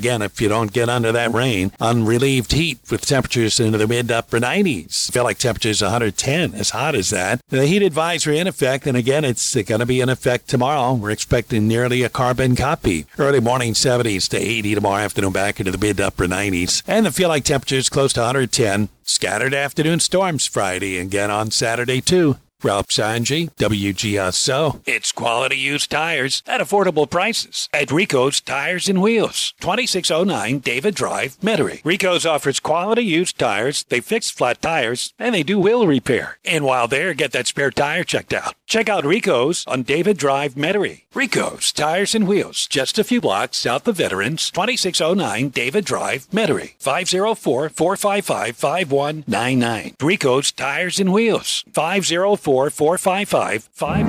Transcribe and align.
Again, 0.00 0.22
if 0.22 0.40
you 0.40 0.48
don't 0.48 0.72
get 0.72 0.88
under 0.88 1.10
that 1.10 1.32
rain, 1.32 1.72
unrelieved 1.80 2.52
heat 2.52 2.78
with 2.88 3.04
temperatures 3.04 3.58
into 3.58 3.78
the 3.78 3.88
mid 3.88 4.12
upper 4.12 4.38
90s. 4.38 5.10
Feel 5.10 5.24
like 5.24 5.38
temperatures 5.38 5.82
110, 5.82 6.54
as 6.54 6.70
hot 6.70 6.94
as 6.94 7.10
that. 7.10 7.40
The 7.48 7.66
heat 7.66 7.82
advisory 7.82 8.38
in 8.38 8.46
effect, 8.46 8.86
and 8.86 8.96
again, 8.96 9.24
it's 9.24 9.56
going 9.56 9.80
to 9.80 9.86
be 9.86 10.00
in 10.00 10.08
effect 10.08 10.46
tomorrow. 10.46 10.94
We're 10.94 11.10
expecting 11.10 11.66
nearly 11.66 12.04
a 12.04 12.08
carbon 12.08 12.54
copy. 12.54 13.06
Early 13.18 13.40
morning 13.40 13.72
70s 13.72 14.28
to 14.28 14.36
80 14.38 14.76
tomorrow 14.76 15.02
afternoon, 15.02 15.32
back 15.32 15.58
into 15.58 15.72
the 15.72 15.78
mid 15.78 16.00
upper 16.00 16.28
90s. 16.28 16.84
And 16.86 17.04
the 17.04 17.10
feel 17.10 17.28
like 17.28 17.42
temperatures 17.42 17.88
close 17.88 18.12
to 18.12 18.20
110. 18.20 18.90
Scattered 19.02 19.52
afternoon 19.52 19.98
storms 19.98 20.46
Friday, 20.46 20.96
again 20.98 21.32
on 21.32 21.50
Saturday 21.50 22.00
too. 22.00 22.36
Ralph 22.64 22.88
Sanji, 22.88 23.50
WGSO. 23.54 24.80
It's 24.84 25.12
quality 25.12 25.56
used 25.56 25.92
tires 25.92 26.42
at 26.44 26.60
affordable 26.60 27.08
prices 27.08 27.68
at 27.72 27.92
Rico's 27.92 28.40
Tires 28.40 28.88
and 28.88 29.00
Wheels, 29.00 29.54
2609 29.60 30.58
David 30.58 30.96
Drive, 30.96 31.38
Metairie. 31.38 31.84
Rico's 31.84 32.26
offers 32.26 32.58
quality 32.58 33.02
used 33.02 33.38
tires, 33.38 33.84
they 33.90 34.00
fix 34.00 34.28
flat 34.32 34.60
tires, 34.60 35.14
and 35.20 35.36
they 35.36 35.44
do 35.44 35.60
wheel 35.60 35.86
repair. 35.86 36.38
And 36.44 36.64
while 36.64 36.88
there, 36.88 37.14
get 37.14 37.30
that 37.30 37.46
spare 37.46 37.70
tire 37.70 38.02
checked 38.02 38.32
out. 38.32 38.56
Check 38.66 38.88
out 38.88 39.06
Rico's 39.06 39.64
on 39.68 39.84
David 39.84 40.18
Drive, 40.18 40.54
Metairie. 40.54 41.02
Rico's 41.14 41.72
Tires 41.72 42.14
and 42.14 42.28
Wheels, 42.28 42.66
just 42.68 42.98
a 42.98 43.04
few 43.04 43.20
blocks 43.20 43.56
south 43.58 43.86
of 43.88 43.96
Veterans, 43.96 44.50
2609 44.50 45.48
David 45.50 45.84
Drive, 45.84 46.28
Metairie. 46.30 46.74
504 46.78 47.68
455 47.70 48.56
5199. 48.56 49.94
Rico's 50.00 50.50
Tires 50.52 50.98
and 50.98 51.12
Wheels, 51.12 51.64
504 51.72 52.47
455 52.72 53.68
it 53.74 54.08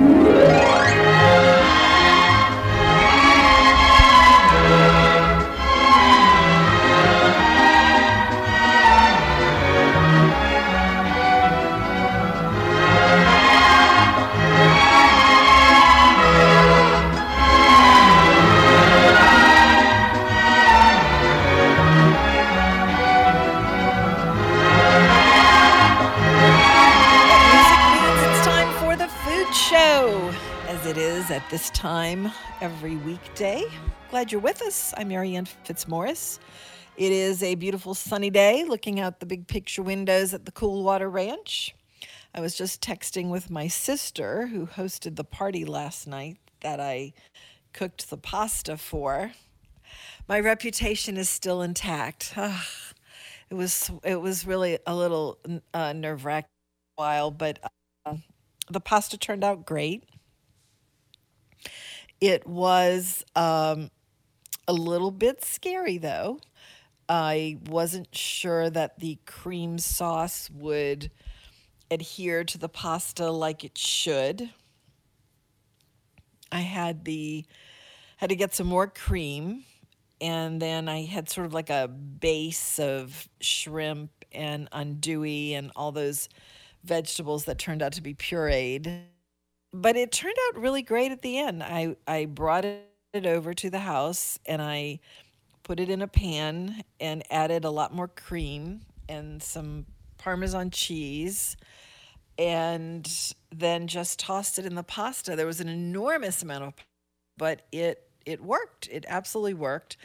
at 31.30 31.48
this 31.48 31.70
time 31.70 32.28
every 32.60 32.96
weekday. 32.96 33.64
Glad 34.10 34.32
you're 34.32 34.40
with 34.40 34.62
us. 34.62 34.92
I'm 34.96 35.08
Marianne 35.08 35.46
Fitzmorris. 35.64 36.40
It 36.96 37.12
is 37.12 37.44
a 37.44 37.54
beautiful 37.54 37.94
sunny 37.94 38.30
day 38.30 38.64
looking 38.64 38.98
out 38.98 39.20
the 39.20 39.26
big 39.26 39.46
picture 39.46 39.82
windows 39.82 40.34
at 40.34 40.44
the 40.44 40.50
Coolwater 40.50 41.08
Ranch. 41.08 41.76
I 42.34 42.40
was 42.40 42.56
just 42.56 42.82
texting 42.82 43.30
with 43.30 43.48
my 43.48 43.68
sister 43.68 44.48
who 44.48 44.66
hosted 44.66 45.14
the 45.14 45.22
party 45.22 45.64
last 45.64 46.08
night 46.08 46.38
that 46.62 46.80
I 46.80 47.12
cooked 47.72 48.10
the 48.10 48.16
pasta 48.16 48.76
for. 48.76 49.30
My 50.26 50.40
reputation 50.40 51.16
is 51.16 51.28
still 51.28 51.62
intact. 51.62 52.34
it 53.50 53.54
was 53.54 53.88
it 54.02 54.20
was 54.20 54.48
really 54.48 54.80
a 54.84 54.96
little 54.96 55.38
uh, 55.72 55.92
nerve 55.92 56.24
wracking 56.24 56.48
while, 56.96 57.30
but 57.30 57.60
uh, 58.04 58.16
the 58.68 58.80
pasta 58.80 59.16
turned 59.16 59.44
out 59.44 59.64
great. 59.64 60.02
It 62.20 62.46
was 62.46 63.24
um, 63.34 63.90
a 64.68 64.72
little 64.72 65.10
bit 65.10 65.44
scary 65.44 65.98
though. 65.98 66.40
I 67.08 67.58
wasn't 67.66 68.14
sure 68.14 68.70
that 68.70 69.00
the 69.00 69.18
cream 69.26 69.78
sauce 69.78 70.48
would 70.50 71.10
adhere 71.90 72.44
to 72.44 72.58
the 72.58 72.68
pasta 72.68 73.30
like 73.30 73.64
it 73.64 73.76
should. 73.76 74.50
I 76.52 76.60
had 76.60 77.04
the 77.04 77.44
had 78.18 78.30
to 78.30 78.36
get 78.36 78.54
some 78.54 78.66
more 78.66 78.86
cream 78.86 79.64
and 80.20 80.60
then 80.60 80.88
I 80.88 81.04
had 81.04 81.30
sort 81.30 81.46
of 81.46 81.54
like 81.54 81.70
a 81.70 81.88
base 81.88 82.78
of 82.78 83.28
shrimp 83.40 84.10
and 84.30 84.70
andouille 84.70 85.54
and 85.54 85.72
all 85.74 85.90
those 85.90 86.28
vegetables 86.84 87.46
that 87.46 87.58
turned 87.58 87.82
out 87.82 87.94
to 87.94 88.02
be 88.02 88.14
pureed 88.14 89.04
but 89.72 89.96
it 89.96 90.12
turned 90.12 90.36
out 90.48 90.60
really 90.60 90.82
great 90.82 91.12
at 91.12 91.22
the 91.22 91.38
end. 91.38 91.62
I, 91.62 91.96
I 92.06 92.26
brought 92.26 92.64
it 92.64 93.26
over 93.26 93.54
to 93.54 93.70
the 93.70 93.80
house 93.80 94.38
and 94.46 94.60
I 94.62 95.00
put 95.62 95.80
it 95.80 95.90
in 95.90 96.02
a 96.02 96.08
pan 96.08 96.82
and 96.98 97.22
added 97.30 97.64
a 97.64 97.70
lot 97.70 97.94
more 97.94 98.08
cream 98.08 98.82
and 99.08 99.42
some 99.42 99.86
Parmesan 100.18 100.70
cheese 100.70 101.56
and 102.38 103.34
then 103.54 103.86
just 103.86 104.18
tossed 104.18 104.58
it 104.58 104.66
in 104.66 104.74
the 104.74 104.82
pasta. 104.82 105.36
There 105.36 105.46
was 105.46 105.60
an 105.60 105.68
enormous 105.68 106.42
amount 106.42 106.64
of, 106.64 106.74
but 107.36 107.66
it 107.72 108.06
it 108.26 108.42
worked. 108.42 108.88
It 108.92 109.06
absolutely 109.08 109.54
worked. 109.54 109.96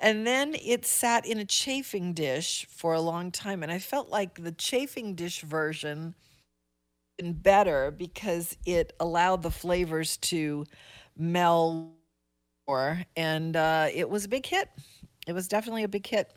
And 0.00 0.26
then 0.26 0.56
it 0.60 0.84
sat 0.84 1.24
in 1.24 1.38
a 1.38 1.44
chafing 1.44 2.12
dish 2.14 2.66
for 2.68 2.94
a 2.94 3.00
long 3.00 3.30
time. 3.30 3.62
And 3.62 3.70
I 3.70 3.78
felt 3.78 4.08
like 4.08 4.42
the 4.42 4.52
chafing 4.52 5.14
dish 5.14 5.42
version 5.42 6.14
better 7.28 7.90
because 7.90 8.56
it 8.66 8.92
allowed 9.00 9.42
the 9.42 9.50
flavors 9.50 10.16
to 10.18 10.64
meld 11.16 11.92
more, 12.68 13.02
and 13.16 13.56
uh, 13.56 13.88
it 13.92 14.08
was 14.08 14.24
a 14.24 14.28
big 14.28 14.46
hit. 14.46 14.68
It 15.26 15.32
was 15.32 15.48
definitely 15.48 15.84
a 15.84 15.88
big 15.88 16.06
hit. 16.06 16.32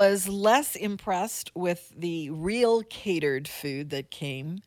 Was 0.00 0.28
less 0.28 0.74
impressed 0.76 1.50
with 1.54 1.92
the 1.96 2.30
real 2.30 2.82
catered 2.82 3.46
food 3.48 3.90
that 3.90 4.10
came. 4.10 4.60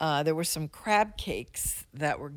Uh, 0.00 0.22
there 0.22 0.34
were 0.34 0.44
some 0.44 0.68
crab 0.68 1.16
cakes 1.16 1.84
that 1.94 2.18
were, 2.18 2.32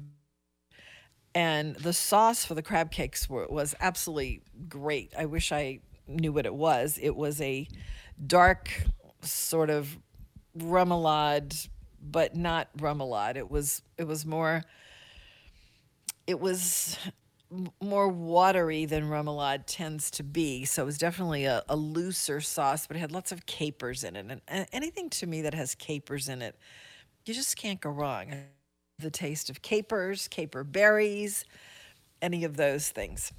and 1.33 1.75
the 1.77 1.93
sauce 1.93 2.45
for 2.45 2.55
the 2.55 2.63
crab 2.63 2.91
cakes 2.91 3.29
were, 3.29 3.47
was 3.47 3.75
absolutely 3.79 4.41
great. 4.67 5.13
I 5.17 5.25
wish 5.25 5.51
I 5.51 5.79
knew 6.07 6.31
what 6.33 6.45
it 6.45 6.55
was. 6.55 6.99
It 7.01 7.15
was 7.15 7.41
a 7.41 7.67
dark 8.25 8.71
sort 9.21 9.69
of 9.69 9.97
remoulade, 10.57 11.67
but 12.01 12.35
not 12.35 12.69
remoulade. 12.77 13.35
It 13.35 13.49
was 13.49 13.81
it 13.97 14.05
was 14.05 14.25
more 14.25 14.63
it 16.27 16.39
was 16.39 16.97
more 17.81 18.07
watery 18.07 18.85
than 18.85 19.03
remoulade 19.03 19.63
tends 19.67 20.09
to 20.11 20.23
be. 20.23 20.65
So 20.65 20.81
it 20.81 20.85
was 20.85 20.97
definitely 20.97 21.45
a, 21.45 21.63
a 21.69 21.75
looser 21.75 22.41
sauce, 22.41 22.87
but 22.87 22.97
it 22.97 22.99
had 22.99 23.11
lots 23.11 23.31
of 23.31 23.45
capers 23.45 24.03
in 24.03 24.15
it. 24.15 24.41
And 24.47 24.67
anything 24.73 25.09
to 25.11 25.27
me 25.27 25.41
that 25.43 25.53
has 25.53 25.75
capers 25.75 26.27
in 26.27 26.41
it, 26.41 26.57
you 27.25 27.33
just 27.33 27.55
can't 27.55 27.79
go 27.79 27.91
wrong. 27.91 28.33
The 28.99 29.11
taste 29.11 29.49
of 29.49 29.61
capers, 29.61 30.27
caper 30.27 30.63
berries, 30.63 31.45
any 32.21 32.43
of 32.43 32.57
those 32.57 32.89
things. 32.89 33.31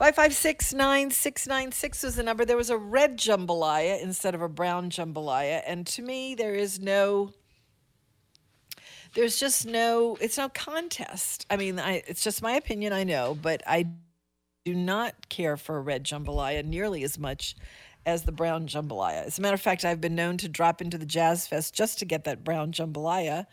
5569696 0.00 2.04
was 2.04 2.16
the 2.16 2.22
number. 2.22 2.44
There 2.44 2.56
was 2.56 2.70
a 2.70 2.78
red 2.78 3.18
jambalaya 3.18 4.02
instead 4.02 4.34
of 4.34 4.42
a 4.42 4.48
brown 4.48 4.90
jambalaya. 4.90 5.62
And 5.66 5.86
to 5.88 6.02
me, 6.02 6.34
there 6.34 6.54
is 6.54 6.80
no, 6.80 7.32
there's 9.14 9.38
just 9.38 9.66
no, 9.66 10.16
it's 10.20 10.38
no 10.38 10.48
contest. 10.48 11.46
I 11.50 11.56
mean, 11.56 11.78
I, 11.78 12.02
it's 12.06 12.24
just 12.24 12.42
my 12.42 12.52
opinion, 12.52 12.92
I 12.92 13.04
know, 13.04 13.36
but 13.40 13.62
I 13.66 13.86
do 14.64 14.74
not 14.74 15.28
care 15.28 15.56
for 15.56 15.76
a 15.76 15.80
red 15.80 16.04
jambalaya 16.04 16.64
nearly 16.64 17.04
as 17.04 17.18
much 17.18 17.56
as 18.06 18.24
the 18.24 18.32
brown 18.32 18.66
jambalaya. 18.66 19.26
As 19.26 19.38
a 19.38 19.42
matter 19.42 19.54
of 19.54 19.60
fact, 19.60 19.84
I've 19.84 20.00
been 20.00 20.14
known 20.14 20.36
to 20.38 20.48
drop 20.48 20.80
into 20.80 20.98
the 20.98 21.06
Jazz 21.06 21.46
Fest 21.46 21.74
just 21.74 21.98
to 21.98 22.04
get 22.04 22.24
that 22.24 22.44
brown 22.44 22.72
jambalaya 22.72 23.46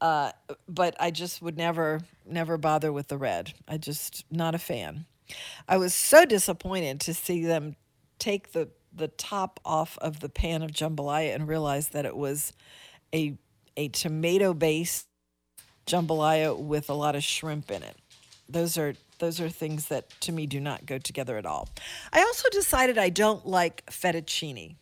uh, 0.00 0.32
but 0.68 0.96
I 0.98 1.10
just 1.10 1.42
would 1.42 1.56
never, 1.56 2.00
never 2.26 2.56
bother 2.56 2.92
with 2.92 3.08
the 3.08 3.18
red. 3.18 3.52
I 3.68 3.76
just 3.76 4.24
not 4.30 4.54
a 4.54 4.58
fan. 4.58 5.06
I 5.68 5.76
was 5.76 5.94
so 5.94 6.24
disappointed 6.24 7.00
to 7.02 7.14
see 7.14 7.44
them 7.44 7.76
take 8.18 8.52
the 8.52 8.68
the 8.92 9.08
top 9.08 9.60
off 9.64 9.96
of 9.98 10.18
the 10.18 10.28
pan 10.28 10.62
of 10.62 10.72
jambalaya 10.72 11.32
and 11.34 11.46
realize 11.46 11.90
that 11.90 12.04
it 12.04 12.16
was 12.16 12.52
a 13.14 13.36
a 13.76 13.88
tomato 13.88 14.52
based 14.52 15.06
jambalaya 15.86 16.58
with 16.58 16.90
a 16.90 16.94
lot 16.94 17.14
of 17.14 17.22
shrimp 17.22 17.70
in 17.70 17.82
it. 17.82 17.96
Those 18.48 18.76
are 18.76 18.94
those 19.18 19.40
are 19.40 19.48
things 19.48 19.86
that 19.86 20.08
to 20.22 20.32
me 20.32 20.46
do 20.46 20.60
not 20.60 20.86
go 20.86 20.98
together 20.98 21.36
at 21.36 21.46
all. 21.46 21.68
I 22.12 22.20
also 22.20 22.48
decided 22.50 22.98
I 22.98 23.10
don't 23.10 23.46
like 23.46 23.86
fettuccine. 23.86 24.76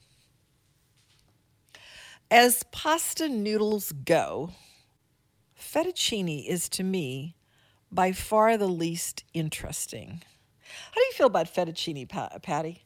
As 2.31 2.63
pasta 2.73 3.29
noodles 3.29 3.93
go, 3.93 4.51
fettuccine 5.73 6.47
is 6.47 6.69
to 6.71 6.83
me 6.83 7.37
by 7.91 8.13
far 8.13 8.57
the 8.57 8.69
least 8.69 9.25
interesting. 9.35 10.23
How 10.93 10.95
do 10.95 11.01
you 11.01 11.13
feel 11.13 11.27
about 11.27 11.53
fettuccine, 11.53 12.09
Patty? 12.43 12.85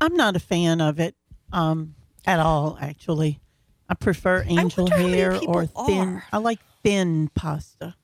I'm 0.00 0.14
not 0.14 0.36
a 0.36 0.40
fan 0.40 0.80
of 0.80 1.00
it 1.00 1.14
um, 1.52 1.94
at 2.26 2.40
all, 2.40 2.78
actually. 2.80 3.40
I 3.88 3.94
prefer 3.94 4.44
angel 4.46 4.92
I 4.92 4.98
hair 4.98 5.36
or 5.46 5.66
thin. 5.66 6.08
Are. 6.08 6.24
I 6.32 6.38
like 6.38 6.60
thin 6.82 7.30
pasta. 7.34 7.94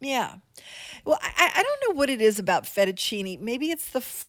Yeah. 0.00 0.34
Well, 1.04 1.18
I, 1.22 1.50
I 1.56 1.62
don't 1.62 1.88
know 1.88 1.98
what 1.98 2.10
it 2.10 2.20
is 2.20 2.38
about 2.38 2.64
fettuccine. 2.64 3.40
Maybe 3.40 3.70
it's 3.70 3.90
the 3.90 4.00
f- 4.00 4.26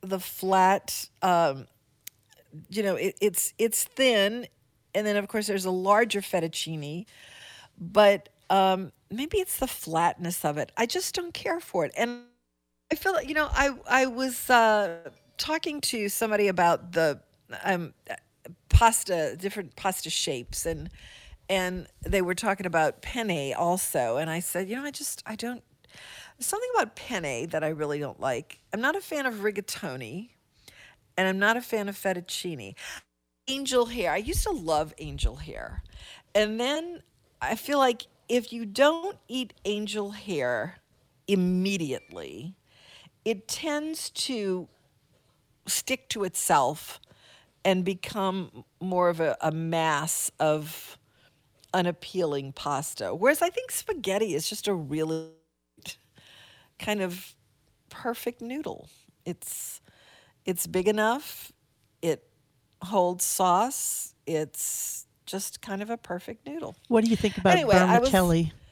the 0.00 0.20
flat. 0.20 1.08
Um, 1.20 1.66
you 2.70 2.82
know, 2.82 2.94
it, 2.94 3.16
it's 3.20 3.52
it's 3.58 3.84
thin, 3.84 4.46
and 4.94 5.06
then 5.06 5.16
of 5.16 5.26
course 5.26 5.48
there's 5.48 5.64
a 5.64 5.70
larger 5.70 6.20
fettuccine, 6.20 7.06
but 7.78 8.28
um, 8.50 8.92
maybe 9.10 9.38
it's 9.38 9.58
the 9.58 9.66
flatness 9.66 10.44
of 10.44 10.58
it. 10.58 10.72
I 10.76 10.86
just 10.86 11.14
don't 11.14 11.34
care 11.34 11.60
for 11.60 11.84
it, 11.84 11.92
and 11.96 12.22
I 12.92 12.96
feel 12.96 13.12
like 13.12 13.28
you 13.28 13.34
know 13.34 13.48
I 13.50 13.70
I 13.88 14.06
was 14.06 14.48
uh, 14.50 15.10
talking 15.38 15.80
to 15.82 16.08
somebody 16.08 16.48
about 16.48 16.92
the 16.92 17.20
um, 17.64 17.94
pasta, 18.68 19.36
different 19.38 19.76
pasta 19.76 20.10
shapes, 20.10 20.66
and 20.66 20.90
and 21.48 21.86
they 22.02 22.22
were 22.22 22.34
talking 22.34 22.66
about 22.66 23.02
penne 23.02 23.54
also, 23.54 24.16
and 24.16 24.30
I 24.30 24.40
said, 24.40 24.68
you 24.68 24.76
know, 24.76 24.84
I 24.84 24.90
just 24.90 25.22
I 25.26 25.36
don't 25.36 25.62
something 26.38 26.68
about 26.74 26.96
penne 26.96 27.48
that 27.48 27.64
I 27.64 27.68
really 27.68 27.98
don't 27.98 28.20
like. 28.20 28.60
I'm 28.72 28.80
not 28.80 28.96
a 28.96 29.00
fan 29.00 29.26
of 29.26 29.36
rigatoni, 29.36 30.30
and 31.16 31.28
I'm 31.28 31.38
not 31.38 31.56
a 31.56 31.60
fan 31.60 31.88
of 31.88 31.96
fettuccine. 31.96 32.74
Angel 33.48 33.86
hair. 33.86 34.10
I 34.12 34.16
used 34.16 34.42
to 34.42 34.50
love 34.50 34.92
angel 34.98 35.36
hair, 35.36 35.82
and 36.34 36.58
then 36.58 37.02
I 37.46 37.54
feel 37.54 37.78
like 37.78 38.06
if 38.28 38.52
you 38.52 38.66
don't 38.66 39.18
eat 39.28 39.54
angel 39.64 40.10
hair 40.10 40.78
immediately, 41.28 42.56
it 43.24 43.48
tends 43.48 44.10
to 44.10 44.68
stick 45.66 46.08
to 46.10 46.24
itself 46.24 47.00
and 47.64 47.84
become 47.84 48.64
more 48.80 49.08
of 49.08 49.20
a, 49.20 49.36
a 49.40 49.50
mass 49.50 50.30
of 50.38 50.98
unappealing 51.74 52.52
pasta. 52.52 53.14
Whereas 53.14 53.42
I 53.42 53.50
think 53.50 53.70
spaghetti 53.70 54.34
is 54.34 54.48
just 54.48 54.68
a 54.68 54.74
really 54.74 55.30
kind 56.78 57.02
of 57.02 57.34
perfect 57.90 58.40
noodle. 58.40 58.88
It's 59.24 59.80
it's 60.44 60.66
big 60.66 60.86
enough. 60.86 61.52
It 62.02 62.28
holds 62.82 63.24
sauce. 63.24 64.14
It's 64.26 65.05
just 65.26 65.60
kind 65.60 65.82
of 65.82 65.90
a 65.90 65.96
perfect 65.96 66.46
noodle. 66.46 66.76
What 66.88 67.04
do 67.04 67.10
you 67.10 67.16
think 67.16 67.36
about 67.38 67.54
Anyway, 67.54 67.74
was- 67.74 67.82
vermicelli? 68.10 68.52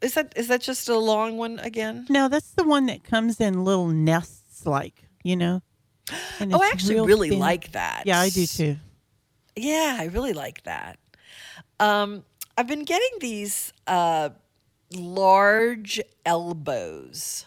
Is 0.00 0.14
that 0.14 0.32
is 0.36 0.48
that 0.48 0.60
just 0.60 0.88
a 0.88 0.98
long 0.98 1.36
one 1.36 1.60
again? 1.60 2.06
No, 2.10 2.28
that's 2.28 2.50
the 2.52 2.64
one 2.64 2.86
that 2.86 3.04
comes 3.04 3.40
in 3.40 3.64
little 3.64 3.86
nests, 3.86 4.66
like 4.66 5.04
you 5.22 5.36
know. 5.36 5.62
Oh, 6.40 6.60
I 6.60 6.70
actually 6.72 6.96
real 6.96 7.06
really 7.06 7.30
thin. 7.30 7.38
like 7.38 7.70
that. 7.72 8.02
Yeah, 8.04 8.18
I 8.18 8.28
do 8.28 8.44
too. 8.46 8.76
Yeah, 9.54 9.96
I 10.00 10.06
really 10.06 10.32
like 10.32 10.64
that. 10.64 10.98
Um, 11.78 12.24
I've 12.58 12.66
been 12.66 12.82
getting 12.84 13.10
these 13.20 13.72
uh, 13.86 14.30
large 14.92 16.00
elbows, 16.26 17.46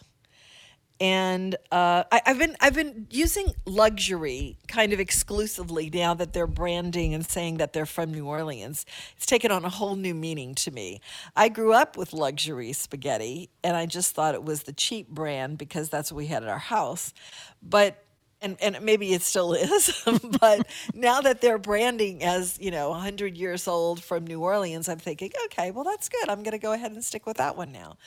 and 0.99 1.55
uh, 1.71 2.03
I, 2.11 2.21
I've 2.25 2.39
been 2.39 2.55
I've 2.61 2.73
been 2.73 3.07
using 3.09 3.47
luxury 3.65 4.57
kind 4.67 4.93
of 4.93 4.99
exclusively 4.99 5.89
now 5.93 6.13
that 6.13 6.33
they're 6.33 6.47
branding 6.47 7.13
and 7.13 7.25
saying 7.25 7.57
that 7.57 7.73
they're 7.73 7.85
from 7.85 8.13
New 8.13 8.25
Orleans. 8.25 8.85
It's 9.17 9.25
taken 9.25 9.51
on 9.51 9.65
a 9.65 9.69
whole 9.69 9.95
new 9.95 10.13
meaning 10.13 10.55
to 10.55 10.71
me. 10.71 11.01
I 11.35 11.49
grew 11.49 11.73
up 11.73 11.97
with 11.97 12.13
luxury 12.13 12.71
spaghetti, 12.71 13.49
and 13.63 13.75
I 13.75 13.85
just 13.85 14.15
thought 14.15 14.35
it 14.35 14.43
was 14.43 14.63
the 14.63 14.73
cheap 14.73 15.09
brand 15.09 15.57
because 15.57 15.89
that's 15.89 16.11
what 16.11 16.17
we 16.17 16.27
had 16.27 16.43
at 16.43 16.49
our 16.49 16.59
house, 16.59 17.13
but 17.61 18.05
and 18.41 18.57
and 18.61 18.81
maybe 18.81 19.13
it 19.13 19.21
still 19.21 19.53
is 19.53 20.03
but 20.39 20.67
now 20.93 21.21
that 21.21 21.41
they're 21.41 21.57
branding 21.57 22.23
as 22.23 22.57
you 22.61 22.71
know 22.71 22.89
100 22.89 23.37
years 23.37 23.67
old 23.67 24.03
from 24.03 24.27
new 24.27 24.41
orleans 24.41 24.89
i'm 24.89 24.99
thinking 24.99 25.31
okay 25.45 25.71
well 25.71 25.83
that's 25.83 26.09
good 26.09 26.29
i'm 26.29 26.43
going 26.43 26.51
to 26.51 26.57
go 26.57 26.73
ahead 26.73 26.91
and 26.91 27.03
stick 27.03 27.25
with 27.25 27.37
that 27.37 27.55
one 27.55 27.71
now 27.71 27.97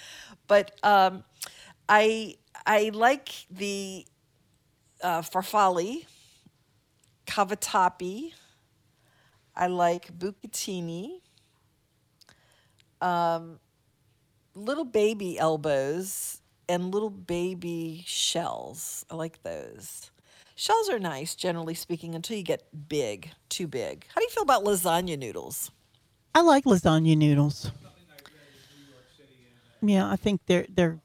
but 0.47 0.79
um, 0.83 1.25
i 1.89 2.35
i 2.67 2.91
like 2.95 3.47
the 3.51 4.07
uh, 5.03 5.23
farfalle 5.23 6.05
cavatappi 7.27 8.33
i 9.57 9.67
like 9.67 10.17
bucatini 10.19 11.21
um, 13.01 13.61
little 14.55 14.85
baby 14.85 15.39
elbows 15.39 16.41
and 16.69 16.93
little 16.93 17.11
baby 17.11 18.05
shells. 18.07 19.05
I 19.11 19.15
like 19.15 19.43
those. 19.43 20.11
Shells 20.55 20.89
are 20.89 20.99
nice, 20.99 21.35
generally 21.35 21.75
speaking, 21.75 22.15
until 22.15 22.37
you 22.37 22.43
get 22.43 22.89
big, 22.89 23.31
too 23.49 23.67
big. 23.67 24.07
How 24.09 24.21
do 24.21 24.25
you 24.25 24.31
feel 24.31 24.43
about 24.43 24.65
lasagna 24.65 25.19
noodles? 25.19 25.71
I 26.35 26.41
like 26.41 26.65
lasagna 26.65 27.17
noodles. 27.17 27.71
Yeah, 29.81 30.11
I 30.11 30.17
think 30.17 30.41
they're 30.47 30.67
they're 30.69 30.99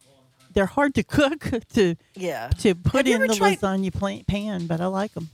they're 0.54 0.66
hard 0.66 0.96
to 0.96 1.04
cook 1.04 1.50
to 1.74 1.96
Yeah. 2.16 2.50
to 2.60 2.76
put 2.76 3.08
in 3.08 3.22
the 3.22 3.36
tried- 3.36 3.60
lasagna 3.60 4.26
pan, 4.28 4.68
but 4.68 4.80
I 4.82 4.86
like 4.88 5.14
them. 5.14 5.30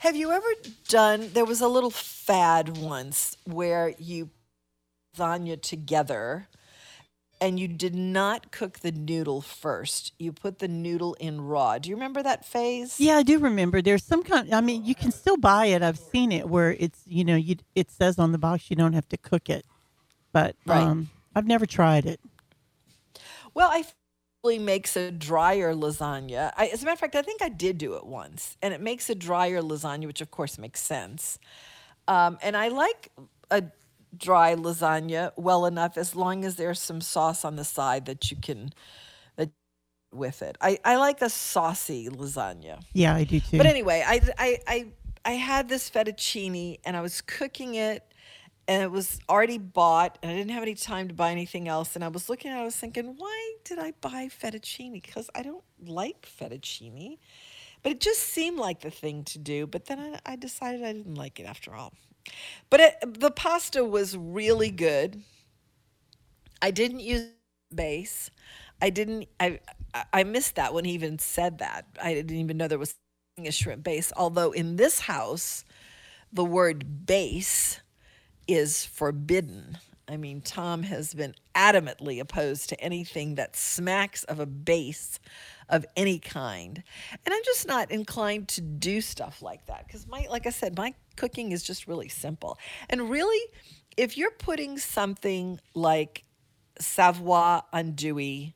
Have 0.00 0.16
you 0.16 0.32
ever 0.32 0.48
done? 0.88 1.30
There 1.32 1.44
was 1.46 1.60
a 1.60 1.68
little 1.68 1.90
fad 1.90 2.76
once 2.76 3.36
where 3.44 3.94
you 3.98 4.30
lasagna 5.16 5.60
together, 5.60 6.48
and 7.40 7.58
you 7.58 7.68
did 7.68 7.94
not 7.94 8.50
cook 8.52 8.80
the 8.80 8.92
noodle 8.92 9.40
first. 9.40 10.12
You 10.18 10.32
put 10.32 10.58
the 10.58 10.68
noodle 10.68 11.14
in 11.14 11.40
raw. 11.40 11.78
Do 11.78 11.88
you 11.88 11.96
remember 11.96 12.22
that 12.22 12.44
phase? 12.44 13.00
Yeah, 13.00 13.16
I 13.16 13.22
do 13.22 13.38
remember. 13.38 13.80
There's 13.80 14.04
some 14.04 14.22
kind. 14.22 14.52
I 14.54 14.60
mean, 14.60 14.84
you 14.84 14.94
can 14.94 15.10
still 15.10 15.36
buy 15.38 15.66
it. 15.66 15.82
I've 15.82 15.98
seen 15.98 16.32
it 16.32 16.48
where 16.48 16.72
it's 16.78 17.00
you 17.06 17.24
know 17.24 17.36
you 17.36 17.56
it 17.74 17.90
says 17.90 18.18
on 18.18 18.32
the 18.32 18.38
box 18.38 18.68
you 18.70 18.76
don't 18.76 18.92
have 18.92 19.08
to 19.08 19.16
cook 19.16 19.48
it, 19.48 19.64
but 20.32 20.54
Right. 20.66 20.82
um, 20.82 21.08
I've 21.34 21.46
never 21.46 21.64
tried 21.66 22.04
it. 22.06 22.20
Well, 23.54 23.70
I 23.72 23.82
think 23.82 23.86
it 23.86 23.94
really 23.94 24.03
makes 24.44 24.96
a 24.96 25.10
drier 25.10 25.74
lasagna. 25.74 26.52
I, 26.56 26.66
as 26.66 26.82
a 26.82 26.84
matter 26.84 26.94
of 26.94 27.00
fact, 27.00 27.16
I 27.16 27.22
think 27.22 27.42
I 27.42 27.48
did 27.48 27.78
do 27.78 27.94
it 27.94 28.04
once, 28.06 28.56
and 28.62 28.74
it 28.74 28.80
makes 28.80 29.08
a 29.08 29.14
drier 29.14 29.62
lasagna, 29.62 30.06
which 30.06 30.20
of 30.20 30.30
course 30.30 30.58
makes 30.58 30.80
sense. 30.80 31.38
Um, 32.06 32.38
and 32.42 32.56
I 32.56 32.68
like 32.68 33.10
a 33.50 33.64
dry 34.16 34.54
lasagna 34.54 35.32
well 35.36 35.66
enough 35.66 35.96
as 35.96 36.14
long 36.14 36.44
as 36.44 36.56
there's 36.56 36.80
some 36.80 37.00
sauce 37.00 37.44
on 37.44 37.56
the 37.56 37.64
side 37.64 38.06
that 38.06 38.30
you 38.30 38.36
can 38.36 38.72
that 39.36 39.50
with 40.12 40.42
it. 40.42 40.56
I, 40.60 40.78
I 40.84 40.96
like 40.96 41.22
a 41.22 41.30
saucy 41.30 42.08
lasagna. 42.08 42.82
Yeah, 42.92 43.14
I 43.14 43.24
do 43.24 43.40
too. 43.40 43.56
But 43.56 43.66
anyway, 43.66 44.04
I, 44.06 44.20
I, 44.38 44.58
I, 44.66 44.86
I 45.24 45.32
had 45.32 45.68
this 45.68 45.88
fettuccine 45.90 46.78
and 46.84 46.96
I 46.96 47.00
was 47.00 47.20
cooking 47.22 47.74
it 47.74 48.04
and 48.68 48.82
it 48.82 48.90
was 48.90 49.18
already 49.28 49.58
bought 49.58 50.18
and 50.22 50.30
I 50.32 50.34
didn't 50.36 50.52
have 50.52 50.62
any 50.62 50.74
time 50.74 51.08
to 51.08 51.14
buy 51.14 51.30
anything 51.30 51.68
else. 51.68 51.94
And 51.96 52.04
I 52.04 52.08
was 52.08 52.28
looking 52.28 52.50
at 52.50 52.58
it, 52.58 52.60
I 52.62 52.64
was 52.64 52.76
thinking, 52.76 53.14
why 53.16 53.54
did 53.64 53.78
I 53.78 53.92
buy 54.00 54.28
fettuccine? 54.28 54.92
Because 54.92 55.30
I 55.34 55.42
don't 55.42 55.64
like 55.84 56.26
fettuccine. 56.26 57.18
But 57.82 57.92
it 57.92 58.00
just 58.00 58.20
seemed 58.20 58.58
like 58.58 58.80
the 58.80 58.90
thing 58.90 59.24
to 59.24 59.38
do. 59.38 59.66
But 59.66 59.86
then 59.86 60.00
I, 60.00 60.32
I 60.32 60.36
decided 60.36 60.82
I 60.82 60.92
didn't 60.92 61.16
like 61.16 61.38
it 61.40 61.44
after 61.44 61.74
all. 61.74 61.92
But 62.70 62.80
it, 62.80 63.20
the 63.20 63.30
pasta 63.30 63.84
was 63.84 64.16
really 64.16 64.70
good. 64.70 65.22
I 66.62 66.70
didn't 66.70 67.00
use 67.00 67.26
base. 67.74 68.30
I 68.80 68.90
didn't. 68.90 69.28
I- 69.40 69.60
I 70.12 70.24
missed 70.24 70.56
that 70.56 70.74
when 70.74 70.84
he 70.84 70.92
even 70.92 71.20
said 71.20 71.58
that. 71.58 71.86
I 72.02 72.14
didn't 72.14 72.36
even 72.36 72.56
know 72.56 72.66
there 72.66 72.80
was 72.80 72.96
a 73.38 73.50
shrimp 73.52 73.84
base. 73.84 74.12
Although 74.16 74.50
in 74.50 74.74
this 74.74 74.98
house, 75.00 75.64
the 76.32 76.44
word 76.44 77.06
base 77.06 77.80
is 78.46 78.84
forbidden. 78.84 79.78
I 80.06 80.18
mean, 80.18 80.42
Tom 80.42 80.82
has 80.82 81.14
been 81.14 81.34
adamantly 81.54 82.20
opposed 82.20 82.68
to 82.68 82.80
anything 82.80 83.36
that 83.36 83.56
smacks 83.56 84.24
of 84.24 84.38
a 84.38 84.46
base 84.46 85.18
of 85.70 85.86
any 85.96 86.18
kind. 86.18 86.82
And 87.24 87.34
I'm 87.34 87.42
just 87.44 87.66
not 87.66 87.90
inclined 87.90 88.48
to 88.48 88.60
do 88.60 89.00
stuff 89.00 89.40
like 89.40 89.64
that 89.66 89.86
because 89.86 90.06
my 90.06 90.26
like 90.30 90.46
I 90.46 90.50
said, 90.50 90.76
my 90.76 90.94
cooking 91.16 91.52
is 91.52 91.62
just 91.62 91.86
really 91.86 92.08
simple. 92.08 92.58
And 92.90 93.08
really, 93.10 93.40
if 93.96 94.18
you're 94.18 94.30
putting 94.32 94.78
something 94.78 95.58
like 95.74 96.24
Savoie 96.78 97.62
andouille 97.72 98.52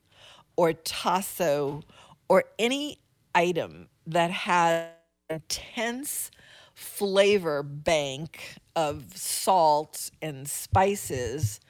or 0.57 0.73
tasso 0.73 1.83
or 2.29 2.45
any 2.59 2.99
item 3.35 3.89
that 4.07 4.31
has 4.31 4.89
intense 5.31 6.31
flavor 6.79 7.63
bank 7.65 8.57
of 8.77 9.17
salt 9.17 10.11
and 10.23 10.49
spices 10.49 11.61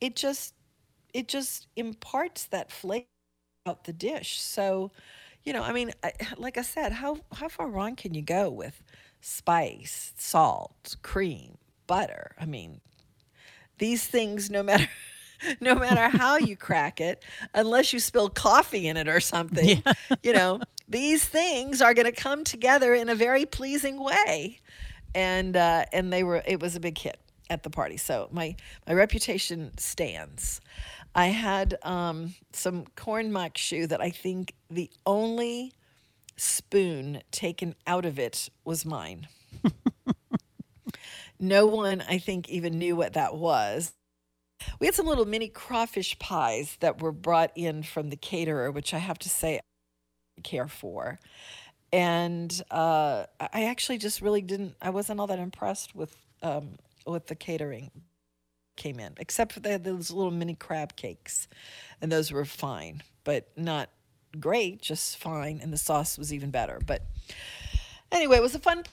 it 0.00 0.16
just 0.16 0.54
it 1.14 1.28
just 1.28 1.68
imparts 1.76 2.46
that 2.46 2.72
flavor 2.72 3.06
out 3.66 3.84
the 3.84 3.92
dish. 3.92 4.40
So 4.40 4.92
you 5.44 5.52
know 5.54 5.62
i 5.62 5.72
mean 5.72 5.92
I, 6.04 6.12
like 6.38 6.58
i 6.58 6.62
said 6.62 6.92
how 6.92 7.18
how 7.34 7.48
far 7.48 7.68
wrong 7.68 7.96
can 7.96 8.14
you 8.14 8.22
go 8.22 8.50
with 8.50 8.82
spice 9.22 10.12
salt 10.18 10.96
cream 11.02 11.58
butter? 11.86 12.32
I 12.40 12.46
mean 12.46 12.80
these 13.78 14.06
things 14.06 14.50
no 14.50 14.62
matter 14.62 14.88
no 15.60 15.74
matter 15.74 16.08
how 16.16 16.36
you 16.36 16.56
crack 16.56 17.00
it 17.00 17.24
unless 17.54 17.92
you 17.92 17.98
spill 17.98 18.28
coffee 18.28 18.88
in 18.88 18.96
it 18.96 19.08
or 19.08 19.20
something 19.20 19.82
you 20.22 20.32
know 20.32 20.60
these 20.88 21.24
things 21.24 21.82
are 21.82 21.94
going 21.94 22.06
to 22.06 22.12
come 22.12 22.44
together 22.44 22.94
in 22.94 23.08
a 23.08 23.14
very 23.14 23.44
pleasing 23.44 24.02
way 24.02 24.58
and 25.14 25.56
uh, 25.56 25.84
and 25.92 26.12
they 26.12 26.22
were 26.22 26.42
it 26.46 26.60
was 26.60 26.76
a 26.76 26.80
big 26.80 26.98
hit 26.98 27.18
at 27.50 27.62
the 27.62 27.70
party. 27.70 27.96
So 27.96 28.28
my 28.30 28.56
my 28.86 28.94
reputation 28.94 29.76
stands. 29.78 30.60
I 31.14 31.28
had 31.28 31.76
um, 31.82 32.34
some 32.52 32.84
corn 32.94 33.32
maque 33.32 33.54
choux 33.54 33.86
that 33.86 34.00
I 34.00 34.10
think 34.10 34.54
the 34.70 34.90
only 35.06 35.72
spoon 36.36 37.22
taken 37.30 37.74
out 37.86 38.04
of 38.04 38.18
it 38.18 38.50
was 38.64 38.84
mine. 38.84 39.26
no 41.40 41.66
one, 41.66 42.04
I 42.08 42.18
think, 42.18 42.48
even 42.48 42.78
knew 42.78 42.94
what 42.94 43.14
that 43.14 43.34
was. 43.34 43.92
We 44.80 44.86
had 44.86 44.94
some 44.94 45.06
little 45.06 45.24
mini 45.24 45.48
crawfish 45.48 46.18
pies 46.18 46.76
that 46.80 47.00
were 47.00 47.12
brought 47.12 47.52
in 47.54 47.82
from 47.82 48.10
the 48.10 48.16
caterer, 48.16 48.70
which 48.70 48.94
I 48.94 48.98
have 48.98 49.18
to 49.20 49.28
say 49.28 49.58
I 49.58 50.40
care 50.42 50.68
for. 50.68 51.18
And 51.92 52.62
uh, 52.70 53.24
I 53.40 53.64
actually 53.64 53.98
just 53.98 54.20
really 54.20 54.42
didn't, 54.42 54.76
I 54.80 54.90
wasn't 54.90 55.20
all 55.20 55.26
that 55.28 55.38
impressed 55.38 55.94
with 55.94 56.16
um, 56.42 56.76
with 57.06 57.26
the 57.26 57.34
catering 57.34 57.90
came 58.76 59.00
in, 59.00 59.14
except 59.18 59.52
for 59.52 59.60
they 59.60 59.72
had 59.72 59.84
those 59.84 60.10
little 60.10 60.30
mini 60.30 60.54
crab 60.54 60.94
cakes, 60.96 61.48
and 62.00 62.12
those 62.12 62.30
were 62.30 62.44
fine, 62.44 63.02
but 63.24 63.48
not 63.56 63.90
great, 64.38 64.80
just 64.80 65.16
fine. 65.18 65.60
And 65.62 65.72
the 65.72 65.78
sauce 65.78 66.16
was 66.16 66.32
even 66.32 66.50
better. 66.50 66.80
But 66.86 67.02
anyway, 68.12 68.36
it 68.36 68.42
was 68.42 68.54
a 68.54 68.60
fun 68.60 68.84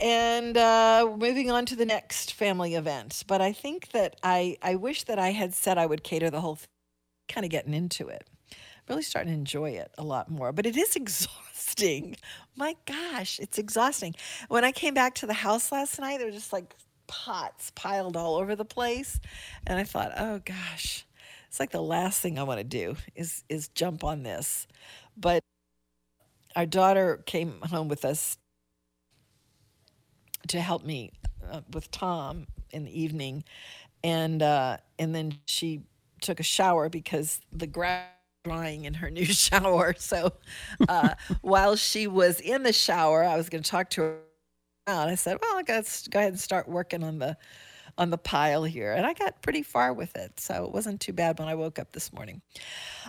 and 0.00 0.56
uh, 0.56 1.14
moving 1.18 1.50
on 1.50 1.66
to 1.66 1.76
the 1.76 1.86
next 1.86 2.32
family 2.32 2.74
event. 2.74 3.24
But 3.26 3.40
I 3.40 3.52
think 3.52 3.90
that 3.90 4.16
I, 4.22 4.56
I 4.62 4.76
wish 4.76 5.04
that 5.04 5.18
I 5.18 5.30
had 5.30 5.54
said 5.54 5.78
I 5.78 5.86
would 5.86 6.04
cater 6.04 6.30
the 6.30 6.40
whole 6.40 6.58
kind 7.28 7.44
of 7.44 7.50
getting 7.50 7.74
into 7.74 8.08
it. 8.08 8.28
Really 8.88 9.02
starting 9.02 9.32
to 9.32 9.38
enjoy 9.38 9.70
it 9.70 9.92
a 9.98 10.04
lot 10.04 10.30
more. 10.30 10.52
But 10.52 10.66
it 10.66 10.76
is 10.76 10.96
exhausting. 10.96 12.16
My 12.56 12.76
gosh, 12.86 13.38
it's 13.40 13.58
exhausting. 13.58 14.14
When 14.48 14.64
I 14.64 14.72
came 14.72 14.94
back 14.94 15.14
to 15.16 15.26
the 15.26 15.34
house 15.34 15.72
last 15.72 15.98
night, 16.00 16.18
there 16.18 16.26
were 16.26 16.32
just 16.32 16.52
like 16.52 16.74
pots 17.06 17.72
piled 17.74 18.16
all 18.16 18.36
over 18.36 18.54
the 18.54 18.64
place. 18.64 19.20
And 19.66 19.78
I 19.78 19.84
thought, 19.84 20.12
oh 20.16 20.40
gosh, 20.44 21.04
it's 21.48 21.58
like 21.58 21.70
the 21.70 21.82
last 21.82 22.20
thing 22.20 22.38
I 22.38 22.44
want 22.44 22.58
to 22.58 22.64
do 22.64 22.96
is 23.14 23.44
is 23.48 23.68
jump 23.68 24.04
on 24.04 24.22
this. 24.22 24.66
But 25.16 25.42
our 26.56 26.66
daughter 26.66 27.22
came 27.26 27.60
home 27.62 27.88
with 27.88 28.04
us 28.04 28.36
to 30.48 30.60
help 30.60 30.84
me 30.84 31.12
uh, 31.50 31.60
with 31.72 31.90
Tom 31.90 32.46
in 32.70 32.84
the 32.84 33.00
evening, 33.00 33.44
and 34.02 34.42
uh, 34.42 34.78
and 34.98 35.14
then 35.14 35.38
she 35.46 35.82
took 36.20 36.40
a 36.40 36.44
shower 36.44 36.88
because 36.88 37.40
the 37.52 37.66
grass 37.66 38.06
drying 38.44 38.84
in 38.84 38.94
her 38.94 39.10
new 39.10 39.24
shower. 39.26 39.94
So 39.98 40.32
uh, 40.88 41.14
while 41.42 41.76
she 41.76 42.06
was 42.06 42.40
in 42.40 42.62
the 42.62 42.72
shower, 42.72 43.24
I 43.24 43.36
was 43.36 43.48
going 43.48 43.62
to 43.62 43.70
talk 43.70 43.90
to 43.90 44.02
her. 44.02 44.18
And 44.86 45.10
I 45.10 45.14
said, 45.14 45.38
"Well, 45.40 45.56
I 45.56 45.62
got 45.62 45.84
go 46.10 46.18
ahead 46.18 46.32
and 46.32 46.40
start 46.40 46.68
working 46.68 47.04
on 47.04 47.18
the 47.18 47.36
on 48.00 48.08
the 48.08 48.18
pile 48.18 48.64
here. 48.64 48.92
And 48.94 49.04
I 49.04 49.12
got 49.12 49.42
pretty 49.42 49.62
far 49.62 49.92
with 49.92 50.16
it. 50.16 50.40
So 50.40 50.64
it 50.64 50.72
wasn't 50.72 51.00
too 51.02 51.12
bad 51.12 51.38
when 51.38 51.48
I 51.48 51.54
woke 51.54 51.78
up 51.78 51.92
this 51.92 52.12
morning. 52.14 52.40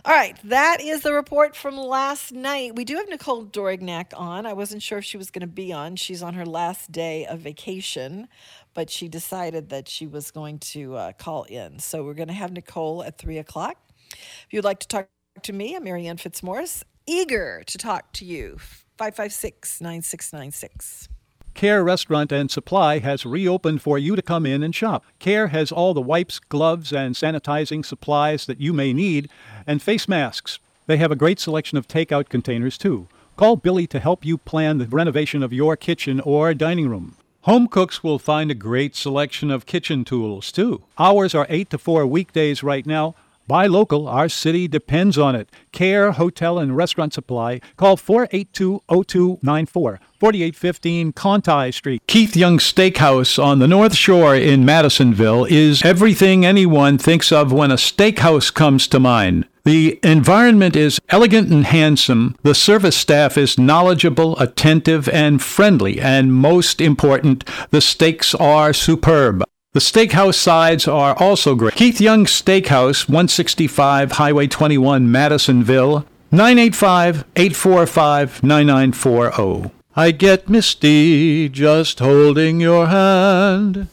All 0.03 0.13
right, 0.13 0.37
that 0.43 0.81
is 0.81 1.01
the 1.01 1.13
report 1.13 1.55
from 1.55 1.77
last 1.77 2.33
night. 2.33 2.75
We 2.75 2.83
do 2.83 2.97
have 2.97 3.07
Nicole 3.07 3.45
Dorignac 3.45 4.11
on. 4.15 4.45
I 4.45 4.51
wasn't 4.51 4.83
sure 4.83 4.97
if 4.97 5.05
she 5.05 5.17
was 5.17 5.31
going 5.31 5.41
to 5.41 5.47
be 5.47 5.71
on. 5.71 5.95
She's 5.95 6.21
on 6.21 6.33
her 6.33 6.45
last 6.45 6.91
day 6.91 7.25
of 7.25 7.39
vacation, 7.39 8.27
but 8.73 8.89
she 8.89 9.07
decided 9.07 9.69
that 9.69 9.87
she 9.87 10.05
was 10.05 10.29
going 10.29 10.59
to 10.59 10.95
uh, 10.97 11.11
call 11.13 11.43
in. 11.45 11.79
So 11.79 12.03
we're 12.03 12.13
going 12.13 12.27
to 12.27 12.33
have 12.33 12.51
Nicole 12.51 13.01
at 13.03 13.17
3 13.17 13.37
o'clock. 13.37 13.77
If 14.11 14.47
you'd 14.51 14.65
like 14.65 14.81
to 14.81 14.87
talk 14.89 15.07
to 15.41 15.53
me, 15.53 15.73
I'm 15.75 15.85
Marianne 15.85 16.17
Fitzmorris, 16.17 16.83
eager 17.07 17.63
to 17.65 17.77
talk 17.77 18.11
to 18.13 18.25
you. 18.25 18.57
556 18.97 19.79
9696. 19.79 21.07
Care 21.53 21.83
Restaurant 21.83 22.31
and 22.31 22.49
Supply 22.49 22.99
has 22.99 23.25
reopened 23.25 23.81
for 23.81 23.97
you 23.97 24.15
to 24.15 24.21
come 24.21 24.45
in 24.45 24.63
and 24.63 24.73
shop. 24.73 25.05
Care 25.19 25.47
has 25.47 25.71
all 25.71 25.93
the 25.93 26.01
wipes, 26.01 26.39
gloves, 26.39 26.91
and 26.91 27.13
sanitizing 27.13 27.85
supplies 27.85 28.45
that 28.45 28.61
you 28.61 28.73
may 28.73 28.93
need, 28.93 29.29
and 29.67 29.81
face 29.81 30.07
masks. 30.07 30.59
They 30.87 30.97
have 30.97 31.11
a 31.11 31.15
great 31.15 31.39
selection 31.39 31.77
of 31.77 31.87
takeout 31.87 32.29
containers, 32.29 32.77
too. 32.77 33.07
Call 33.35 33.55
Billy 33.55 33.87
to 33.87 33.99
help 33.99 34.25
you 34.25 34.37
plan 34.37 34.77
the 34.77 34.87
renovation 34.87 35.43
of 35.43 35.53
your 35.53 35.75
kitchen 35.77 36.19
or 36.21 36.53
dining 36.53 36.89
room. 36.89 37.15
Home 37.41 37.67
cooks 37.67 38.03
will 38.03 38.19
find 38.19 38.51
a 38.51 38.55
great 38.55 38.95
selection 38.95 39.49
of 39.49 39.65
kitchen 39.65 40.03
tools, 40.05 40.51
too. 40.51 40.83
Hours 40.99 41.33
are 41.33 41.47
8 41.49 41.69
to 41.71 41.77
4 41.77 42.05
weekdays 42.05 42.61
right 42.61 42.85
now. 42.85 43.15
Buy 43.51 43.67
local. 43.67 44.07
Our 44.07 44.29
city 44.29 44.69
depends 44.69 45.17
on 45.17 45.35
it. 45.35 45.49
Care 45.73 46.13
Hotel 46.13 46.57
and 46.57 46.73
Restaurant 46.73 47.13
Supply. 47.13 47.59
Call 47.75 47.97
482-0294. 47.97 49.67
4815 49.67 51.11
Conti 51.11 51.71
Street. 51.71 52.01
Keith 52.07 52.37
Young 52.37 52.59
Steakhouse 52.59 53.43
on 53.43 53.59
the 53.59 53.67
North 53.67 53.93
Shore 53.93 54.37
in 54.37 54.63
Madisonville 54.63 55.43
is 55.49 55.83
everything 55.83 56.45
anyone 56.45 56.97
thinks 56.97 57.29
of 57.29 57.51
when 57.51 57.71
a 57.71 57.75
steakhouse 57.75 58.53
comes 58.53 58.87
to 58.87 59.01
mind. 59.01 59.45
The 59.65 59.99
environment 60.01 60.77
is 60.77 61.01
elegant 61.09 61.51
and 61.51 61.65
handsome. 61.65 62.37
The 62.43 62.55
service 62.55 62.95
staff 62.95 63.37
is 63.37 63.59
knowledgeable, 63.59 64.39
attentive, 64.39 65.09
and 65.09 65.41
friendly. 65.41 65.99
And 65.99 66.33
most 66.33 66.79
important, 66.79 67.43
the 67.71 67.81
steaks 67.81 68.33
are 68.33 68.71
superb. 68.71 69.43
The 69.73 69.79
steakhouse 69.79 70.35
sides 70.35 70.85
are 70.85 71.15
also 71.17 71.55
great. 71.55 71.75
Keith 71.75 72.01
Young 72.01 72.25
Steakhouse, 72.25 73.07
165 73.07 74.11
Highway 74.11 74.47
21, 74.47 75.09
Madisonville, 75.09 76.05
985 76.29 77.23
845 77.37 78.43
9940. 78.43 79.71
I 79.95 80.11
get 80.11 80.49
misty 80.49 81.47
just 81.47 81.99
holding 81.99 82.59
your 82.59 82.87
hand. 82.87 83.87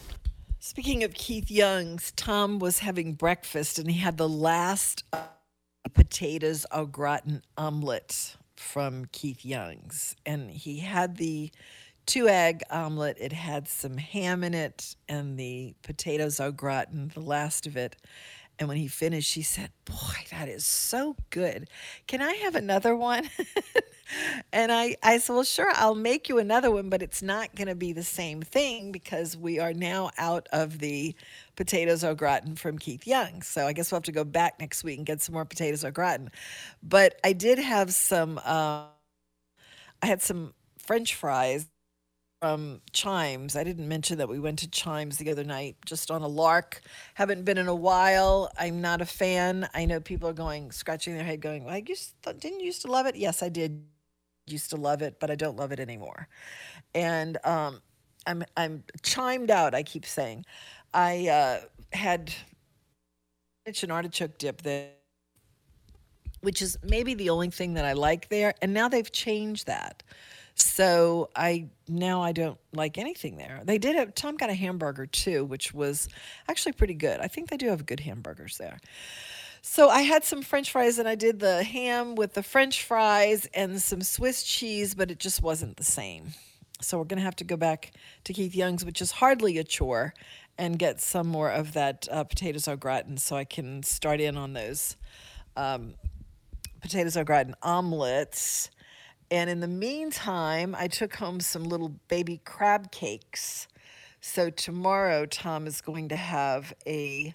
Speaking 0.58 1.04
of 1.04 1.14
Keith 1.14 1.49
Young's, 1.49 2.11
Tom 2.16 2.58
was 2.58 2.80
having 2.80 3.14
breakfast 3.14 3.78
and 3.78 3.88
he 3.88 4.00
had 4.00 4.16
the 4.16 4.28
last 4.28 5.04
potatoes 5.94 6.66
au 6.73 6.87
gratin 6.87 7.42
omelet 7.56 8.37
from 8.56 9.04
Keith 9.12 9.44
Young's. 9.44 10.16
And 10.26 10.50
he 10.50 10.80
had 10.80 11.18
the 11.18 11.52
two 12.09 12.27
egg 12.27 12.62
omelet. 12.71 13.19
It 13.21 13.33
had 13.33 13.69
some 13.69 13.99
ham 13.99 14.43
in 14.43 14.55
it 14.55 14.97
and 15.09 15.38
the 15.38 15.75
potatoes 15.83 16.41
au 16.41 16.50
gratin, 16.50 17.12
the 17.15 17.21
last 17.21 17.67
of 17.67 17.77
it. 17.77 17.97
And 18.59 18.67
when 18.67 18.79
he 18.79 18.88
finished, 18.88 19.31
she 19.31 19.43
said, 19.43 19.71
Boy, 19.85 20.25
that 20.33 20.49
is 20.49 20.65
so 20.65 21.15
good. 21.31 21.69
Can 22.09 22.21
I 22.21 22.33
have 22.33 22.57
another 22.57 22.97
one? 22.97 23.29
and 24.53 24.73
I, 24.73 24.97
I 25.03 25.19
said, 25.19 25.35
Well, 25.35 25.45
sure, 25.45 25.71
I'll 25.75 25.95
make 25.95 26.29
you 26.29 26.38
another 26.38 26.71
one, 26.71 26.88
but 26.88 27.03
it's 27.03 27.23
not 27.23 27.55
going 27.55 27.69
to 27.69 27.77
be 27.77 27.93
the 27.93 28.03
same 28.03 28.43
thing 28.43 28.91
because 28.91 29.37
we 29.37 29.61
are 29.61 29.75
now 29.75 30.11
out 30.19 30.49
of 30.50 30.81
the 30.81 31.15
potatoes 31.55 32.03
au 32.03 32.15
gratin 32.17 32.57
from 32.57 32.79
Keith 32.79 33.07
Young. 33.07 33.43
So 33.43 33.67
I 33.67 33.73
guess 33.75 33.93
we'll 33.93 33.99
have 33.99 34.05
to 34.05 34.12
go 34.12 34.25
back 34.25 34.59
next 34.59 34.83
week 34.83 34.97
and 34.97 35.07
get 35.07 35.23
some 35.23 35.35
more 35.35 35.45
potatoes 35.45 35.85
au 35.85 35.93
gratin. 35.93 36.31
But 36.83 37.21
I 37.23 37.35
did 37.35 37.59
have 37.61 37.93
some, 37.95 38.38
uh, 38.38 38.87
I 40.03 40.07
had 40.07 40.23
some 40.23 40.55
French 40.79 41.15
fries 41.15 41.69
from 42.40 42.80
Chimes. 42.92 43.57
I 43.57 43.64
didn't 43.64 43.88
mention 43.88 44.18
that 44.18 44.28
we 44.28 44.38
went 44.38 44.59
to 44.61 44.71
Chimes 44.71 45.18
the 45.18 45.30
other 45.30 45.45
night 45.45 45.76
just 45.85 46.11
on 46.11 46.23
a 46.23 46.28
lark. 46.28 46.80
Haven't 47.14 47.45
been 47.45 47.59
in 47.59 47.68
a 47.68 47.75
while. 47.75 48.50
I'm 48.59 48.80
not 48.80 49.00
a 49.00 49.07
fan. 49.07 49.68
I 49.75 49.85
know 49.85 50.00
people 50.00 50.28
are 50.28 50.35
going 50.35 50.71
scratching 50.71 51.14
their 51.14 51.25
head, 51.25 51.40
going, 51.40 51.68
"I 51.68 51.83
used 51.87 52.14
didn't 52.38 52.61
used 52.61 52.83
to 52.83 52.88
love 52.88 53.07
it." 53.07 53.16
Yes, 53.16 53.42
I 53.42 53.49
did. 53.49 53.85
Used 54.47 54.71
to 54.71 54.76
love 54.76 55.02
it, 55.02 55.21
but 55.21 55.30
I 55.30 55.35
don't 55.35 55.57
love 55.57 55.73
it 55.73 55.80
anymore. 55.80 56.28
And 56.95 57.38
um, 57.45 57.83
I'm 58.26 58.45
I'm 58.57 58.85
chimed 59.02 59.50
out. 59.50 59.75
I 59.75 59.83
keep 59.83 60.07
saying, 60.07 60.45
I 60.95 61.28
uh, 61.28 61.61
had 61.92 62.33
an 63.66 63.90
artichoke 63.90 64.38
dip 64.38 64.62
there 64.62 64.92
which 66.40 66.62
is 66.62 66.78
maybe 66.83 67.14
the 67.14 67.30
only 67.30 67.50
thing 67.50 67.75
that 67.75 67.85
I 67.85 67.92
like 67.95 68.28
there. 68.28 68.54
And 68.62 68.73
now 68.73 68.88
they've 68.88 69.11
changed 69.11 69.66
that. 69.66 70.02
So 70.61 71.31
I 71.37 71.69
now 71.88 72.23
I 72.23 72.33
don't 72.33 72.59
like 72.73 72.99
anything 72.99 73.37
there. 73.37 73.62
They 73.65 73.79
did 73.79 73.97
have 73.97 74.15
Tom 74.15 74.37
got 74.37 74.50
a 74.50 74.55
hamburger 74.55 75.07
too, 75.07 75.45
which 75.45 75.73
was 75.73 76.09
actually 76.49 76.73
pretty 76.73 76.95
good. 76.95 77.21
I 77.21 77.29
think 77.29 77.49
they 77.49 77.57
do 77.57 77.69
have 77.69 77.87
good 77.87 78.00
hamburgers 78.00 78.59
there. 78.59 78.79
So 79.62 79.88
I 79.88 80.03
had 80.03 80.25
some 80.25 80.43
french 80.43 80.71
fries 80.71 80.99
and 80.99 81.09
I 81.09 81.15
did 81.15 81.41
the 81.41 81.62
ham 81.62 82.15
with 82.15 82.35
the 82.35 82.43
french 82.43 82.85
fries 82.85 83.47
and 83.55 83.81
some 83.81 84.03
Swiss 84.03 84.43
cheese, 84.43 84.95
but 84.95 85.11
it 85.11 85.19
just 85.19 85.43
wasn't 85.43 85.77
the 85.77 85.85
same. 85.85 86.33
So 86.81 86.99
we're 86.99 87.05
going 87.05 87.19
to 87.19 87.25
have 87.25 87.37
to 87.37 87.45
go 87.45 87.57
back 87.57 87.93
to 88.25 88.33
Keith 88.33 88.55
Young's, 88.55 88.85
which 88.85 89.03
is 89.03 89.11
hardly 89.11 89.59
a 89.59 89.65
chore, 89.65 90.15
and 90.59 90.79
get 90.79 91.00
some 91.00 91.27
more 91.27 91.50
of 91.50 91.73
that 91.73 92.07
uh, 92.11 92.25
potatoes 92.25 92.69
au 92.69 92.77
gratin 92.77 93.17
so 93.17 93.37
I 93.37 93.45
can 93.45 93.83
start 93.83 94.21
in 94.21 94.37
on 94.37 94.53
those 94.53 94.97
um, 95.57 95.95
potatoes 96.81 97.17
au 97.17 97.25
gratin 97.25 97.55
omelets 97.62 98.71
and 99.30 99.50
in 99.50 99.61
the 99.61 99.68
meantime, 99.68 100.75
I 100.78 100.88
took 100.88 101.14
home 101.14 101.40
some 101.40 101.64
little 101.64 101.94
baby 102.08 102.40
crab 102.44 102.90
cakes. 102.90 103.68
So 104.20 104.50
tomorrow, 104.50 105.26
Tom 105.26 105.66
is 105.66 105.80
going 105.80 106.08
to 106.08 106.16
have 106.16 106.73
a, 106.87 107.35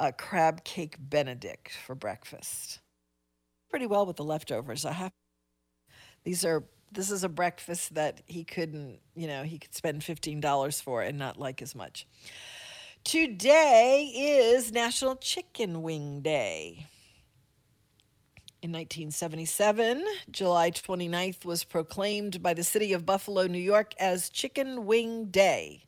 a 0.00 0.12
crab 0.12 0.64
cake 0.64 0.96
Benedict 0.98 1.72
for 1.86 1.94
breakfast. 1.94 2.80
Pretty 3.68 3.86
well 3.86 4.06
with 4.06 4.16
the 4.16 4.24
leftovers. 4.24 4.84
I 4.84 4.92
have 4.92 5.12
these 6.24 6.44
are 6.44 6.64
this 6.92 7.10
is 7.10 7.24
a 7.24 7.28
breakfast 7.28 7.94
that 7.94 8.22
he 8.26 8.44
couldn't, 8.44 9.00
you 9.16 9.26
know, 9.26 9.42
he 9.42 9.58
could 9.58 9.74
spend 9.74 10.04
fifteen 10.04 10.40
dollars 10.40 10.80
for 10.80 11.02
and 11.02 11.18
not 11.18 11.38
like 11.38 11.60
as 11.60 11.74
much. 11.74 12.06
Today 13.02 14.10
is 14.14 14.72
National 14.72 15.16
Chicken 15.16 15.82
Wing 15.82 16.22
Day. 16.22 16.86
In 18.64 18.72
1977, 18.72 20.02
July 20.30 20.70
29th 20.70 21.44
was 21.44 21.64
proclaimed 21.64 22.42
by 22.42 22.54
the 22.54 22.64
city 22.64 22.94
of 22.94 23.04
Buffalo, 23.04 23.46
New 23.46 23.58
York 23.58 23.92
as 24.00 24.30
Chicken 24.30 24.86
Wing 24.86 25.26
Day. 25.26 25.84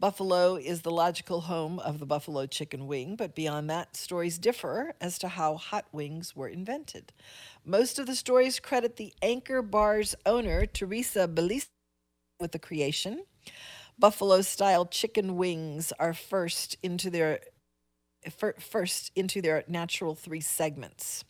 Buffalo 0.00 0.56
is 0.56 0.82
the 0.82 0.90
logical 0.90 1.42
home 1.42 1.78
of 1.78 2.00
the 2.00 2.06
buffalo 2.06 2.46
chicken 2.46 2.88
wing, 2.88 3.14
but 3.14 3.36
beyond 3.36 3.70
that, 3.70 3.96
stories 3.96 4.36
differ 4.36 4.94
as 5.00 5.16
to 5.20 5.28
how 5.28 5.54
hot 5.58 5.84
wings 5.92 6.34
were 6.34 6.48
invented. 6.48 7.12
Most 7.64 8.00
of 8.00 8.06
the 8.06 8.16
stories 8.16 8.58
credit 8.58 8.96
the 8.96 9.12
Anchor 9.22 9.62
Bar's 9.62 10.16
owner, 10.26 10.66
Teresa 10.66 11.28
Bellissimo, 11.28 11.68
with 12.40 12.50
the 12.50 12.58
creation. 12.58 13.22
Buffalo 13.96 14.40
style 14.40 14.86
chicken 14.86 15.36
wings 15.36 15.92
are 16.00 16.14
first 16.14 16.78
into 16.82 17.10
their 17.10 17.38
first 18.58 19.12
into 19.14 19.40
their 19.40 19.62
natural 19.68 20.16
three 20.16 20.40
segments. 20.40 21.24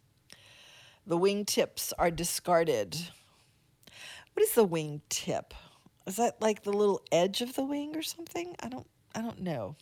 The 1.09 1.17
wing 1.17 1.47
tips 1.47 1.95
are 1.99 2.11
discarded. 2.11 2.95
What 4.35 4.43
is 4.43 4.53
the 4.53 4.63
wing 4.63 5.01
tip? 5.09 5.55
Is 6.07 6.17
that 6.17 6.43
like 6.43 6.65
the 6.65 6.73
little 6.73 7.01
edge 7.11 7.41
of 7.41 7.55
the 7.55 7.65
wing 7.65 7.97
or 7.97 8.03
something? 8.03 8.55
I 8.61 8.69
don't 8.69 8.87
I 9.15 9.23
don't 9.23 9.41
know. 9.41 9.77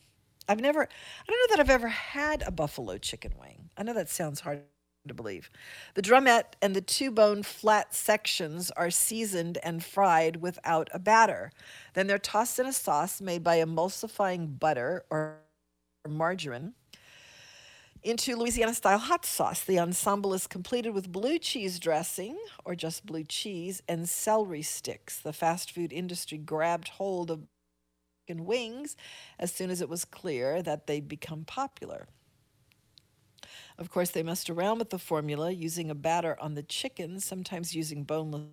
I've 0.49 0.61
never 0.61 0.83
I 0.83 0.87
don't 1.27 1.51
know 1.51 1.57
that 1.57 1.61
I've 1.61 1.75
ever 1.75 1.89
had 1.89 2.45
a 2.47 2.53
buffalo 2.53 2.97
chicken 2.99 3.33
wing. 3.41 3.71
I 3.77 3.83
know 3.83 3.93
that 3.93 4.09
sounds 4.09 4.39
hard 4.39 4.63
to 5.09 5.15
believe. 5.15 5.51
The 5.95 6.03
drumette 6.03 6.55
and 6.63 6.77
the 6.77 6.81
two 6.81 7.11
bone 7.11 7.43
flat 7.43 7.93
sections 7.93 8.71
are 8.77 8.91
seasoned 8.91 9.59
and 9.65 9.85
fried 9.85 10.37
without 10.37 10.89
a 10.95 11.01
batter. 11.01 11.51
Then 11.95 12.07
they're 12.07 12.19
tossed 12.19 12.61
in 12.61 12.67
a 12.67 12.73
sauce 12.73 13.21
made 13.21 13.43
by 13.43 13.59
emulsifying 13.59 14.61
butter 14.61 15.05
or 15.11 15.41
margarine 16.09 16.75
into 18.07 18.37
Louisiana 18.37 18.73
style 18.73 18.99
hot 18.99 19.27
sauce. 19.27 19.65
The 19.65 19.81
ensemble 19.81 20.33
is 20.33 20.47
completed 20.47 20.91
with 20.91 21.11
blue 21.11 21.39
cheese 21.39 21.81
dressing, 21.81 22.39
or 22.65 22.77
just 22.77 23.05
blue 23.05 23.25
cheese, 23.25 23.83
and 23.89 24.09
celery 24.09 24.63
sticks. 24.63 25.19
The 25.19 25.33
fast 25.33 25.73
food 25.73 25.93
industry 25.93 26.39
grabbed 26.39 26.89
hold 26.89 27.31
of 27.33 27.49
chicken 28.29 28.45
wings 28.45 28.97
as 29.39 29.53
soon 29.53 29.71
as 29.71 29.81
it 29.81 29.89
was 29.89 30.05
clear 30.05 30.63
that 30.63 30.87
they'd 30.87 31.09
become 31.09 31.45
popular. 31.45 32.07
Of 33.77 33.91
course, 33.91 34.11
they 34.11 34.23
messed 34.23 34.49
around 34.49 34.79
with 34.79 34.91
the 34.91 34.99
formula 34.99 35.51
using 35.51 35.91
a 35.91 35.95
batter 35.95 36.37
on 36.41 36.55
the 36.55 36.63
chicken, 36.63 37.19
sometimes 37.19 37.75
using 37.75 38.05
boneless 38.05 38.51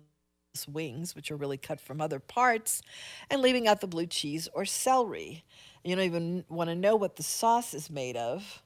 wings, 0.68 1.14
which 1.14 1.30
are 1.30 1.36
really 1.36 1.58
cut 1.58 1.80
from 1.80 2.00
other 2.00 2.18
parts, 2.18 2.82
and 3.30 3.40
leaving 3.40 3.68
out 3.68 3.80
the 3.80 3.86
blue 3.86 4.06
cheese 4.06 4.48
or 4.52 4.64
celery. 4.64 5.44
You 5.84 5.94
don't 5.94 6.04
even 6.04 6.44
want 6.48 6.70
to 6.70 6.76
know 6.76 6.96
what 6.96 7.16
the 7.16 7.22
sauce 7.22 7.72
is 7.72 7.88
made 7.88 8.16
of. 8.16 8.62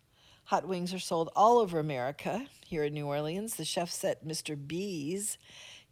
Hot 0.48 0.66
wings 0.66 0.94
are 0.94 0.98
sold 0.98 1.28
all 1.36 1.58
over 1.58 1.78
America. 1.78 2.46
Here 2.64 2.82
in 2.82 2.94
New 2.94 3.04
Orleans, 3.04 3.56
the 3.56 3.66
chef 3.66 3.90
set 3.90 4.26
Mr. 4.26 4.56
B's 4.56 5.36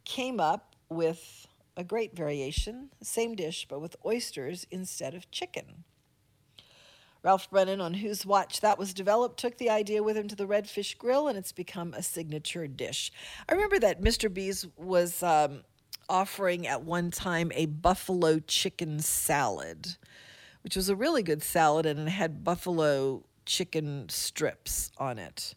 came 0.03 0.39
up 0.39 0.75
with 0.89 1.45
a 1.75 1.83
great 1.83 2.15
variation, 2.15 2.89
same 3.03 3.35
dish, 3.35 3.67
but 3.69 3.79
with 3.79 3.95
oysters 4.03 4.65
instead 4.71 5.13
of 5.13 5.29
chicken. 5.29 5.83
Ralph 7.21 7.47
Brennan, 7.51 7.79
on 7.79 7.93
whose 7.93 8.25
watch 8.25 8.61
that 8.61 8.79
was 8.79 8.95
developed, 8.95 9.39
took 9.39 9.59
the 9.59 9.69
idea 9.69 10.01
with 10.01 10.17
him 10.17 10.27
to 10.27 10.35
the 10.35 10.47
Redfish 10.47 10.97
Grill, 10.97 11.27
and 11.27 11.37
it's 11.37 11.51
become 11.51 11.93
a 11.93 12.01
signature 12.01 12.65
dish. 12.65 13.11
I 13.47 13.53
remember 13.53 13.77
that 13.77 14.01
Mr. 14.01 14.33
B's 14.33 14.65
was 14.75 15.21
um, 15.21 15.65
offering 16.09 16.65
at 16.65 16.81
one 16.81 17.11
time 17.11 17.51
a 17.53 17.67
buffalo 17.67 18.39
chicken 18.39 19.01
salad, 19.01 19.97
which 20.63 20.75
was 20.75 20.89
a 20.89 20.95
really 20.95 21.21
good 21.21 21.43
salad, 21.43 21.85
and 21.85 21.99
it 21.99 22.09
had 22.09 22.43
buffalo 22.43 23.23
chicken 23.47 24.07
strips 24.09 24.91
on 24.99 25.17
it. 25.17 25.55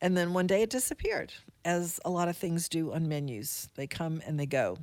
And 0.00 0.16
then 0.16 0.32
one 0.32 0.48
day 0.48 0.62
it 0.62 0.70
disappeared, 0.70 1.32
as 1.64 2.00
a 2.04 2.10
lot 2.10 2.28
of 2.28 2.36
things 2.36 2.68
do 2.68 2.92
on 2.92 3.08
menus. 3.08 3.68
They 3.76 3.86
come 3.86 4.22
and 4.26 4.38
they 4.38 4.46
go. 4.46 4.78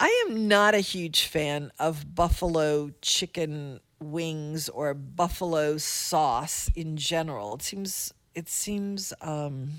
I 0.00 0.24
am 0.26 0.48
not 0.48 0.74
a 0.74 0.80
huge 0.80 1.26
fan 1.26 1.70
of 1.78 2.14
buffalo 2.14 2.90
chicken 3.00 3.80
wings 4.00 4.68
or 4.68 4.94
buffalo 4.94 5.78
sauce 5.78 6.68
in 6.74 6.96
general. 6.96 7.54
It 7.54 7.62
seems 7.62 8.12
it 8.34 8.48
seems 8.48 9.12
um, 9.20 9.70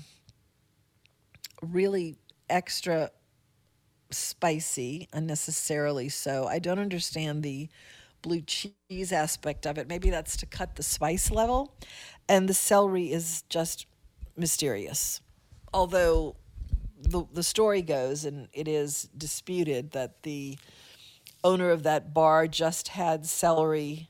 really 1.60 2.16
extra 2.48 3.10
spicy, 4.10 5.08
unnecessarily 5.12 6.08
so. 6.08 6.46
I 6.46 6.58
don't 6.58 6.78
understand 6.78 7.42
the 7.42 7.68
blue 8.24 8.40
cheese 8.40 9.12
aspect 9.12 9.66
of 9.66 9.76
it. 9.76 9.86
Maybe 9.86 10.08
that's 10.08 10.36
to 10.38 10.46
cut 10.46 10.76
the 10.76 10.82
spice 10.82 11.30
level. 11.30 11.76
And 12.26 12.48
the 12.48 12.54
celery 12.54 13.12
is 13.12 13.44
just 13.50 13.86
mysterious. 14.34 15.20
Although 15.74 16.36
the, 16.98 17.26
the 17.32 17.42
story 17.42 17.82
goes, 17.82 18.24
and 18.24 18.48
it 18.54 18.66
is 18.66 19.10
disputed, 19.16 19.92
that 19.92 20.22
the 20.22 20.58
owner 21.44 21.70
of 21.70 21.82
that 21.82 22.14
bar 22.14 22.46
just 22.46 22.88
had 22.88 23.26
celery 23.26 24.08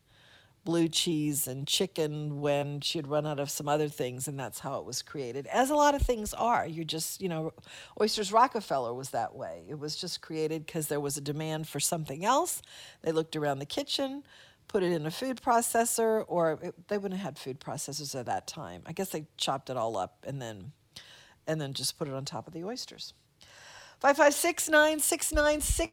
blue 0.64 0.88
cheese 0.88 1.46
and 1.46 1.66
chicken 1.66 2.40
when 2.40 2.81
she 2.81 2.98
had 2.98 3.07
run 3.07 3.27
out 3.27 3.38
of 3.38 3.50
some 3.50 3.68
other 3.68 3.88
things, 3.88 4.27
and 4.27 4.38
that's 4.38 4.61
how 4.61 4.79
it 4.79 4.85
was 4.85 5.03
created. 5.03 5.46
As 5.48 5.70
a 5.70 5.74
lot 5.74 5.94
of 5.94 6.03
things 6.03 6.33
are. 6.35 6.66
You're 6.66 6.85
just, 6.85 7.20
you 7.20 7.29
know, 7.29 7.53
Oysters 8.00 8.33
Rockefeller 8.33 8.94
was 8.94 9.11
that 9.11 9.35
way. 9.35 9.64
It 9.68 9.79
was 9.79 9.96
just 9.96 10.22
created 10.22 10.66
because 10.66 10.88
there 10.88 11.00
was 11.00 11.16
a 11.16 11.20
demand 11.20 11.68
for 11.68 11.81
something 11.81 12.24
else. 12.24 12.62
They 13.03 13.12
looked 13.12 13.37
around 13.37 13.59
the 13.59 13.66
kitchen, 13.66 14.24
put 14.68 14.83
it 14.83 14.92
in 14.92 15.07
a 15.07 15.11
food 15.11 15.40
processor, 15.40 16.24
or 16.29 16.59
it, 16.62 16.88
they 16.88 16.98
wouldn't 16.98 17.20
have 17.20 17.35
had 17.35 17.38
food 17.38 17.61
processors 17.61 18.18
at 18.18 18.27
that 18.27 18.46
time. 18.46 18.83
I 18.87 18.92
guess 18.92 19.11
they 19.11 19.27
chopped 19.37 19.70
it 19.70 19.77
all 19.77 19.96
up 19.96 20.24
and 20.27 20.40
then 20.40 20.72
and 21.46 21.61
then 21.61 21.74
just 21.74 21.98
put 21.98 22.09
it 22.09 22.14
on 22.14 22.24
top 22.24 22.46
of 22.46 22.55
the 22.55 22.64
oysters. 22.64 23.12
Five 24.00 24.16
five 24.16 24.35
six 24.35 24.68
nine 24.68 24.98
six 24.98 25.33
nine 25.33 25.61
six 25.61 25.92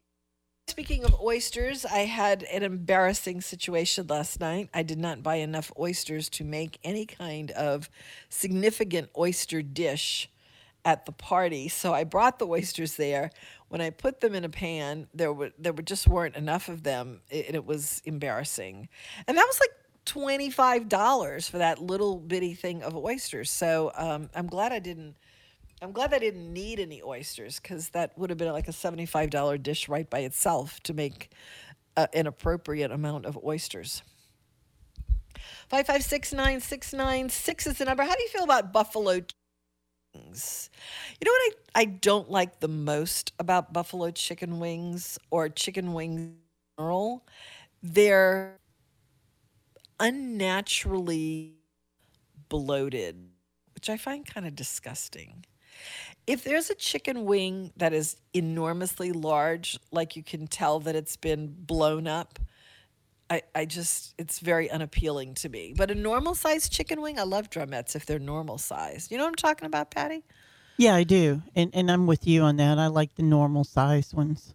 Speaking 0.67 1.03
of 1.03 1.13
oysters, 1.21 1.85
I 1.85 2.05
had 2.05 2.43
an 2.43 2.63
embarrassing 2.63 3.41
situation 3.41 4.07
last 4.07 4.39
night. 4.39 4.69
I 4.73 4.83
did 4.83 4.99
not 4.99 5.21
buy 5.21 5.35
enough 5.35 5.71
oysters 5.77 6.29
to 6.29 6.43
make 6.43 6.79
any 6.83 7.05
kind 7.05 7.51
of 7.51 7.89
significant 8.29 9.09
oyster 9.17 9.61
dish 9.61 10.29
at 10.85 11.05
the 11.05 11.11
party. 11.11 11.67
So 11.67 11.93
I 11.93 12.05
brought 12.05 12.39
the 12.39 12.47
oysters 12.47 12.95
there. 12.95 13.31
When 13.67 13.81
I 13.81 13.89
put 13.89 14.21
them 14.21 14.33
in 14.33 14.43
a 14.43 14.49
pan, 14.49 15.07
there 15.13 15.31
were 15.33 15.51
there 15.59 15.73
were 15.73 15.83
just 15.83 16.07
weren't 16.07 16.35
enough 16.35 16.69
of 16.69 16.83
them, 16.83 17.21
and 17.29 17.55
it 17.55 17.65
was 17.65 18.01
embarrassing. 18.05 18.87
And 19.27 19.37
that 19.37 19.45
was 19.45 19.59
like 19.59 19.71
twenty-five 20.05 20.89
dollars 20.89 21.47
for 21.47 21.57
that 21.59 21.81
little 21.81 22.17
bitty 22.17 22.53
thing 22.53 22.81
of 22.81 22.95
oysters. 22.95 23.51
So 23.51 23.91
um, 23.95 24.29
I'm 24.33 24.47
glad 24.47 24.71
I 24.71 24.79
didn't 24.79 25.15
I'm 25.81 25.93
glad 25.93 26.13
I 26.13 26.19
didn't 26.19 26.53
need 26.53 26.79
any 26.79 27.01
oysters 27.01 27.59
because 27.59 27.89
that 27.89 28.15
would 28.15 28.29
have 28.29 28.37
been 28.37 28.51
like 28.53 28.67
a 28.67 28.71
$75 28.71 29.63
dish 29.63 29.89
right 29.89 30.07
by 30.07 30.19
itself 30.19 30.79
to 30.83 30.93
make 30.93 31.31
a, 31.97 32.07
an 32.13 32.27
appropriate 32.27 32.91
amount 32.91 33.25
of 33.25 33.35
oysters. 33.43 34.03
5569696 35.71 37.67
is 37.67 37.77
the 37.79 37.85
number. 37.85 38.03
How 38.03 38.15
do 38.15 38.21
you 38.21 38.29
feel 38.29 38.43
about 38.43 38.71
buffalo 38.71 39.21
wings? 40.13 40.69
You 41.19 41.25
know 41.25 41.31
what 41.31 41.55
I, 41.75 41.81
I 41.81 41.85
don't 41.85 42.29
like 42.29 42.59
the 42.59 42.67
most 42.67 43.33
about 43.39 43.73
buffalo 43.73 44.11
chicken 44.11 44.59
wings 44.59 45.17
or 45.31 45.49
chicken 45.49 45.93
wings 45.93 46.21
in 46.21 46.35
general? 46.77 47.25
They're 47.81 48.59
unnaturally 49.99 51.55
bloated, 52.49 53.29
which 53.73 53.89
I 53.89 53.97
find 53.97 54.23
kind 54.23 54.45
of 54.45 54.55
disgusting 54.55 55.43
if 56.27 56.43
there's 56.43 56.69
a 56.69 56.75
chicken 56.75 57.25
wing 57.25 57.71
that 57.77 57.93
is 57.93 58.17
enormously 58.33 59.11
large, 59.11 59.79
like 59.91 60.15
you 60.15 60.23
can 60.23 60.47
tell 60.47 60.79
that 60.81 60.95
it's 60.95 61.17
been 61.17 61.53
blown 61.57 62.07
up, 62.07 62.39
I, 63.29 63.41
I 63.55 63.65
just, 63.65 64.13
it's 64.17 64.39
very 64.39 64.69
unappealing 64.69 65.35
to 65.35 65.49
me. 65.49 65.73
But 65.75 65.89
a 65.89 65.95
normal 65.95 66.35
sized 66.35 66.71
chicken 66.71 67.01
wing, 67.01 67.19
I 67.19 67.23
love 67.23 67.49
drumettes 67.49 67.95
if 67.95 68.05
they're 68.05 68.19
normal 68.19 68.57
sized. 68.57 69.11
You 69.11 69.17
know 69.17 69.23
what 69.23 69.29
I'm 69.29 69.35
talking 69.35 69.65
about, 69.65 69.91
Patty? 69.91 70.23
Yeah, 70.77 70.95
I 70.95 71.03
do. 71.03 71.41
And, 71.55 71.71
and 71.73 71.89
I'm 71.91 72.07
with 72.07 72.27
you 72.27 72.41
on 72.41 72.57
that. 72.57 72.77
I 72.77 72.87
like 72.87 73.15
the 73.15 73.23
normal 73.23 73.63
sized 73.63 74.13
ones. 74.13 74.53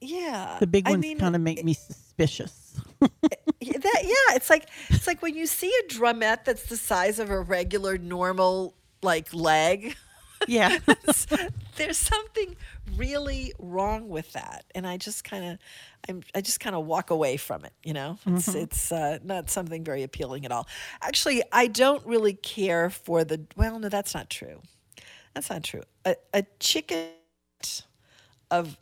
Yeah. 0.00 0.56
The 0.60 0.66
big 0.66 0.86
I 0.86 0.92
ones 0.92 1.02
mean, 1.02 1.18
kind 1.18 1.34
of 1.34 1.42
make 1.42 1.64
me 1.64 1.74
suspicious. 1.74 2.80
Eh, 3.62 3.78
that, 3.78 4.00
yeah, 4.02 4.36
it's 4.36 4.50
like 4.50 4.68
it's 4.90 5.06
like 5.06 5.22
when 5.22 5.34
you 5.34 5.46
see 5.46 5.72
a 5.84 5.92
drumette 5.92 6.44
that's 6.44 6.66
the 6.66 6.76
size 6.76 7.18
of 7.18 7.30
a 7.30 7.40
regular 7.40 7.96
normal 7.96 8.74
like 9.02 9.32
leg. 9.32 9.96
Yeah. 10.46 10.78
there's 11.76 11.96
something 11.96 12.56
really 12.96 13.52
wrong 13.58 14.08
with 14.08 14.32
that 14.32 14.64
and 14.74 14.86
i 14.86 14.96
just 14.96 15.24
kind 15.24 15.44
of 15.44 15.58
i'm 16.08 16.22
i 16.34 16.40
just 16.40 16.60
kind 16.60 16.76
of 16.76 16.84
walk 16.86 17.10
away 17.10 17.36
from 17.36 17.64
it 17.64 17.72
you 17.82 17.92
know 17.92 18.18
it's 18.26 18.48
Mm-hmm. 18.48 18.58
it's 18.58 18.92
uh, 18.92 19.18
not 19.24 19.50
something 19.50 19.82
very 19.84 20.02
appealing 20.02 20.44
at 20.44 20.52
all 20.52 20.68
actually 21.02 21.42
i 21.52 21.66
don't 21.66 22.04
really 22.06 22.34
care 22.34 22.90
for 22.90 23.24
the 23.24 23.40
well 23.56 23.78
no 23.78 23.88
that's 23.88 24.14
not 24.14 24.30
true 24.30 24.60
that's 25.34 25.50
not 25.50 25.64
true 25.64 25.82
a, 26.04 26.14
a 26.32 26.44
chicken 26.60 27.08
of 28.50 28.76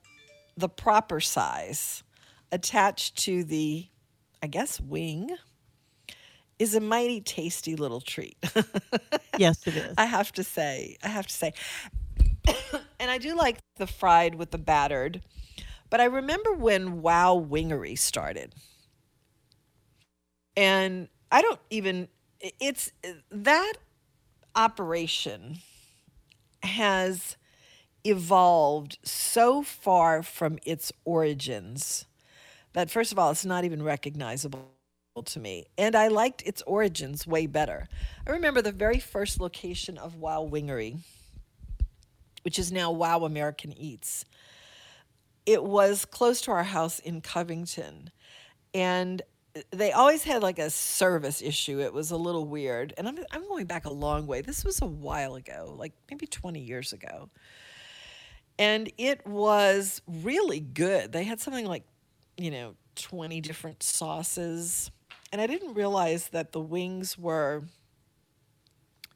the 0.56 0.68
proper 0.68 1.20
size 1.20 2.02
attached 2.50 3.16
to 3.24 3.44
the 3.44 3.86
i 4.42 4.46
guess 4.46 4.80
wing 4.80 5.30
is 6.62 6.74
a 6.74 6.80
mighty 6.80 7.20
tasty 7.20 7.76
little 7.76 8.00
treat. 8.00 8.36
Yes, 9.38 9.66
it 9.66 9.74
is. 9.74 9.94
I 9.96 10.04
have 10.04 10.30
to 10.32 10.44
say, 10.44 10.98
I 11.02 11.08
have 11.08 11.26
to 11.26 11.32
say. 11.32 11.54
and 13.00 13.10
I 13.10 13.16
do 13.18 13.34
like 13.34 13.58
the 13.76 13.86
fried 13.86 14.34
with 14.34 14.50
the 14.50 14.58
battered. 14.58 15.22
But 15.88 16.00
I 16.00 16.04
remember 16.04 16.52
when 16.54 17.00
Wow 17.02 17.42
Wingery 17.48 17.98
started. 17.98 18.54
And 20.56 21.08
I 21.30 21.42
don't 21.42 21.60
even 21.70 22.08
it's 22.60 22.92
that 23.30 23.74
operation 24.54 25.58
has 26.62 27.36
evolved 28.04 28.98
so 29.04 29.62
far 29.62 30.22
from 30.22 30.58
its 30.64 30.92
origins 31.04 32.06
that 32.74 32.90
first 32.90 33.12
of 33.12 33.18
all 33.18 33.30
it's 33.30 33.44
not 33.44 33.64
even 33.64 33.82
recognizable 33.82 34.70
to 35.20 35.38
me 35.38 35.66
and 35.76 35.94
i 35.94 36.08
liked 36.08 36.40
its 36.46 36.62
origins 36.62 37.26
way 37.26 37.46
better 37.46 37.86
i 38.26 38.30
remember 38.30 38.62
the 38.62 38.72
very 38.72 38.98
first 38.98 39.38
location 39.38 39.98
of 39.98 40.16
wow 40.16 40.48
wingery 40.50 40.96
which 42.42 42.58
is 42.58 42.72
now 42.72 42.90
wow 42.90 43.22
american 43.24 43.76
eats 43.76 44.24
it 45.44 45.62
was 45.62 46.06
close 46.06 46.40
to 46.40 46.50
our 46.50 46.62
house 46.64 46.98
in 46.98 47.20
covington 47.20 48.10
and 48.72 49.20
they 49.70 49.92
always 49.92 50.24
had 50.24 50.42
like 50.42 50.58
a 50.58 50.70
service 50.70 51.42
issue. 51.42 51.80
It 51.80 51.92
was 51.92 52.10
a 52.10 52.16
little 52.16 52.46
weird. 52.46 52.94
And 52.96 53.06
I'm, 53.06 53.18
I'm 53.32 53.46
going 53.48 53.66
back 53.66 53.84
a 53.84 53.92
long 53.92 54.26
way. 54.26 54.40
This 54.40 54.64
was 54.64 54.80
a 54.80 54.86
while 54.86 55.34
ago, 55.34 55.74
like 55.76 55.92
maybe 56.10 56.26
20 56.26 56.58
years 56.58 56.94
ago. 56.94 57.28
And 58.58 58.90
it 58.96 59.26
was 59.26 60.00
really 60.06 60.60
good. 60.60 61.12
They 61.12 61.24
had 61.24 61.38
something 61.38 61.66
like, 61.66 61.84
you 62.38 62.50
know, 62.50 62.76
20 62.96 63.40
different 63.40 63.82
sauces. 63.82 64.90
And 65.32 65.40
I 65.40 65.46
didn't 65.46 65.74
realize 65.74 66.28
that 66.28 66.52
the 66.52 66.60
wings 66.60 67.18
were 67.18 67.64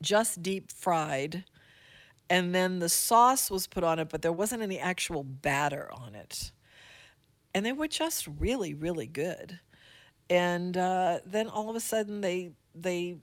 just 0.03 0.43
deep 0.43 0.73
fried. 0.73 1.45
And 2.29 2.55
then 2.55 2.81
the 2.81 2.89
sauce 2.89 3.51
was 3.51 3.67
put 3.67 3.85
on 3.85 3.99
it, 4.01 4.09
but 4.09 4.23
there 4.23 4.33
wasn't 4.33 4.63
any 4.63 4.79
actual 4.81 5.23
batter 5.23 5.89
on 5.93 6.15
it. 6.15 6.51
And 7.55 7.65
they 7.65 7.73
were 7.73 7.89
just 7.89 8.27
really, 8.27 8.75
really 8.75 9.07
good 9.07 9.61
and 10.29 10.77
uh, 10.77 11.21
then 11.25 11.49
all 11.49 11.71
of 11.71 11.77
a 11.77 11.81
sudden 11.81 12.21
they 12.21 12.51
they 12.75 13.17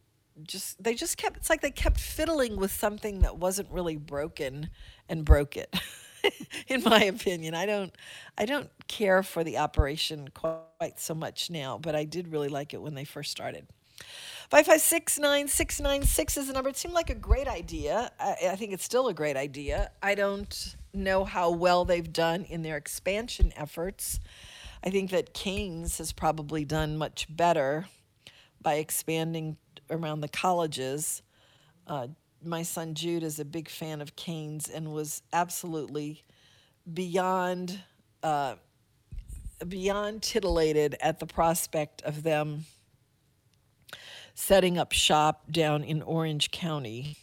just 0.48 0.82
they 0.84 0.96
just 0.96 1.18
kept 1.18 1.38
it's 1.38 1.50
like 1.50 1.62
they 1.62 1.72
kept 1.72 2.00
fiddling 2.00 2.56
with 2.56 2.72
something 2.72 3.20
that 3.20 3.38
wasn't 3.38 3.70
really 3.70 3.98
broken 3.98 4.70
and 5.08 5.26
broke 5.26 5.56
it 5.58 5.74
in 6.68 6.84
my 6.84 7.04
opinion. 7.04 7.56
I 7.56 7.66
don't 7.66 7.94
i 8.38 8.46
don't 8.46 8.70
care 8.88 9.24
for 9.24 9.44
the 9.44 9.58
operation 9.58 10.28
quite 10.34 11.00
so 11.00 11.14
much 11.14 11.52
now 11.52 11.78
but 11.78 11.96
i 11.96 12.04
did 12.04 12.28
really 12.30 12.50
like 12.50 12.74
it 12.74 12.82
when 12.82 12.96
they 12.96 13.06
first 13.06 13.32
started. 13.32 13.68
5569696 14.52 16.38
is 16.38 16.48
the 16.48 16.54
number. 16.54 16.70
It 16.70 16.78
seemed 16.78 16.94
like 16.94 17.10
a 17.10 17.16
great 17.16 17.48
idea. 17.48 18.12
I, 18.20 18.36
I 18.52 18.56
think 18.56 18.72
it's 18.74 18.84
still 18.84 19.08
a 19.08 19.14
great 19.14 19.38
idea. 19.38 19.92
I 20.02 20.16
don't 20.16 20.76
know 20.94 21.26
how 21.26 21.50
well 21.52 21.86
they've 21.86 22.12
done 22.12 22.44
in 22.44 22.62
their 22.62 22.78
expansion 22.78 23.52
efforts. 23.56 24.20
I 24.84 24.90
think 24.90 25.12
that 25.12 25.34
Cane's 25.34 25.98
has 25.98 26.12
probably 26.12 26.66
done 26.66 26.98
much 26.98 27.26
better 27.30 27.86
by 28.62 28.76
expanding 28.76 29.58
around 29.90 30.22
the 30.22 30.28
colleges. 30.28 31.22
Uh, 31.88 32.08
my 32.46 32.64
son 32.64 32.94
Jude 32.94 33.24
is 33.24 33.40
a 33.40 33.46
big 33.46 33.70
fan 33.70 34.02
of 34.02 34.16
Cane's 34.16 34.70
and 34.70 34.94
was 34.94 35.22
absolutely 35.32 36.24
beyond 36.92 37.80
uh, 38.22 38.56
beyond 39.68 40.22
titillated 40.22 40.96
at 41.02 41.20
the 41.20 41.26
prospect 41.26 42.02
of 42.02 42.24
them 42.24 42.66
setting 44.36 44.78
up 44.78 44.92
shop 44.92 45.44
down 45.52 45.84
in 45.84 46.02
Orange 46.02 46.52
County, 46.52 47.18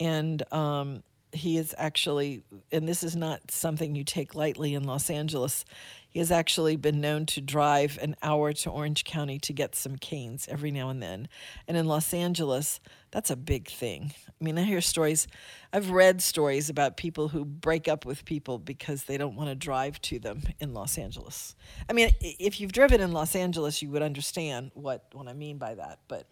and 0.00 0.42
um, 0.52 1.02
he 1.32 1.56
is 1.58 1.74
actually, 1.78 2.42
and 2.70 2.88
this 2.88 3.02
is 3.02 3.16
not 3.16 3.50
something 3.50 3.94
you 3.94 4.04
take 4.04 4.34
lightly 4.34 4.74
in 4.74 4.84
Los 4.84 5.10
Angeles. 5.10 5.64
He 6.12 6.18
has 6.18 6.30
actually 6.30 6.76
been 6.76 7.00
known 7.00 7.24
to 7.26 7.40
drive 7.40 7.98
an 8.02 8.16
hour 8.22 8.52
to 8.52 8.70
Orange 8.70 9.02
County 9.04 9.38
to 9.38 9.52
get 9.54 9.74
some 9.74 9.96
canes 9.96 10.46
every 10.46 10.70
now 10.70 10.90
and 10.90 11.02
then. 11.02 11.26
And 11.66 11.74
in 11.74 11.86
Los 11.86 12.12
Angeles, 12.12 12.80
that's 13.10 13.30
a 13.30 13.36
big 13.36 13.68
thing. 13.68 14.12
I 14.28 14.44
mean, 14.44 14.58
I 14.58 14.64
hear 14.64 14.82
stories, 14.82 15.26
I've 15.72 15.88
read 15.90 16.20
stories 16.20 16.68
about 16.68 16.98
people 16.98 17.28
who 17.28 17.46
break 17.46 17.88
up 17.88 18.04
with 18.04 18.26
people 18.26 18.58
because 18.58 19.04
they 19.04 19.16
don't 19.16 19.36
want 19.36 19.48
to 19.48 19.54
drive 19.54 20.02
to 20.02 20.18
them 20.18 20.42
in 20.60 20.74
Los 20.74 20.98
Angeles. 20.98 21.56
I 21.88 21.94
mean, 21.94 22.10
if 22.20 22.60
you've 22.60 22.72
driven 22.72 23.00
in 23.00 23.12
Los 23.12 23.34
Angeles, 23.34 23.80
you 23.80 23.88
would 23.88 24.02
understand 24.02 24.70
what, 24.74 25.06
what 25.12 25.28
I 25.28 25.32
mean 25.32 25.56
by 25.56 25.74
that. 25.76 26.00
But 26.08 26.26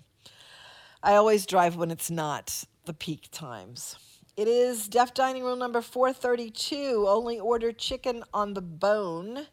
I 1.03 1.15
always 1.15 1.47
drive 1.47 1.77
when 1.77 1.91
it's 1.91 2.11
not 2.11 2.65
the 2.85 2.93
peak 2.93 3.29
times. 3.33 3.97
It 4.37 4.47
is 4.47 4.89
Deaf 4.89 5.15
Dining 5.15 5.43
Room 5.43 5.59
number 5.59 5.81
432. 5.81 7.07
Only 7.09 7.41
order 7.41 7.73
chicken 7.73 8.25
on 8.35 8.53
the 8.53 8.63
bone 8.63 9.47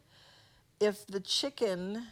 if 0.80 1.06
the 1.06 1.20
chicken 1.20 2.08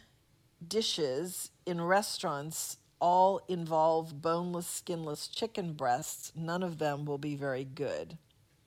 dishes 0.65 1.51
in 1.65 1.81
restaurants 1.81 2.77
all 2.99 3.41
involve 3.47 4.21
boneless, 4.21 4.67
skinless 4.67 5.27
chicken 5.27 5.73
breasts, 5.73 6.31
none 6.35 6.63
of 6.63 6.77
them 6.79 7.05
will 7.05 7.17
be 7.17 7.35
very 7.35 7.63
good. 7.63 8.17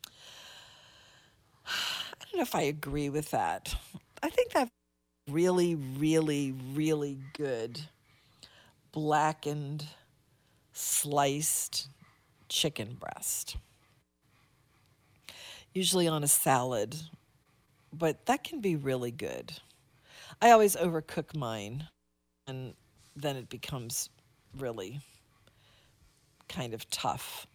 I 1.67 2.25
don't 2.25 2.37
know 2.37 2.43
if 2.43 2.55
I 2.55 2.63
agree 2.63 3.09
with 3.09 3.31
that. 3.33 3.75
I 4.23 4.31
think 4.31 4.53
that 4.53 4.69
really, 5.29 5.75
really, 5.75 6.55
really 6.75 7.19
good 7.37 7.81
blackened, 8.93 9.87
sliced 10.73 11.89
chicken 12.49 12.97
breast. 12.99 13.57
Usually 15.73 16.09
on 16.09 16.25
a 16.25 16.29
salad, 16.29 16.97
but 17.93 18.27
that 18.27 18.43
can 18.43 18.61
be 18.61 18.75
really 18.75 19.13
good. 19.13 19.53
I 20.43 20.53
always 20.53 20.75
overcook 20.75 21.37
mine, 21.37 21.89
and 22.47 22.75
then 23.15 23.37
it 23.37 23.51
becomes 23.51 24.09
really 24.57 25.01
kind 26.49 26.73
of 26.73 26.89
tough. 26.91 27.47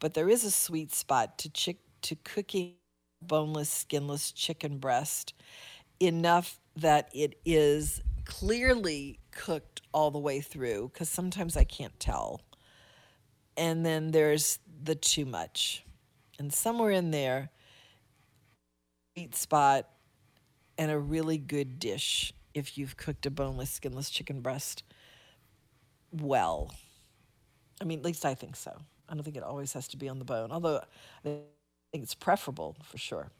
But 0.00 0.14
there 0.14 0.28
is 0.28 0.44
a 0.44 0.50
sweet 0.50 0.92
spot 0.92 1.38
to 1.38 1.50
chick 1.50 1.78
to 2.02 2.16
cooking 2.16 2.74
boneless, 3.22 3.68
skinless 3.68 4.32
chicken 4.32 4.78
breast 4.78 5.34
enough 6.00 6.58
that 6.76 7.10
it 7.12 7.38
is 7.44 8.00
clearly 8.24 9.20
cooked 9.30 9.82
all 9.92 10.10
the 10.10 10.18
way 10.18 10.40
through 10.40 10.90
because 10.92 11.08
sometimes 11.08 11.56
I 11.56 11.64
can't 11.64 11.98
tell. 12.00 12.40
And 13.56 13.84
then 13.84 14.10
there's 14.10 14.58
the 14.82 14.94
too 14.94 15.26
much. 15.26 15.84
And 16.38 16.52
somewhere 16.52 16.90
in 16.90 17.10
there, 17.10 17.50
sweet 19.14 19.34
spot 19.34 19.86
and 20.80 20.90
a 20.90 20.98
really 20.98 21.36
good 21.36 21.78
dish 21.78 22.32
if 22.54 22.78
you've 22.78 22.96
cooked 22.96 23.26
a 23.26 23.30
boneless, 23.30 23.68
skinless 23.68 24.08
chicken 24.08 24.40
breast 24.40 24.82
well. 26.10 26.74
I 27.82 27.84
mean, 27.84 27.98
at 27.98 28.04
least 28.04 28.24
I 28.24 28.32
think 28.34 28.56
so. 28.56 28.74
I 29.06 29.14
don't 29.14 29.22
think 29.22 29.36
it 29.36 29.42
always 29.42 29.74
has 29.74 29.86
to 29.88 29.98
be 29.98 30.08
on 30.08 30.18
the 30.18 30.24
bone, 30.24 30.50
although 30.50 30.80
I 31.24 31.40
think 31.92 32.02
it's 32.02 32.14
preferable 32.14 32.76
for 32.82 32.96
sure. 32.96 33.30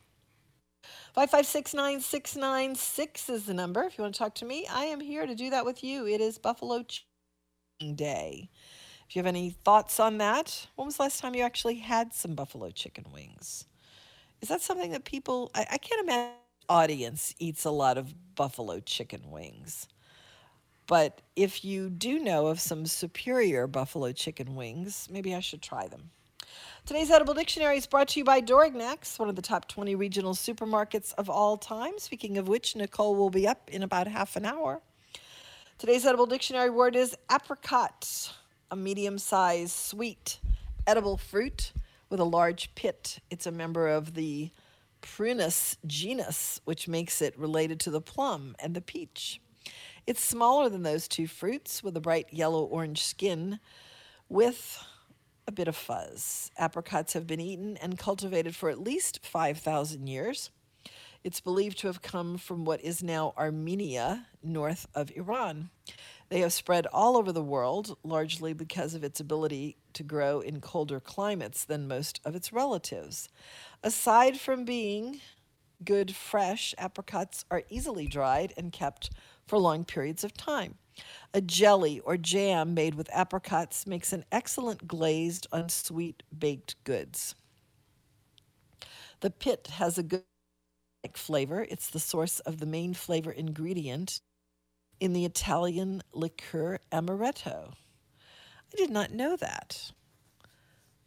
5569696 1.16 3.30
is 3.30 3.46
the 3.46 3.54
number. 3.54 3.84
If 3.84 3.96
you 3.96 4.02
want 4.02 4.14
to 4.14 4.18
talk 4.18 4.34
to 4.36 4.44
me, 4.44 4.66
I 4.70 4.84
am 4.84 5.00
here 5.00 5.24
to 5.24 5.34
do 5.34 5.48
that 5.48 5.64
with 5.64 5.82
you. 5.82 6.06
It 6.06 6.20
is 6.20 6.36
Buffalo 6.36 6.82
Chicken 6.82 7.94
Day. 7.94 8.50
If 9.08 9.16
you 9.16 9.20
have 9.20 9.26
any 9.26 9.48
thoughts 9.48 9.98
on 9.98 10.18
that, 10.18 10.66
when 10.76 10.84
was 10.84 10.98
the 10.98 11.04
last 11.04 11.20
time 11.20 11.34
you 11.34 11.42
actually 11.42 11.76
had 11.76 12.12
some 12.12 12.34
buffalo 12.34 12.70
chicken 12.70 13.06
wings? 13.14 13.64
Is 14.42 14.50
that 14.50 14.60
something 14.60 14.90
that 14.90 15.06
people, 15.06 15.50
I, 15.54 15.66
I 15.72 15.78
can't 15.78 16.02
imagine 16.02 16.34
audience 16.70 17.34
eats 17.40 17.64
a 17.64 17.70
lot 17.70 17.98
of 17.98 18.14
buffalo 18.36 18.78
chicken 18.78 19.30
wings. 19.30 19.88
But 20.86 21.20
if 21.36 21.64
you 21.64 21.90
do 21.90 22.20
know 22.20 22.46
of 22.46 22.60
some 22.60 22.86
superior 22.86 23.66
buffalo 23.66 24.12
chicken 24.12 24.54
wings, 24.54 25.08
maybe 25.10 25.34
I 25.34 25.40
should 25.40 25.62
try 25.62 25.88
them. 25.88 26.10
Today's 26.86 27.10
Edible 27.10 27.34
Dictionary 27.34 27.76
is 27.76 27.86
brought 27.86 28.08
to 28.08 28.20
you 28.20 28.24
by 28.24 28.40
Dorignac's, 28.40 29.18
one 29.18 29.28
of 29.28 29.36
the 29.36 29.42
top 29.42 29.68
20 29.68 29.94
regional 29.96 30.32
supermarkets 30.32 31.12
of 31.18 31.28
all 31.28 31.56
time. 31.56 31.98
Speaking 31.98 32.38
of 32.38 32.48
which, 32.48 32.74
Nicole 32.74 33.14
will 33.16 33.30
be 33.30 33.46
up 33.46 33.68
in 33.70 33.82
about 33.82 34.06
half 34.06 34.36
an 34.36 34.46
hour. 34.46 34.80
Today's 35.78 36.06
Edible 36.06 36.26
Dictionary 36.26 36.70
word 36.70 36.94
is 36.94 37.16
apricot, 37.30 38.32
a 38.70 38.76
medium 38.76 39.18
sized 39.18 39.72
sweet 39.72 40.38
edible 40.86 41.16
fruit 41.16 41.72
with 42.08 42.20
a 42.20 42.24
large 42.24 42.74
pit. 42.74 43.18
It's 43.30 43.46
a 43.46 43.52
member 43.52 43.88
of 43.88 44.14
the 44.14 44.50
Prunus 45.00 45.76
genus, 45.86 46.60
which 46.64 46.88
makes 46.88 47.20
it 47.22 47.38
related 47.38 47.80
to 47.80 47.90
the 47.90 48.00
plum 48.00 48.54
and 48.58 48.74
the 48.74 48.80
peach. 48.80 49.40
It's 50.06 50.24
smaller 50.24 50.68
than 50.68 50.82
those 50.82 51.08
two 51.08 51.26
fruits 51.26 51.82
with 51.82 51.96
a 51.96 52.00
bright 52.00 52.26
yellow 52.32 52.64
orange 52.64 53.04
skin 53.04 53.60
with 54.28 54.82
a 55.46 55.52
bit 55.52 55.68
of 55.68 55.76
fuzz. 55.76 56.50
Apricots 56.58 57.12
have 57.12 57.26
been 57.26 57.40
eaten 57.40 57.76
and 57.76 57.98
cultivated 57.98 58.54
for 58.54 58.70
at 58.70 58.80
least 58.80 59.24
5,000 59.24 60.06
years. 60.06 60.50
It's 61.22 61.40
believed 61.40 61.78
to 61.78 61.88
have 61.88 62.00
come 62.00 62.38
from 62.38 62.64
what 62.64 62.80
is 62.80 63.02
now 63.02 63.34
Armenia, 63.36 64.26
north 64.42 64.86
of 64.94 65.10
Iran. 65.14 65.70
They 66.30 66.40
have 66.40 66.52
spread 66.52 66.86
all 66.88 67.16
over 67.16 67.32
the 67.32 67.42
world, 67.42 67.98
largely 68.04 68.52
because 68.52 68.94
of 68.94 69.04
its 69.04 69.20
ability 69.20 69.76
to 69.94 70.04
grow 70.04 70.40
in 70.40 70.60
colder 70.60 71.00
climates 71.00 71.64
than 71.64 71.88
most 71.88 72.20
of 72.24 72.36
its 72.36 72.52
relatives. 72.52 73.28
Aside 73.82 74.40
from 74.40 74.64
being 74.64 75.20
good 75.84 76.14
fresh, 76.14 76.74
apricots 76.78 77.44
are 77.50 77.64
easily 77.68 78.06
dried 78.06 78.54
and 78.56 78.72
kept 78.72 79.10
for 79.46 79.58
long 79.58 79.84
periods 79.84 80.24
of 80.24 80.34
time. 80.34 80.76
A 81.34 81.40
jelly 81.40 82.00
or 82.00 82.16
jam 82.16 82.74
made 82.74 82.94
with 82.94 83.10
apricots 83.12 83.86
makes 83.86 84.12
an 84.12 84.24
excellent 84.32 84.86
glazed, 84.88 85.48
unsweet 85.52 86.22
baked 86.38 86.76
goods. 86.84 87.34
The 89.20 89.30
pit 89.30 89.68
has 89.74 89.98
a 89.98 90.02
good 90.04 90.24
flavor. 91.14 91.66
It's 91.70 91.90
the 91.90 92.00
source 92.00 92.40
of 92.40 92.58
the 92.58 92.66
main 92.66 92.94
flavor 92.94 93.32
ingredient 93.32 94.20
in 95.00 95.12
the 95.12 95.24
Italian 95.24 96.02
liqueur 96.12 96.78
amaretto. 96.92 97.72
I 98.72 98.76
did 98.76 98.90
not 98.90 99.12
know 99.12 99.36
that. 99.36 99.90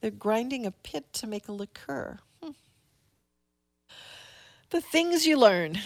They're 0.02 0.12
grinding 0.12 0.66
a 0.66 0.72
pit 0.72 1.14
to 1.14 1.28
make 1.28 1.48
a 1.48 1.54
liqueur. 1.54 2.20
Hmm. 2.42 2.52
The 4.72 4.82
things 4.82 5.26
you 5.26 5.38
learn. 5.38 5.80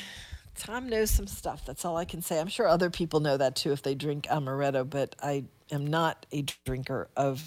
Tom 0.55 0.89
knows 0.89 1.11
some 1.11 1.27
stuff. 1.27 1.63
That's 1.65 1.85
all 1.85 1.97
I 1.97 2.05
can 2.05 2.21
say. 2.23 2.39
I'm 2.39 2.47
sure 2.47 2.67
other 2.67 2.89
people 2.89 3.19
know 3.19 3.37
that 3.37 3.55
too 3.55 3.71
if 3.73 3.83
they 3.83 3.93
drink 3.93 4.25
amaretto, 4.25 4.89
but 4.89 5.15
I 5.21 5.43
am 5.71 5.85
not 5.85 6.25
a 6.31 6.43
drinker 6.65 7.09
of 7.15 7.43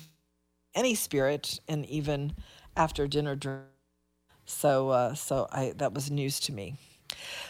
any 0.75 0.95
spirit, 0.95 1.59
and 1.67 1.85
even 1.87 2.35
after 2.77 3.09
dinner 3.09 3.35
drink. 3.35 3.63
So, 4.45 4.91
uh, 4.91 5.15
so 5.15 5.49
I 5.51 5.73
that 5.77 5.93
was 5.93 6.11
news 6.11 6.39
to 6.41 6.53
me. 6.53 6.77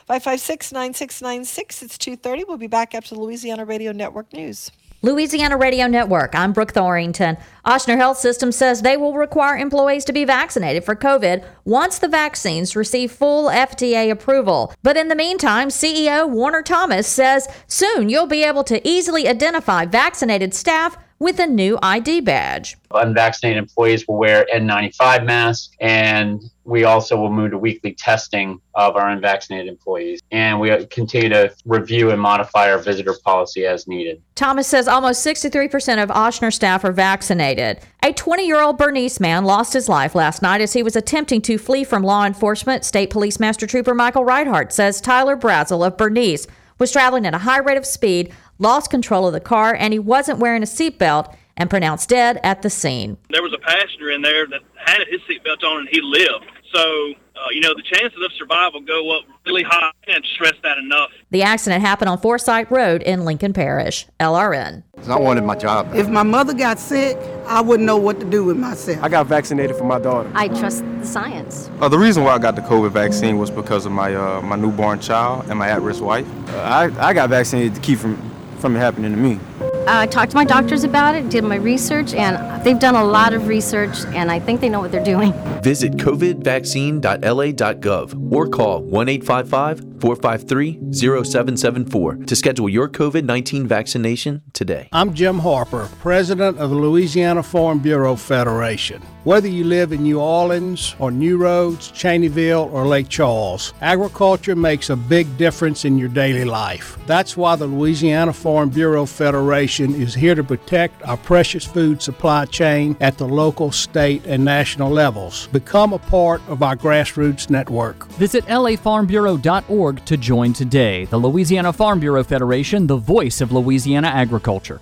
556 0.07 0.73
9696. 0.73 1.83
It's 1.83 1.99
2.30. 1.99 2.49
We'll 2.49 2.57
be 2.57 2.67
back 2.67 2.95
after 2.95 3.15
the 3.15 3.21
Louisiana 3.21 3.65
Radio 3.65 3.93
Network 3.93 4.33
News. 4.33 4.71
Louisiana 5.03 5.57
Radio 5.57 5.87
Network. 5.87 6.35
I'm 6.35 6.53
Brooke 6.53 6.75
Thorington. 6.75 7.41
Ochsner 7.65 7.97
Health 7.97 8.19
System 8.19 8.53
says 8.53 8.83
they 8.83 8.99
will 8.99 9.15
require 9.15 9.57
employees 9.57 10.05
to 10.05 10.13
be 10.13 10.27
vaccinated 10.27 10.85
for 10.85 10.95
COVID 10.95 11.43
once 11.65 11.99
the 11.99 12.09
vaccines 12.09 12.77
receive 12.77 13.11
full 13.11 13.49
FDA 13.49 14.11
approval. 14.11 14.75
But 14.83 14.99
in 14.99 15.09
the 15.09 15.15
meantime, 15.15 15.69
CEO 15.69 16.29
Warner 16.29 16.61
Thomas 16.61 17.07
says 17.07 17.49
soon 17.67 18.11
you'll 18.11 18.27
be 18.27 18.45
able 18.45 18.65
to 18.65 18.87
easily 18.87 19.27
identify 19.27 19.87
vaccinated 19.87 20.53
staff 20.53 20.99
with 21.21 21.39
a 21.39 21.47
new 21.47 21.79
ID 21.83 22.23
badge. 22.23 22.77
Unvaccinated 22.93 23.59
employees 23.59 24.09
will 24.09 24.17
wear 24.17 24.47
N95 24.53 25.25
masks, 25.27 25.77
and 25.79 26.43
we 26.65 26.85
also 26.85 27.17
will 27.17 27.31
move 27.31 27.51
to 27.51 27.59
weekly 27.59 27.93
testing 27.93 28.59
of 28.75 28.97
our 28.97 29.11
unvaccinated 29.11 29.69
employees. 29.69 30.21
And 30.31 30.59
we 30.59 30.87
continue 30.87 31.29
to 31.29 31.55
review 31.67 32.11
and 32.11 32.21
modify 32.21 32.73
our 32.73 32.79
visitor 32.79 33.15
policy 33.23 33.67
as 33.67 33.87
needed. 33.87 34.23
Thomas 34.35 34.67
says 34.67 34.89
almost 34.89 35.25
63% 35.25 36.03
of 36.03 36.09
Ochsner 36.09 36.53
staff 36.53 36.85
are 36.85 36.93
vaccinated. 36.93 37.81
A 38.03 38.13
20 38.13 38.47
year 38.47 38.63
old 38.63 38.79
Bernice 38.79 39.21
man 39.21 39.45
lost 39.45 39.75
his 39.75 39.89
life 39.89 40.15
last 40.15 40.41
night 40.41 40.63
as 40.63 40.73
he 40.73 40.83
was 40.83 40.97
attempting 40.97 41.43
to 41.43 41.59
flee 41.59 41.85
from 41.85 42.03
law 42.03 42.25
enforcement. 42.25 42.85
State 42.85 43.11
Police 43.11 43.39
Master 43.39 43.67
Trooper 43.67 43.95
Michael 43.95 44.25
Reithart 44.25 44.73
says 44.73 45.01
Tyler 45.01 45.37
Brazel 45.37 45.87
of 45.87 45.99
Bernice 45.99 46.47
was 46.81 46.91
traveling 46.91 47.27
at 47.27 47.35
a 47.35 47.39
high 47.39 47.59
rate 47.59 47.77
of 47.77 47.87
speed, 47.87 48.33
lost 48.59 48.91
control 48.91 49.29
of 49.29 49.33
the 49.33 49.41
car, 49.41 49.77
and 49.79 49.93
he 49.93 49.99
wasn't 50.01 50.41
wearing 50.41 50.63
a 50.65 50.67
seatbelt 50.67 51.33
and 51.57 51.69
pronounced 51.71 52.09
dead 52.09 52.41
at 52.43 52.63
the 52.63 52.71
scene. 52.71 53.19
There 53.29 53.43
was 53.43 53.53
a 53.53 53.59
passenger 53.59 54.11
in 54.11 54.23
there 54.23 54.47
that 54.47 54.63
had 54.77 55.07
his 55.09 55.21
seatbelt 55.21 55.63
on 55.63 55.81
and 55.81 55.89
he 55.91 56.01
lived. 56.01 56.47
So, 56.75 57.13
uh, 57.41 57.51
you 57.51 57.61
know, 57.61 57.75
the 57.75 57.83
chances 57.83 58.19
of 58.25 58.33
survival 58.33 58.81
go 58.81 59.17
up 59.17 59.25
really 59.47 59.63
high. 59.63 59.91
I 59.91 60.07
can't 60.07 60.25
stress 60.35 60.55
that 60.63 60.79
enough. 60.79 61.11
The 61.31 61.43
accident 61.43 61.83
happened 61.83 62.09
on 62.09 62.19
Forsyth 62.19 62.71
Road 62.71 63.03
in 63.03 63.25
Lincoln 63.25 63.53
Parish. 63.53 64.07
LRN. 64.19 64.83
I 65.09 65.19
wanted 65.19 65.45
my 65.45 65.57
job. 65.57 65.95
If 65.95 66.09
my 66.09 66.23
mother 66.23 66.53
got 66.53 66.79
sick, 66.79 67.17
I 67.47 67.61
wouldn't 67.61 67.87
know 67.87 67.97
what 67.97 68.21
to 68.21 68.27
do 68.27 68.45
with 68.45 68.57
myself. 68.59 69.03
I 69.03 69.09
got 69.09 69.27
vaccinated 69.27 69.77
for 69.77 69.85
my 69.85 69.99
daughter. 69.99 70.31
I 70.35 70.49
trust 70.49 70.85
the 70.99 71.07
science. 71.07 71.71
Uh, 71.81 71.89
the 71.89 71.99
reason 71.99 72.23
why 72.23 72.35
I 72.35 72.39
got 72.39 72.57
the 72.57 72.63
COVID 72.63 72.93
vaccine 72.93 73.39
was 73.39 73.51
because 73.51 73.87
of 73.87 73.93
my 73.93 74.15
uh, 74.15 74.43
my 74.43 74.57
newborn 74.57 75.01
child 75.01 75.49
and 75.49 75.59
my 75.59 75.69
at-risk 75.71 76.03
wife. 76.03 76.27
Uh, 76.51 76.59
I, 76.59 77.09
I 77.09 77.13
got 77.15 77.31
vaccinated 77.31 77.75
to 77.75 77.81
keep 77.81 77.99
from 77.99 78.17
from 78.59 78.77
it 78.77 78.81
happening 78.81 79.13
to 79.13 79.17
me. 79.17 79.41
Uh, 79.81 80.01
I 80.01 80.07
talked 80.07 80.33
to 80.33 80.37
my 80.37 80.45
doctors 80.45 80.85
about 80.85 81.15
it, 81.15 81.31
did 81.31 81.43
my 81.43 81.57
research, 81.57 82.13
and 82.15 82.63
they've 82.65 82.79
done 82.79 82.95
a 82.95 83.05
lot 83.05 83.33
of 83.33 83.49
research, 83.49 84.05
and 84.15 84.31
I 84.31 84.39
think 84.39 84.61
they 84.61 84.69
know 84.69 84.81
what 84.81 84.93
they're 84.93 85.03
doing. 85.03 85.33
Visit 85.63 85.95
covidvaccine.la.gov 85.95 88.33
or 88.33 88.49
call 88.49 88.83
1 88.83 89.09
855 89.09 89.90
453 90.01 90.93
0774 90.93 92.17
to 92.17 92.37
schedule 92.37 92.69
your 92.69 92.89
COVID 92.89 93.25
19 93.25 93.67
vaccination 93.67 94.43
today. 94.53 94.89
I'm 94.93 95.15
Jim 95.15 95.39
Harper, 95.39 95.89
President 96.01 96.59
of 96.59 96.71
the 96.71 96.77
Louisiana 96.77 97.43
Farm 97.43 97.79
Bureau 97.79 98.17
Federation. 98.17 99.03
Whether 99.25 99.49
you 99.49 99.65
live 99.65 99.93
in 99.93 100.03
New 100.03 100.19
Orleans 100.19 100.97
or 100.99 101.11
New 101.11 101.37
Roads, 101.37 101.93
Cheneyville, 101.93 102.73
or 102.73 102.87
Lake 102.87 103.11
Charles, 103.11 103.75
agriculture 103.83 104.57
makes 104.57 104.89
a 104.89 104.97
big 104.97 105.37
difference 105.37 105.85
in 105.85 105.99
your 105.99 106.09
daily 106.09 106.47
life. 106.47 106.97
That's 107.07 107.37
why 107.37 107.57
the 107.57 107.67
Louisiana 107.67 108.33
Farm 108.33 108.71
Bureau 108.71 109.05
Federation 109.05 109.95
is 109.95 110.15
here 110.15 110.35
to 110.35 110.43
protect 110.43 111.03
our 111.03 111.19
precious 111.19 111.67
food 111.67 112.01
supply 112.01 112.47
chain 112.47 112.97
at 113.01 113.19
the 113.19 113.29
local, 113.29 113.71
state, 113.73 114.25
and 114.25 114.43
national 114.43 114.91
levels. 114.91 115.49
Become 115.49 115.93
a 115.93 115.99
part 115.99 116.41
of 116.49 116.63
our 116.63 116.75
grassroots 116.75 117.51
network. 117.51 118.07
Visit 118.13 118.47
lafarmbureau.org 118.47 119.90
to 119.93 120.17
join 120.17 120.53
today. 120.53 121.05
The 121.07 121.19
Louisiana 121.19 121.73
Farm 121.73 122.01
Bureau 122.01 122.25
Federation, 122.25 122.87
the 122.87 122.97
voice 122.97 123.41
of 123.41 123.53
Louisiana 123.53 124.09
agriculture. 124.09 124.81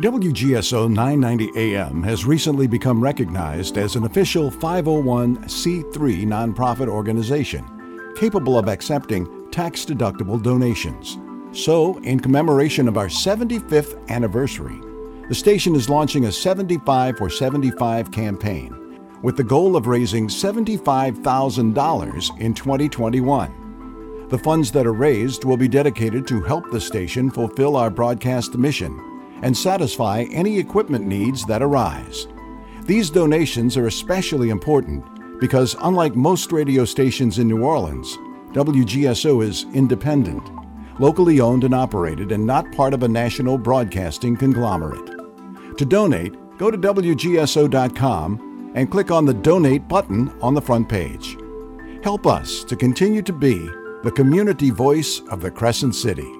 WGSO 0.00 0.88
990 0.88 1.50
AM 1.56 2.02
has 2.02 2.24
recently 2.24 2.66
become 2.66 3.02
recognized 3.02 3.76
as 3.76 3.94
an 3.94 4.04
official 4.04 4.50
501c3 4.50 6.24
nonprofit 6.24 6.88
organization 6.88 8.14
capable 8.16 8.58
of 8.58 8.68
accepting 8.68 9.50
tax 9.50 9.84
deductible 9.84 10.42
donations. 10.42 11.18
So, 11.52 11.98
in 11.98 12.20
commemoration 12.20 12.88
of 12.88 12.96
our 12.96 13.08
75th 13.08 14.08
anniversary, 14.08 14.80
the 15.28 15.34
station 15.34 15.74
is 15.74 15.90
launching 15.90 16.24
a 16.24 16.32
75 16.32 17.18
for 17.18 17.28
75 17.28 18.10
campaign 18.10 18.82
with 19.22 19.36
the 19.36 19.44
goal 19.44 19.76
of 19.76 19.86
raising 19.86 20.28
$75,000 20.28 22.40
in 22.40 22.54
2021. 22.54 23.61
The 24.32 24.38
funds 24.38 24.70
that 24.72 24.86
are 24.86 24.94
raised 24.94 25.44
will 25.44 25.58
be 25.58 25.68
dedicated 25.68 26.26
to 26.28 26.40
help 26.40 26.70
the 26.70 26.80
station 26.80 27.30
fulfill 27.30 27.76
our 27.76 27.90
broadcast 27.90 28.56
mission 28.56 28.98
and 29.42 29.54
satisfy 29.54 30.22
any 30.32 30.58
equipment 30.58 31.06
needs 31.06 31.44
that 31.44 31.60
arise. 31.60 32.28
These 32.84 33.10
donations 33.10 33.76
are 33.76 33.88
especially 33.88 34.48
important 34.48 35.04
because, 35.38 35.76
unlike 35.82 36.16
most 36.16 36.50
radio 36.50 36.86
stations 36.86 37.38
in 37.38 37.46
New 37.46 37.62
Orleans, 37.62 38.16
WGSO 38.52 39.44
is 39.44 39.66
independent, 39.74 40.48
locally 40.98 41.38
owned 41.40 41.64
and 41.64 41.74
operated, 41.74 42.32
and 42.32 42.46
not 42.46 42.72
part 42.72 42.94
of 42.94 43.02
a 43.02 43.08
national 43.08 43.58
broadcasting 43.58 44.34
conglomerate. 44.34 45.10
To 45.76 45.84
donate, 45.84 46.32
go 46.56 46.70
to 46.70 46.78
WGSO.com 46.78 48.72
and 48.74 48.90
click 48.90 49.10
on 49.10 49.26
the 49.26 49.34
Donate 49.34 49.86
button 49.88 50.32
on 50.40 50.54
the 50.54 50.62
front 50.62 50.88
page. 50.88 51.36
Help 52.02 52.26
us 52.26 52.64
to 52.64 52.76
continue 52.76 53.20
to 53.20 53.32
be 53.34 53.68
the 54.02 54.10
community 54.10 54.70
voice 54.70 55.20
of 55.30 55.42
the 55.42 55.50
Crescent 55.50 55.94
City. 55.94 56.30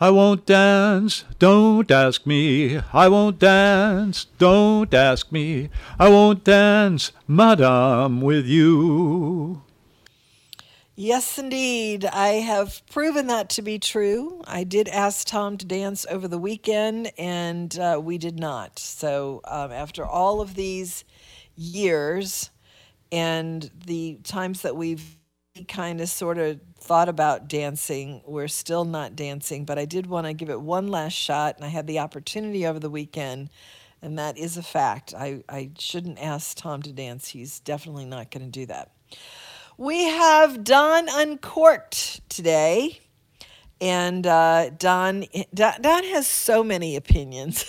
I 0.00 0.10
won't 0.10 0.46
dance, 0.46 1.24
don't 1.38 1.90
ask 1.90 2.26
me. 2.26 2.80
I 2.92 3.08
won't 3.08 3.38
dance, 3.38 4.24
don't 4.38 4.92
ask 4.92 5.30
me. 5.30 5.68
I 5.98 6.08
won't 6.08 6.42
dance, 6.42 7.12
madame, 7.28 8.20
with 8.20 8.46
you. 8.46 9.62
Yes, 10.96 11.38
indeed. 11.38 12.04
I 12.04 12.40
have 12.40 12.82
proven 12.90 13.26
that 13.28 13.48
to 13.50 13.62
be 13.62 13.78
true. 13.78 14.42
I 14.46 14.64
did 14.64 14.88
ask 14.88 15.26
Tom 15.26 15.56
to 15.58 15.66
dance 15.66 16.04
over 16.10 16.26
the 16.26 16.38
weekend, 16.38 17.12
and 17.16 17.78
uh, 17.78 18.00
we 18.02 18.18
did 18.18 18.38
not. 18.38 18.78
So, 18.78 19.40
um, 19.44 19.70
after 19.70 20.04
all 20.04 20.40
of 20.40 20.56
these 20.56 21.04
years 21.56 22.50
and 23.12 23.70
the 23.86 24.18
times 24.24 24.62
that 24.62 24.76
we've 24.76 25.19
kind 25.68 26.00
of 26.00 26.08
sort 26.08 26.38
of 26.38 26.60
thought 26.78 27.08
about 27.08 27.48
dancing. 27.48 28.22
We're 28.24 28.48
still 28.48 28.84
not 28.84 29.16
dancing, 29.16 29.64
but 29.64 29.78
I 29.78 29.84
did 29.84 30.06
want 30.06 30.26
to 30.26 30.32
give 30.32 30.48
it 30.48 30.60
one 30.60 30.88
last 30.88 31.12
shot, 31.12 31.56
and 31.56 31.64
I 31.64 31.68
had 31.68 31.86
the 31.86 31.98
opportunity 31.98 32.66
over 32.66 32.78
the 32.78 32.90
weekend, 32.90 33.50
and 34.00 34.18
that 34.18 34.38
is 34.38 34.56
a 34.56 34.62
fact. 34.62 35.12
I, 35.14 35.42
I 35.48 35.70
shouldn't 35.78 36.22
ask 36.22 36.56
Tom 36.56 36.82
to 36.82 36.92
dance, 36.92 37.28
he's 37.28 37.60
definitely 37.60 38.06
not 38.06 38.30
going 38.30 38.44
to 38.44 38.50
do 38.50 38.66
that. 38.66 38.92
We 39.76 40.04
have 40.04 40.62
Don 40.62 41.08
Uncorked 41.08 42.28
today. 42.28 43.00
And 43.82 44.26
uh, 44.26 44.68
Don, 44.76 45.24
Don, 45.54 45.80
Don 45.80 46.04
has 46.04 46.26
so 46.26 46.62
many 46.62 46.96
opinions. 46.96 47.64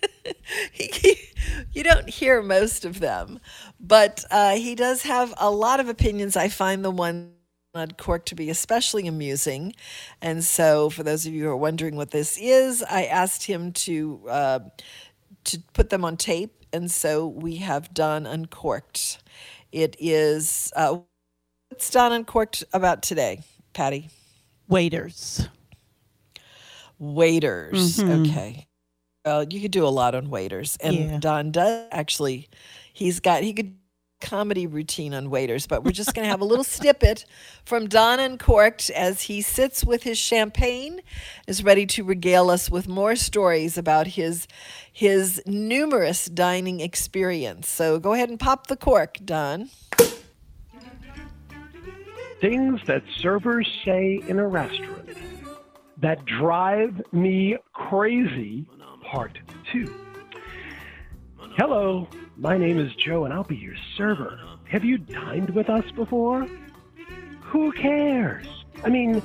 he, 0.72 1.18
you 1.72 1.82
don't 1.82 2.08
hear 2.08 2.42
most 2.42 2.84
of 2.84 3.00
them, 3.00 3.38
but 3.86 4.24
uh, 4.30 4.56
he 4.56 4.74
does 4.74 5.02
have 5.02 5.32
a 5.38 5.50
lot 5.50 5.80
of 5.80 5.88
opinions. 5.88 6.36
I 6.36 6.48
find 6.48 6.84
the 6.84 6.90
one 6.90 7.32
on 7.74 7.90
Cork 7.92 8.24
to 8.26 8.34
be 8.34 8.48
especially 8.50 9.06
amusing. 9.06 9.74
And 10.22 10.42
so, 10.42 10.90
for 10.90 11.02
those 11.02 11.26
of 11.26 11.32
you 11.34 11.44
who 11.44 11.50
are 11.50 11.56
wondering 11.56 11.96
what 11.96 12.10
this 12.10 12.38
is, 12.38 12.82
I 12.82 13.04
asked 13.04 13.44
him 13.44 13.72
to 13.72 14.20
uh, 14.28 14.58
to 15.44 15.60
put 15.74 15.90
them 15.90 16.04
on 16.04 16.16
tape, 16.16 16.64
and 16.72 16.90
so 16.90 17.26
we 17.26 17.56
have 17.56 17.92
Don 17.94 18.26
Uncorked. 18.26 19.18
It 19.72 19.94
is 20.00 20.72
uh, 20.74 20.98
what's 21.68 21.90
Don 21.90 22.12
Uncorked 22.12 22.64
about 22.72 23.02
today, 23.02 23.42
Patty? 23.74 24.08
Waiters. 24.68 25.48
Waiters. 26.98 27.98
Mhm. 27.98 28.30
Okay. 28.30 28.66
Well, 29.24 29.44
you 29.44 29.60
could 29.60 29.70
do 29.72 29.86
a 29.86 29.88
lot 29.90 30.14
on 30.14 30.30
waiters, 30.30 30.76
and 30.80 30.94
Yeah. 30.96 31.18
Don 31.18 31.50
does 31.52 31.88
actually. 31.92 32.48
He's 32.96 33.20
got 33.20 33.42
he 33.42 33.52
could 33.52 33.76
comedy 34.22 34.66
routine 34.66 35.12
on 35.12 35.28
waiters, 35.28 35.66
but 35.66 35.84
we're 35.84 35.92
just 35.92 36.14
going 36.14 36.24
to 36.24 36.30
have 36.30 36.40
a 36.40 36.46
little 36.46 36.64
snippet 36.64 37.26
from 37.62 37.90
Don 37.90 38.18
Uncorked 38.18 38.88
as 38.88 39.20
he 39.20 39.42
sits 39.42 39.84
with 39.84 40.04
his 40.04 40.16
champagne, 40.16 41.02
is 41.46 41.62
ready 41.62 41.84
to 41.84 42.02
regale 42.02 42.48
us 42.48 42.70
with 42.70 42.88
more 42.88 43.14
stories 43.14 43.76
about 43.76 44.06
his 44.06 44.48
his 44.90 45.42
numerous 45.44 46.24
dining 46.24 46.80
experience. 46.80 47.68
So 47.68 47.98
go 47.98 48.14
ahead 48.14 48.30
and 48.30 48.40
pop 48.40 48.68
the 48.68 48.78
cork, 48.78 49.18
Don. 49.22 49.68
Things 52.40 52.80
that 52.86 53.02
servers 53.18 53.68
say 53.84 54.22
in 54.26 54.38
a 54.38 54.48
restaurant 54.48 55.10
that 55.98 56.24
drive 56.24 57.02
me 57.12 57.58
crazy, 57.74 58.66
part 59.02 59.36
two. 59.70 60.05
Hello, 61.56 62.06
my 62.36 62.58
name 62.58 62.78
is 62.78 62.94
Joe 62.96 63.24
and 63.24 63.32
I'll 63.32 63.42
be 63.42 63.56
your 63.56 63.76
server. 63.96 64.38
Have 64.68 64.84
you 64.84 64.98
dined 64.98 65.48
with 65.48 65.70
us 65.70 65.90
before? 65.92 66.46
Who 67.44 67.72
cares? 67.72 68.46
I 68.84 68.90
mean, 68.90 69.22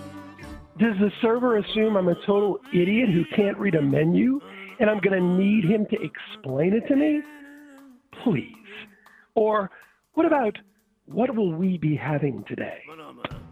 does 0.78 0.98
the 0.98 1.12
server 1.22 1.58
assume 1.58 1.98
I'm 1.98 2.08
a 2.08 2.16
total 2.16 2.62
idiot 2.74 3.10
who 3.10 3.26
can't 3.36 3.58
read 3.58 3.76
a 3.76 3.82
menu 3.82 4.40
and 4.80 4.90
I'm 4.90 5.00
going 5.00 5.22
to 5.22 5.44
need 5.44 5.66
him 5.66 5.86
to 5.88 5.98
explain 6.02 6.72
it 6.74 6.88
to 6.88 6.96
me? 6.96 7.22
Please. 8.24 8.56
Or 9.36 9.70
what 10.14 10.26
about 10.26 10.58
what 11.08 11.36
will 11.36 11.52
we 11.54 11.78
be 11.78 11.98
having 11.98 12.46
today? 12.46 12.82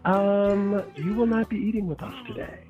Um, 0.06 0.82
you 0.96 1.12
will 1.12 1.26
not 1.26 1.50
be 1.50 1.58
eating 1.58 1.86
with 1.86 2.02
us 2.02 2.14
today. 2.26 2.60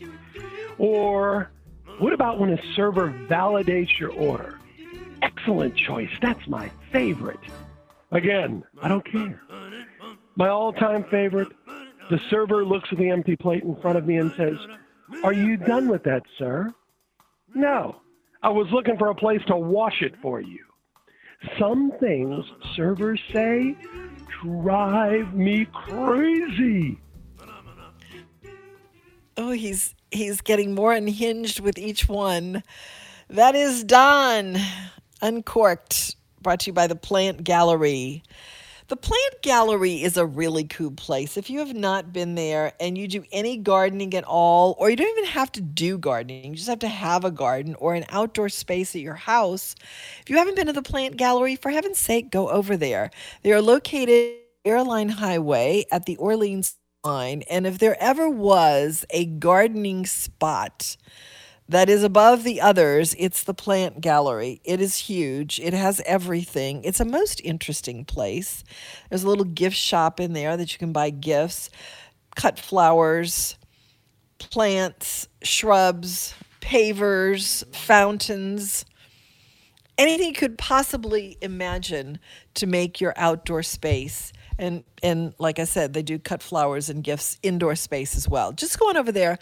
Or 0.76 1.52
what 2.00 2.12
about 2.12 2.40
when 2.40 2.50
a 2.50 2.58
server 2.74 3.14
validates 3.28 3.96
your 4.00 4.10
order? 4.10 4.59
Excellent 5.22 5.76
choice. 5.76 6.10
That's 6.20 6.46
my 6.48 6.70
favorite. 6.92 7.40
Again, 8.12 8.64
I 8.82 8.88
don't 8.88 9.04
care. 9.04 9.40
My 10.36 10.48
all 10.48 10.72
time 10.72 11.04
favorite 11.10 11.48
the 12.10 12.20
server 12.28 12.64
looks 12.64 12.88
at 12.90 12.98
the 12.98 13.08
empty 13.08 13.36
plate 13.36 13.62
in 13.62 13.76
front 13.76 13.96
of 13.96 14.04
me 14.04 14.16
and 14.16 14.32
says, 14.36 14.58
Are 15.22 15.32
you 15.32 15.56
done 15.56 15.88
with 15.88 16.02
that, 16.04 16.22
sir? 16.38 16.68
No. 17.54 18.00
I 18.42 18.48
was 18.48 18.66
looking 18.72 18.98
for 18.98 19.08
a 19.08 19.14
place 19.14 19.40
to 19.46 19.56
wash 19.56 20.02
it 20.02 20.14
for 20.20 20.40
you. 20.40 20.64
Some 21.58 21.92
things 22.00 22.44
servers 22.74 23.20
say 23.32 23.76
drive 24.42 25.34
me 25.34 25.66
crazy. 25.72 26.98
Oh, 29.36 29.52
he's 29.52 29.94
he's 30.10 30.40
getting 30.40 30.74
more 30.74 30.92
unhinged 30.92 31.60
with 31.60 31.78
each 31.78 32.08
one. 32.08 32.62
That 33.28 33.54
is 33.54 33.84
Don 33.84 34.58
Uncorked, 35.22 36.16
brought 36.40 36.60
to 36.60 36.66
you 36.68 36.72
by 36.72 36.86
the 36.86 36.96
Plant 36.96 37.44
Gallery. 37.44 38.22
The 38.88 38.96
Plant 38.96 39.42
Gallery 39.42 40.02
is 40.02 40.16
a 40.16 40.26
really 40.26 40.64
cool 40.64 40.90
place. 40.90 41.36
If 41.36 41.50
you 41.50 41.60
have 41.60 41.74
not 41.74 42.12
been 42.12 42.34
there 42.34 42.72
and 42.80 42.98
you 42.98 43.06
do 43.06 43.24
any 43.30 43.56
gardening 43.56 44.14
at 44.14 44.24
all, 44.24 44.74
or 44.78 44.90
you 44.90 44.96
don't 44.96 45.16
even 45.16 45.30
have 45.30 45.52
to 45.52 45.60
do 45.60 45.98
gardening, 45.98 46.50
you 46.50 46.56
just 46.56 46.68
have 46.68 46.80
to 46.80 46.88
have 46.88 47.24
a 47.24 47.30
garden 47.30 47.76
or 47.76 47.94
an 47.94 48.04
outdoor 48.08 48.48
space 48.48 48.96
at 48.96 49.02
your 49.02 49.14
house. 49.14 49.76
If 50.22 50.30
you 50.30 50.38
haven't 50.38 50.56
been 50.56 50.66
to 50.66 50.72
the 50.72 50.82
Plant 50.82 51.16
Gallery, 51.18 51.54
for 51.54 51.70
heaven's 51.70 51.98
sake, 51.98 52.30
go 52.30 52.48
over 52.48 52.76
there. 52.76 53.10
They 53.42 53.52
are 53.52 53.62
located 53.62 54.38
Airline 54.64 55.10
Highway 55.10 55.84
at 55.92 56.06
the 56.06 56.16
Orleans 56.16 56.76
line. 57.04 57.42
And 57.48 57.66
if 57.66 57.78
there 57.78 57.96
ever 58.02 58.28
was 58.28 59.04
a 59.10 59.26
gardening 59.26 60.06
spot 60.06 60.96
that 61.70 61.88
is 61.88 62.02
above 62.02 62.42
the 62.42 62.60
others, 62.60 63.14
it's 63.16 63.44
the 63.44 63.54
plant 63.54 64.00
gallery. 64.00 64.60
It 64.64 64.80
is 64.80 64.96
huge. 64.96 65.60
It 65.60 65.72
has 65.72 66.02
everything. 66.04 66.82
It's 66.82 66.98
a 66.98 67.04
most 67.04 67.40
interesting 67.44 68.04
place. 68.04 68.64
There's 69.08 69.22
a 69.22 69.28
little 69.28 69.44
gift 69.44 69.76
shop 69.76 70.18
in 70.18 70.32
there 70.32 70.56
that 70.56 70.72
you 70.72 70.80
can 70.80 70.92
buy 70.92 71.10
gifts, 71.10 71.70
cut 72.34 72.58
flowers, 72.58 73.56
plants, 74.38 75.28
shrubs, 75.44 76.34
pavers, 76.60 77.64
fountains, 77.72 78.84
anything 79.96 80.28
you 80.28 80.34
could 80.34 80.58
possibly 80.58 81.38
imagine 81.40 82.18
to 82.54 82.66
make 82.66 83.00
your 83.00 83.14
outdoor 83.16 83.62
space. 83.62 84.32
And 84.60 84.84
and 85.02 85.32
like 85.38 85.58
I 85.58 85.64
said, 85.64 85.94
they 85.94 86.02
do 86.02 86.18
cut 86.18 86.42
flowers 86.42 86.90
and 86.90 87.02
gifts 87.02 87.38
indoor 87.42 87.74
space 87.74 88.14
as 88.14 88.28
well. 88.28 88.52
Just 88.52 88.78
go 88.78 88.90
on 88.90 88.98
over 88.98 89.10
there 89.10 89.38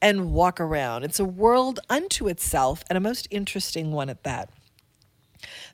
and 0.00 0.30
walk 0.30 0.60
around. 0.60 1.02
It's 1.02 1.18
a 1.18 1.24
world 1.24 1.80
unto 1.90 2.28
itself 2.28 2.84
and 2.88 2.96
a 2.96 3.00
most 3.00 3.26
interesting 3.32 3.90
one 3.90 4.08
at 4.08 4.22
that. 4.22 4.48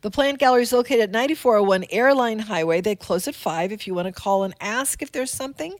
The 0.00 0.10
Plant 0.10 0.38
Gallery 0.38 0.62
is 0.62 0.72
located 0.72 1.00
at 1.00 1.10
9401 1.10 1.84
Airline 1.90 2.38
Highway. 2.38 2.80
They 2.80 2.96
close 2.96 3.28
at 3.28 3.34
5 3.34 3.70
if 3.70 3.86
you 3.86 3.92
want 3.92 4.06
to 4.06 4.12
call 4.12 4.44
and 4.44 4.54
ask 4.62 5.02
if 5.02 5.12
there's 5.12 5.30
something. 5.30 5.74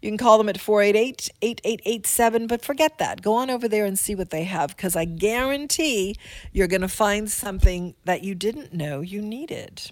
You 0.00 0.10
can 0.10 0.18
call 0.18 0.38
them 0.38 0.48
at 0.48 0.60
488 0.60 1.30
8887, 1.42 2.46
but 2.46 2.64
forget 2.64 2.98
that. 2.98 3.22
Go 3.22 3.34
on 3.34 3.50
over 3.50 3.66
there 3.66 3.86
and 3.86 3.98
see 3.98 4.14
what 4.14 4.30
they 4.30 4.44
have 4.44 4.76
because 4.76 4.94
I 4.94 5.04
guarantee 5.04 6.16
you're 6.52 6.68
going 6.68 6.82
to 6.82 6.88
find 6.88 7.28
something 7.28 7.96
that 8.04 8.22
you 8.22 8.36
didn't 8.36 8.72
know 8.72 9.00
you 9.00 9.20
needed. 9.20 9.90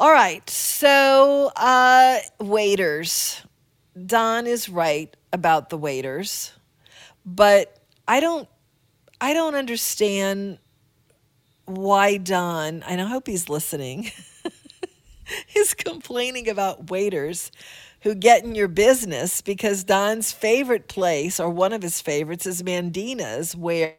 All 0.00 0.10
right, 0.10 0.48
so 0.48 1.52
uh, 1.56 2.20
waiters. 2.40 3.42
Don 4.06 4.46
is 4.46 4.70
right 4.70 5.14
about 5.30 5.68
the 5.68 5.76
waiters, 5.76 6.52
but 7.26 7.78
I 8.08 8.20
don't. 8.20 8.48
I 9.20 9.34
don't 9.34 9.54
understand 9.56 10.58
why 11.66 12.16
Don. 12.16 12.82
And 12.82 13.02
I 13.02 13.04
hope 13.04 13.26
he's 13.26 13.50
listening. 13.50 14.10
is 15.54 15.74
complaining 15.74 16.48
about 16.48 16.90
waiters 16.90 17.52
who 18.00 18.14
get 18.14 18.42
in 18.42 18.54
your 18.54 18.68
business 18.68 19.42
because 19.42 19.84
Don's 19.84 20.32
favorite 20.32 20.88
place, 20.88 21.38
or 21.38 21.50
one 21.50 21.74
of 21.74 21.82
his 21.82 22.00
favorites, 22.00 22.46
is 22.46 22.64
Mandina's, 22.64 23.54
where 23.54 23.96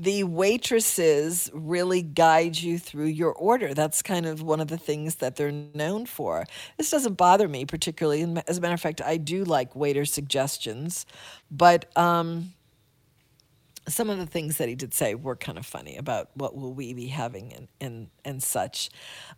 the 0.00 0.22
waitresses 0.22 1.50
really 1.52 2.02
guide 2.02 2.56
you 2.56 2.78
through 2.78 3.06
your 3.06 3.32
order. 3.32 3.74
That's 3.74 4.00
kind 4.00 4.26
of 4.26 4.42
one 4.42 4.60
of 4.60 4.68
the 4.68 4.78
things 4.78 5.16
that 5.16 5.34
they're 5.34 5.50
known 5.50 6.06
for. 6.06 6.46
This 6.76 6.90
doesn't 6.90 7.14
bother 7.14 7.48
me 7.48 7.64
particularly. 7.64 8.22
As 8.46 8.58
a 8.58 8.60
matter 8.60 8.74
of 8.74 8.80
fact, 8.80 9.02
I 9.02 9.16
do 9.16 9.42
like 9.42 9.74
waiter 9.74 10.04
suggestions, 10.04 11.04
but 11.50 11.86
um, 11.98 12.54
some 13.88 14.08
of 14.08 14.18
the 14.18 14.26
things 14.26 14.58
that 14.58 14.68
he 14.68 14.76
did 14.76 14.94
say 14.94 15.16
were 15.16 15.34
kind 15.34 15.58
of 15.58 15.66
funny 15.66 15.96
about 15.96 16.30
what 16.34 16.56
will 16.56 16.72
we 16.72 16.94
be 16.94 17.08
having 17.08 17.52
and 17.52 17.68
and 17.80 18.08
and 18.24 18.40
such. 18.40 18.90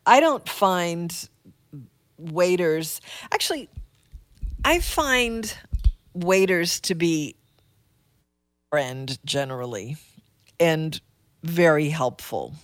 I 0.04 0.20
don't 0.20 0.46
find 0.46 1.28
waiters 2.18 3.00
actually. 3.32 3.70
I 4.62 4.80
find 4.80 5.56
waiters 6.12 6.80
to 6.80 6.94
be 6.94 7.36
friend 8.70 9.18
generally 9.24 9.96
and 10.60 11.00
very 11.42 11.88
helpful. 11.88 12.54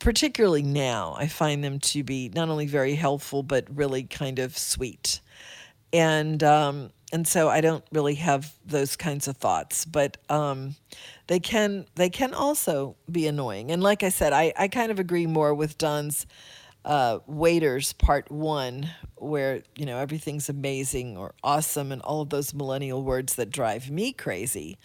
Particularly 0.00 0.62
now, 0.62 1.14
I 1.18 1.28
find 1.28 1.62
them 1.62 1.78
to 1.80 2.02
be 2.02 2.30
not 2.34 2.48
only 2.48 2.66
very 2.66 2.94
helpful 2.96 3.42
but 3.42 3.64
really 3.74 4.02
kind 4.04 4.38
of 4.38 4.58
sweet, 4.58 5.20
and 5.92 6.42
um, 6.42 6.90
and 7.12 7.26
so 7.26 7.48
I 7.48 7.62
don't 7.62 7.84
really 7.92 8.16
have 8.16 8.52
those 8.66 8.96
kinds 8.96 9.26
of 9.28 9.38
thoughts. 9.38 9.86
But 9.86 10.18
um, 10.28 10.76
they 11.28 11.40
can 11.40 11.86
they 11.94 12.10
can 12.10 12.34
also 12.34 12.96
be 13.10 13.26
annoying. 13.26 13.70
And 13.70 13.82
like 13.82 14.02
I 14.02 14.10
said, 14.10 14.34
I 14.34 14.52
I 14.56 14.68
kind 14.68 14.90
of 14.90 14.98
agree 14.98 15.26
more 15.26 15.54
with 15.54 15.78
Don's 15.78 16.26
uh, 16.84 17.20
waiters 17.26 17.94
part 17.94 18.30
one, 18.30 18.90
where 19.16 19.62
you 19.76 19.86
know 19.86 19.98
everything's 19.98 20.50
amazing 20.50 21.16
or 21.16 21.34
awesome 21.42 21.90
and 21.90 22.02
all 22.02 22.20
of 22.20 22.28
those 22.28 22.52
millennial 22.52 23.02
words 23.02 23.36
that 23.36 23.50
drive 23.50 23.90
me 23.90 24.12
crazy. 24.12 24.76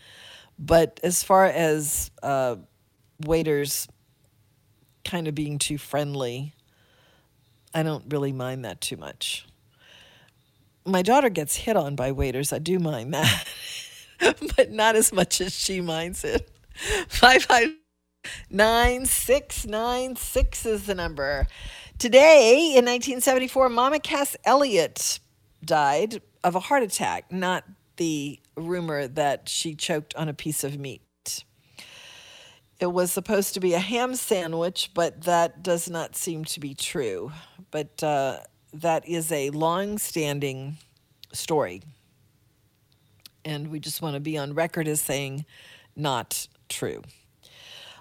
But 0.61 0.99
as 1.01 1.23
far 1.23 1.45
as 1.45 2.11
uh, 2.21 2.57
waiters 3.25 3.87
kind 5.03 5.27
of 5.27 5.33
being 5.33 5.57
too 5.57 5.79
friendly, 5.79 6.53
I 7.73 7.81
don't 7.81 8.05
really 8.09 8.31
mind 8.31 8.63
that 8.63 8.79
too 8.79 8.95
much. 8.95 9.47
My 10.85 11.01
daughter 11.01 11.29
gets 11.29 11.55
hit 11.55 11.75
on 11.75 11.95
by 11.95 12.11
waiters. 12.11 12.53
I 12.53 12.59
do 12.59 12.77
mind 12.77 13.15
that, 13.15 13.47
but 14.55 14.71
not 14.71 14.95
as 14.95 15.11
much 15.11 15.41
as 15.41 15.53
she 15.57 15.81
minds 15.81 16.23
it. 16.23 16.49
Five 17.07 17.43
five 17.43 17.69
nine 18.49 19.05
six 19.05 19.65
nine 19.65 20.15
six 20.15 20.65
is 20.65 20.85
the 20.85 20.95
number. 20.95 21.47
Today 21.97 22.67
in 22.69 22.85
1974, 22.85 23.69
Mama 23.69 23.99
Cass 23.99 24.35
Elliot 24.45 25.19
died 25.63 26.21
of 26.43 26.55
a 26.55 26.59
heart 26.59 26.83
attack, 26.83 27.31
not 27.31 27.63
the 28.01 28.39
rumor 28.55 29.07
that 29.07 29.47
she 29.47 29.75
choked 29.75 30.15
on 30.15 30.27
a 30.27 30.33
piece 30.33 30.63
of 30.63 30.79
meat. 30.79 31.03
It 32.79 32.91
was 32.91 33.11
supposed 33.11 33.53
to 33.53 33.59
be 33.59 33.75
a 33.75 33.79
ham 33.79 34.15
sandwich, 34.15 34.89
but 34.95 35.21
that 35.25 35.61
does 35.61 35.87
not 35.87 36.15
seem 36.15 36.43
to 36.45 36.59
be 36.59 36.73
true. 36.73 37.31
But 37.69 38.01
uh, 38.01 38.39
that 38.73 39.07
is 39.07 39.31
a 39.31 39.51
long 39.51 39.99
standing 39.99 40.77
story. 41.31 41.83
And 43.45 43.67
we 43.67 43.79
just 43.79 44.01
want 44.01 44.15
to 44.15 44.19
be 44.19 44.35
on 44.35 44.55
record 44.55 44.87
as 44.87 44.99
saying 44.99 45.45
not 45.95 46.47
true. 46.69 47.03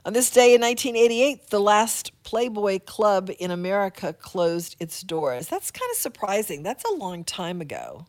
On 0.07 0.14
this 0.14 0.30
day 0.30 0.55
in 0.55 0.62
1988, 0.62 1.51
the 1.51 1.61
last 1.61 2.11
Playboy 2.22 2.78
Club 2.86 3.30
in 3.38 3.51
America 3.51 4.14
closed 4.14 4.76
its 4.80 5.03
doors. 5.03 5.48
That's 5.48 5.70
kind 5.70 5.90
of 5.90 5.98
surprising. 5.98 6.62
That's 6.62 6.84
a 6.86 6.94
long 6.94 7.22
time 7.22 7.61
ago. 7.61 8.07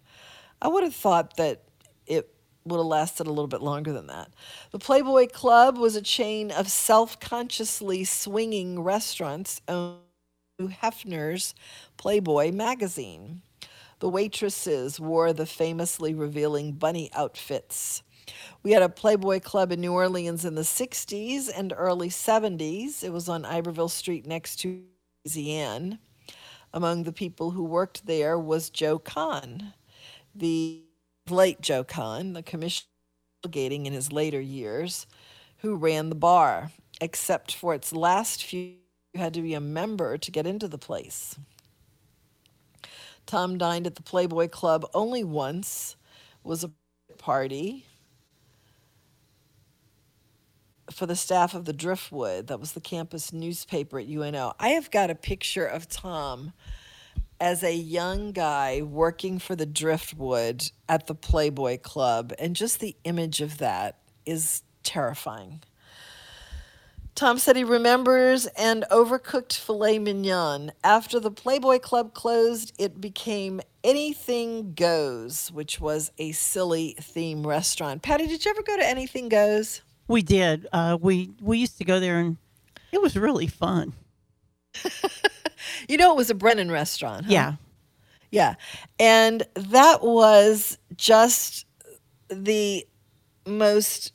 I 0.62 0.70
would 0.70 0.84
have 0.84 0.96
thought 0.96 1.36
that 1.36 1.64
would 2.66 2.78
have 2.78 2.86
lasted 2.86 3.28
a 3.28 3.32
little 3.32 3.47
bit 3.47 3.62
longer 3.62 3.91
than 3.91 4.07
that. 4.07 4.30
The 4.72 4.80
Playboy 4.80 5.28
Club 5.28 5.78
was 5.78 5.95
a 5.95 6.01
chain 6.01 6.51
of 6.51 6.70
self 6.70 7.20
consciously 7.20 8.03
swinging 8.03 8.82
restaurants 8.82 9.62
owned 9.68 9.99
by 10.59 10.66
Hefner's 10.66 11.55
Playboy 11.97 12.51
magazine. 12.51 13.41
The 13.99 14.09
waitresses 14.09 14.99
wore 14.99 15.34
the 15.34 15.45
famously 15.45 16.14
revealing 16.14 16.74
bunny 16.74 17.12
outfits. 17.14 18.03
We 18.64 18.72
had 18.72 18.84
a 18.84 18.89
Playboy 18.89 19.39
Club 19.39 19.72
in 19.72 19.82
New 19.82 19.93
Orleans 19.93 20.45
in 20.45 20.55
the 20.55 20.62
60s 20.62 21.49
and 21.55 21.74
early 21.76 22.09
70s. 22.09 23.03
It 23.03 23.12
was 23.12 23.28
on 23.28 23.45
Iberville 23.45 23.89
Street 23.89 24.26
next 24.26 24.57
to 24.62 24.84
Louisiana. 25.26 25.99
Among 26.74 27.03
the 27.03 27.12
people 27.12 27.51
who 27.51 27.64
worked 27.64 28.05
there 28.05 28.39
was 28.39 28.70
Joe 28.70 28.97
Cahn, 28.97 29.74
the 30.34 30.84
late 31.30 31.61
Joe 31.61 31.84
Cahn, 31.84 32.34
the 32.34 32.43
commissioner 32.43 32.88
delegating 33.43 33.86
in 33.86 33.93
his 33.93 34.11
later 34.11 34.39
years, 34.39 35.07
who 35.57 35.76
ran 35.76 36.09
the 36.09 36.15
bar. 36.15 36.72
Except 36.99 37.55
for 37.55 37.74
its 37.74 37.91
last 37.93 38.43
few, 38.43 38.76
you 39.13 39.19
had 39.19 39.34
to 39.34 39.41
be 39.41 39.53
a 39.53 39.59
member 39.59 40.17
to 40.17 40.32
get 40.32 40.45
into 40.45 40.67
the 40.67 40.78
place. 40.78 41.36
Tom 43.26 43.57
dined 43.57 43.88
at 43.88 43.95
the 43.95 44.03
Playboy 44.03 44.49
Club 44.49 44.86
only 44.93 45.24
once, 45.24 45.95
was 46.43 46.63
a 46.63 46.72
party 47.17 47.86
for 50.91 51.05
the 51.05 51.15
staff 51.15 51.53
of 51.53 51.65
the 51.65 51.74
Driftwood. 51.74 52.47
That 52.47 52.59
was 52.59 52.74
the 52.74 52.82
campus 52.82 53.32
newspaper 53.32 53.99
at 53.99 54.07
UNO. 54.07 54.53
I 54.59 54.69
have 54.69 54.91
got 54.91 55.09
a 55.09 55.15
picture 55.15 55.65
of 55.65 55.88
Tom 55.88 56.53
as 57.42 57.64
a 57.64 57.74
young 57.74 58.32
guy 58.32 58.84
working 58.84 59.39
for 59.39 59.56
the 59.56 59.66
Driftwood 59.66 60.70
at 60.88 61.08
the 61.08 61.16
Playboy 61.16 61.80
Club, 61.80 62.32
and 62.38 62.56
just 62.56 62.80
the 62.80 62.96
image 63.04 63.42
of 63.42 63.58
that 63.58 63.98
is 64.28 64.62
terrifying. 64.84 65.64
Tom 67.16 67.39
said 67.39 67.56
he 67.56 67.64
remembers 67.64 68.46
an 68.58 68.86
overcooked 68.92 69.58
filet 69.58 69.98
mignon. 69.98 70.72
After 70.84 71.20
the 71.20 71.32
Playboy 71.32 71.80
Club 71.80 72.14
closed, 72.14 72.74
it 72.78 73.02
became 73.02 73.60
Anything 73.84 74.74
Goes, 74.76 75.52
which 75.52 75.82
was 75.82 76.12
a 76.20 76.34
silly 76.34 76.96
theme 77.02 77.46
restaurant. 77.46 78.04
Patty, 78.04 78.28
did 78.28 78.46
you 78.46 78.52
ever 78.52 78.62
go 78.62 78.78
to 78.78 78.88
Anything 78.88 79.30
Goes? 79.30 79.82
We 80.08 80.22
did. 80.22 80.68
Uh, 80.72 81.00
we 81.02 81.32
we 81.42 81.58
used 81.58 81.80
to 81.80 81.86
go 81.86 82.00
there, 82.00 82.20
and 82.20 82.38
it 82.92 83.02
was 83.02 83.18
really 83.18 83.48
fun. 83.48 83.94
You 85.88 85.97
know, 85.97 86.11
it 86.11 86.17
was 86.17 86.30
a 86.30 86.36
Brennan 86.36 86.72
restaurant. 86.72 87.26
huh? 87.26 87.32
Yeah. 87.32 87.53
Yeah. 88.32 88.55
And 88.99 89.43
that 89.55 90.01
was 90.01 90.78
just 90.95 91.65
the 92.30 92.88
most 93.45 94.13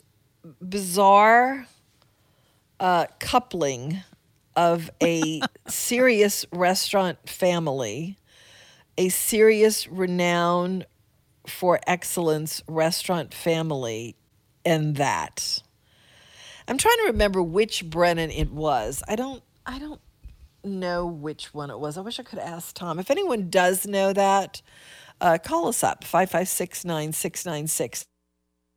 bizarre 0.61 1.67
uh, 2.79 3.05
coupling 3.19 3.99
of 4.55 4.89
a 5.01 5.41
serious 5.67 6.45
restaurant 6.51 7.29
family, 7.29 8.17
a 8.97 9.09
serious 9.09 9.87
renown 9.87 10.85
for 11.45 11.79
excellence 11.87 12.61
restaurant 12.67 13.33
family, 13.33 14.15
and 14.65 14.95
that. 14.97 15.61
I'm 16.67 16.77
trying 16.77 16.97
to 16.97 17.05
remember 17.05 17.41
which 17.41 17.85
Brennan 17.85 18.31
it 18.31 18.51
was. 18.51 19.01
I 19.07 19.15
don't 19.15 19.41
I 19.65 19.79
don't 19.79 20.01
know 20.67 21.05
which 21.05 21.53
one 21.53 21.69
it 21.71 21.79
was. 21.79 21.97
I 21.97 22.01
wish 22.01 22.19
I 22.19 22.23
could 22.23 22.39
ask 22.39 22.75
Tom. 22.75 22.99
If 22.99 23.09
anyone 23.09 23.49
does 23.49 23.87
know 23.87 24.13
that, 24.13 24.61
uh, 25.21 25.37
call 25.43 25.67
us 25.67 25.83
up 25.83 26.03
556 26.03 26.85
9696. 26.85 28.05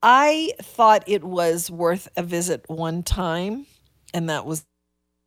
I 0.02 0.52
thought 0.62 1.04
it 1.06 1.22
was 1.22 1.70
worth 1.70 2.08
a 2.16 2.22
visit 2.22 2.64
one 2.68 3.02
time, 3.02 3.66
and 4.14 4.30
that 4.30 4.46
was, 4.46 4.64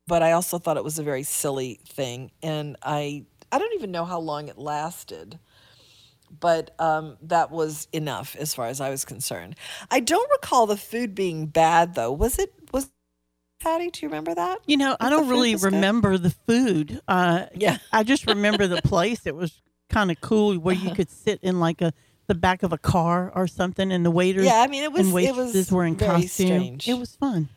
but 0.08 0.24
I 0.24 0.32
also 0.32 0.58
thought 0.58 0.78
it 0.78 0.84
was 0.84 0.98
a 0.98 1.04
very 1.04 1.24
silly 1.24 1.80
thing, 1.88 2.32
and 2.42 2.76
I 2.82 3.26
I 3.52 3.60
don't 3.60 3.74
even 3.76 3.92
know 3.92 4.06
how 4.06 4.20
long 4.20 4.48
it 4.48 4.58
lasted, 4.58 5.38
but 6.40 6.74
um, 6.80 7.18
that 7.22 7.52
was 7.52 7.88
enough 7.94 8.36
as 8.36 8.56
far 8.56 8.66
as 8.66 8.82
I 8.82 8.90
was 8.90 9.06
concerned. 9.06 9.56
I 9.92 10.00
don't 10.00 10.30
recall 10.32 10.66
the 10.66 10.76
food 10.76 11.14
being 11.14 11.46
bad 11.46 11.94
though. 11.94 12.12
Was 12.12 12.40
it 12.40 12.52
Patty? 13.64 13.90
Do 13.90 14.00
you 14.06 14.10
remember 14.10 14.36
that? 14.36 14.60
You 14.68 14.78
know, 14.78 14.96
I 15.00 15.10
don't 15.10 15.30
really 15.30 15.54
was 15.54 15.64
good? 15.64 15.74
remember 15.74 16.18
the 16.18 16.30
food. 16.48 17.02
Uh, 17.08 17.46
Yeah. 17.56 17.78
I 17.92 18.04
just 18.04 18.28
remember 18.28 18.68
the 18.68 18.82
place. 18.82 19.26
It 19.26 19.36
was 19.36 19.62
kind 19.90 20.12
of 20.12 20.20
cool 20.22 20.58
where 20.60 20.76
you 20.76 20.92
could 20.94 21.10
sit 21.10 21.40
in 21.42 21.60
like 21.60 21.82
a 21.82 21.94
the 22.28 22.36
back 22.36 22.64
of 22.64 22.72
a 22.72 22.78
car 22.78 23.32
or 23.36 23.48
something, 23.48 23.92
and 23.92 24.06
the 24.06 24.12
waiters. 24.12 24.46
Yeah, 24.46 24.62
I 24.62 24.68
mean, 24.68 24.84
it 24.84 24.92
was- 24.94 25.02
and 25.02 25.10
it 25.10 25.14
waitresses 25.14 25.54
was 25.56 25.72
were 25.72 25.86
in 25.86 25.96
very 25.98 26.22
costume. 26.24 26.48
strange. 26.48 26.88
It 26.88 26.98
was 26.98 27.16
fun. 27.16 27.50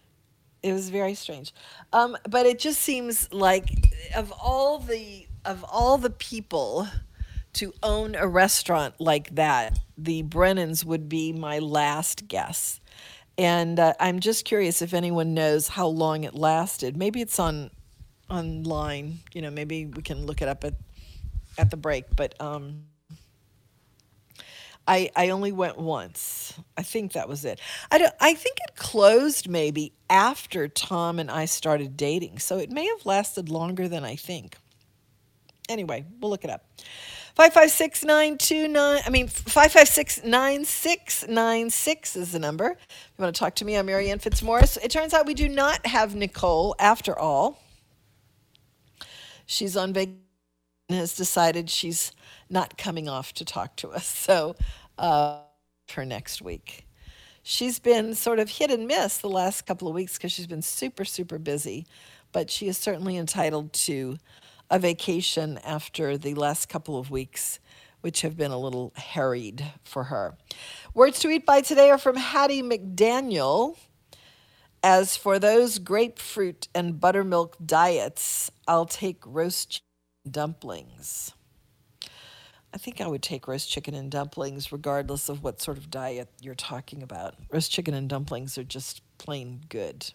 It 0.63 0.73
was 0.73 0.89
very 0.91 1.15
strange. 1.15 1.55
Um, 1.93 2.17
but 2.29 2.47
it 2.47 2.59
just 2.59 2.81
seems 2.81 3.33
like 3.33 3.71
of 4.17 4.33
all 4.33 4.79
the 4.81 5.29
of 5.45 5.65
all 5.71 5.97
the 5.99 6.11
people 6.11 6.89
to 7.53 7.73
own 7.83 8.17
a 8.17 8.27
restaurant 8.27 8.95
like 8.99 9.35
that, 9.37 9.79
the 9.97 10.23
Brennans 10.23 10.85
would 10.85 11.09
be 11.09 11.33
my 11.33 11.59
last 11.61 12.27
guess. 12.27 12.81
And 13.39 13.79
uh, 13.79 13.93
I'm 14.01 14.21
just 14.21 14.45
curious 14.45 14.81
if 14.81 14.95
anyone 14.95 15.35
knows 15.35 15.69
how 15.69 15.89
long 15.89 16.25
it 16.25 16.35
lasted. 16.35 16.97
Maybe 16.97 17.21
it's 17.21 17.39
on 17.39 17.71
online. 18.31 19.19
You 19.35 19.43
know, 19.43 19.51
maybe 19.51 19.87
we 19.87 20.03
can 20.03 20.27
look 20.27 20.43
it 20.43 20.49
up 20.49 20.65
at 20.65 20.75
at 21.59 21.71
the 21.71 21.77
break. 21.77 22.05
But 22.15 22.41
um, 22.41 22.85
I 24.87 25.11
I 25.15 25.31
only 25.31 25.53
went 25.53 25.79
once. 25.79 26.55
I 26.77 26.83
think 26.83 27.13
that 27.13 27.29
was 27.29 27.45
it. 27.45 27.61
I 27.91 27.99
don't, 27.99 28.15
I 28.21 28.35
think 28.35 28.59
it 28.69 28.77
closed 28.77 29.49
maybe 29.49 29.93
after 30.09 30.69
Tom 30.69 31.19
and 31.19 31.31
I 31.31 31.45
started 31.45 31.97
dating, 31.97 32.39
so 32.39 32.59
it 32.59 32.71
may 32.71 32.87
have 32.87 33.05
lasted 33.05 33.49
longer 33.49 33.89
than 33.89 34.05
I 34.05 34.17
think. 34.17 34.57
Anyway, 35.69 36.05
we'll 36.21 36.31
look 36.31 36.45
it 36.45 36.51
up. 36.51 36.65
Five 37.37 37.53
five 37.53 37.71
six 37.71 38.03
nine 38.03 38.39
two 38.39 38.67
nine. 38.67 39.03
I 39.05 39.11
mean 39.11 39.29
five 39.29 39.71
five 39.71 39.89
six 39.89 40.25
nine 40.25 40.65
six 40.65 41.29
nine 41.29 41.69
six 41.69 42.17
is 42.17 42.33
the 42.33 42.39
number. 42.39 42.71
If 42.71 43.13
you 43.19 43.23
want 43.23 43.37
to 43.37 43.39
talk 43.39 43.55
to 43.57 43.65
me, 43.67 43.77
I'm 43.77 43.85
Mary 43.85 44.11
Ann 44.11 44.21
Fitzmorris. 44.21 44.79
It 44.83 44.91
turns 44.91 45.13
out 45.13 45.27
we 45.27 45.35
do 45.35 45.47
not 45.47 45.85
have 45.87 46.15
Nicole 46.15 46.75
after 46.79 47.17
all. 47.17 47.63
She's 49.45 49.77
on 49.77 49.93
vacation 49.93 50.23
and 50.89 50.99
has 50.99 51.15
decided 51.15 51.69
she's 51.69 52.13
not 52.49 52.79
coming 52.79 53.07
off 53.07 53.35
to 53.35 53.45
talk 53.45 53.77
to 53.77 53.91
us. 53.91 54.07
So, 54.27 54.57
uh, 54.97 55.41
for 55.89 56.07
next 56.07 56.41
week. 56.41 56.87
She's 57.43 57.79
been 57.79 58.15
sort 58.15 58.39
of 58.39 58.49
hit 58.49 58.71
and 58.71 58.89
miss 58.89 59.19
the 59.19 59.29
last 59.29 59.67
couple 59.67 59.89
of 59.89 59.95
weeks 59.95 60.17
because 60.17 60.33
she's 60.33 60.47
been 60.47 60.63
super, 60.63 61.05
super 61.05 61.39
busy, 61.39 61.87
but 62.33 62.51
she 62.51 62.67
is 62.67 62.79
certainly 62.79 63.19
entitled 63.19 63.75
to 63.75 64.17
a 64.71 64.79
vacation 64.79 65.59
after 65.59 66.19
the 66.19 66.35
last 66.35 66.69
couple 66.69 66.99
of 66.99 67.11
weeks, 67.11 67.59
which 68.01 68.23
have 68.23 68.37
been 68.37 68.51
a 68.51 68.59
little 68.59 68.93
harried 68.97 69.65
for 69.85 70.05
her. 70.05 70.37
Words 70.95 71.19
to 71.21 71.29
eat 71.29 71.47
by 71.47 71.61
today 71.61 71.91
are 71.91 71.99
from 71.99 72.17
Hattie 72.17 72.63
McDaniel. 72.63 73.77
As 74.83 75.17
for 75.17 75.39
those 75.39 75.79
grapefruit 75.79 76.69
and 76.75 77.01
buttermilk 77.01 77.57
diets, 77.65 78.51
I'll 78.69 78.87
take 78.87 79.23
roast 79.27 79.83
dumplings. 80.31 81.33
I 82.73 82.79
think 82.79 83.01
I 83.01 83.07
would 83.07 83.23
take 83.23 83.49
roast 83.49 83.71
chicken 83.71 83.95
and 83.95 84.11
dumplings 84.11 84.71
regardless 84.71 85.29
of 85.29 85.43
what 85.43 85.63
sort 85.63 85.79
of 85.79 85.91
diet 85.91 86.29
you're 86.41 86.55
talking 86.55 87.03
about. 87.03 87.35
Roast 87.51 87.73
chicken 87.73 87.95
and 87.95 88.09
dumplings 88.09 88.59
are 88.59 88.65
just 88.65 89.01
plain 89.19 89.63
good. 89.69 90.13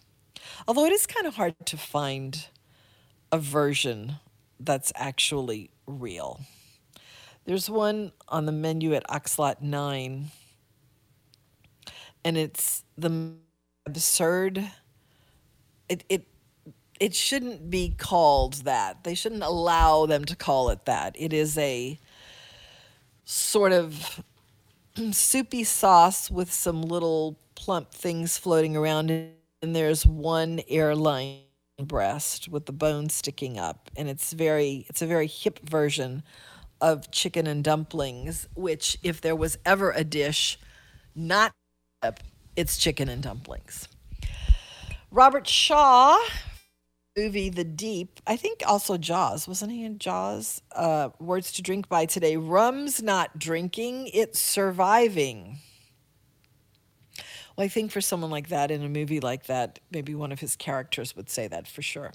Although 0.68 0.84
it 0.84 0.92
is 0.92 1.06
kind 1.06 1.26
of 1.26 1.34
hard 1.34 1.54
to 1.66 1.76
find 1.76 2.46
a 3.32 3.38
version 3.38 4.16
that's 4.64 4.92
actually 4.96 5.70
real. 5.86 6.40
There's 7.44 7.68
one 7.68 8.12
on 8.28 8.46
the 8.46 8.52
menu 8.52 8.94
at 8.94 9.04
Oxlot 9.08 9.60
9, 9.60 10.30
and 12.24 12.36
it's 12.38 12.84
the 12.96 13.34
absurd. 13.84 14.70
It, 15.88 16.04
it, 16.08 16.28
it 17.00 17.14
shouldn't 17.14 17.68
be 17.68 17.94
called 17.98 18.64
that. 18.64 19.02
They 19.02 19.14
shouldn't 19.14 19.42
allow 19.42 20.06
them 20.06 20.24
to 20.26 20.36
call 20.36 20.70
it 20.70 20.84
that. 20.84 21.16
It 21.18 21.32
is 21.32 21.58
a 21.58 21.98
sort 23.24 23.72
of 23.72 24.22
soupy 25.10 25.64
sauce 25.64 26.30
with 26.30 26.52
some 26.52 26.82
little 26.82 27.38
plump 27.56 27.90
things 27.90 28.38
floating 28.38 28.76
around, 28.76 29.10
and 29.10 29.74
there's 29.74 30.06
one 30.06 30.60
airline 30.68 31.40
breast 31.84 32.48
with 32.48 32.66
the 32.66 32.72
bone 32.72 33.08
sticking 33.08 33.58
up, 33.58 33.90
and 33.96 34.08
it's 34.08 34.32
very 34.32 34.86
it's 34.88 35.02
a 35.02 35.06
very 35.06 35.26
hip 35.26 35.60
version 35.68 36.22
of 36.80 37.10
chicken 37.10 37.46
and 37.46 37.62
dumplings. 37.62 38.48
Which, 38.54 38.98
if 39.02 39.20
there 39.20 39.36
was 39.36 39.58
ever 39.64 39.90
a 39.90 40.04
dish 40.04 40.58
not 41.14 41.52
hip, 42.02 42.20
it's 42.56 42.76
chicken 42.76 43.08
and 43.08 43.22
dumplings. 43.22 43.88
Robert 45.10 45.46
Shaw 45.46 46.18
movie 47.16 47.50
The 47.50 47.64
Deep. 47.64 48.20
I 48.26 48.36
think 48.36 48.62
also 48.66 48.96
Jaws. 48.96 49.46
Wasn't 49.46 49.70
he 49.70 49.84
in 49.84 49.98
Jaws? 49.98 50.62
Uh, 50.74 51.10
words 51.18 51.52
to 51.52 51.62
drink 51.62 51.88
by 51.88 52.06
today. 52.06 52.36
Rum's 52.36 53.02
not 53.02 53.38
drinking, 53.38 54.08
it's 54.14 54.40
surviving. 54.40 55.58
Well, 57.56 57.64
I 57.64 57.68
think 57.68 57.90
for 57.90 58.00
someone 58.00 58.30
like 58.30 58.48
that 58.48 58.70
in 58.70 58.82
a 58.82 58.88
movie 58.88 59.20
like 59.20 59.46
that, 59.46 59.78
maybe 59.90 60.14
one 60.14 60.32
of 60.32 60.40
his 60.40 60.56
characters 60.56 61.14
would 61.16 61.28
say 61.28 61.48
that 61.48 61.68
for 61.68 61.82
sure. 61.82 62.12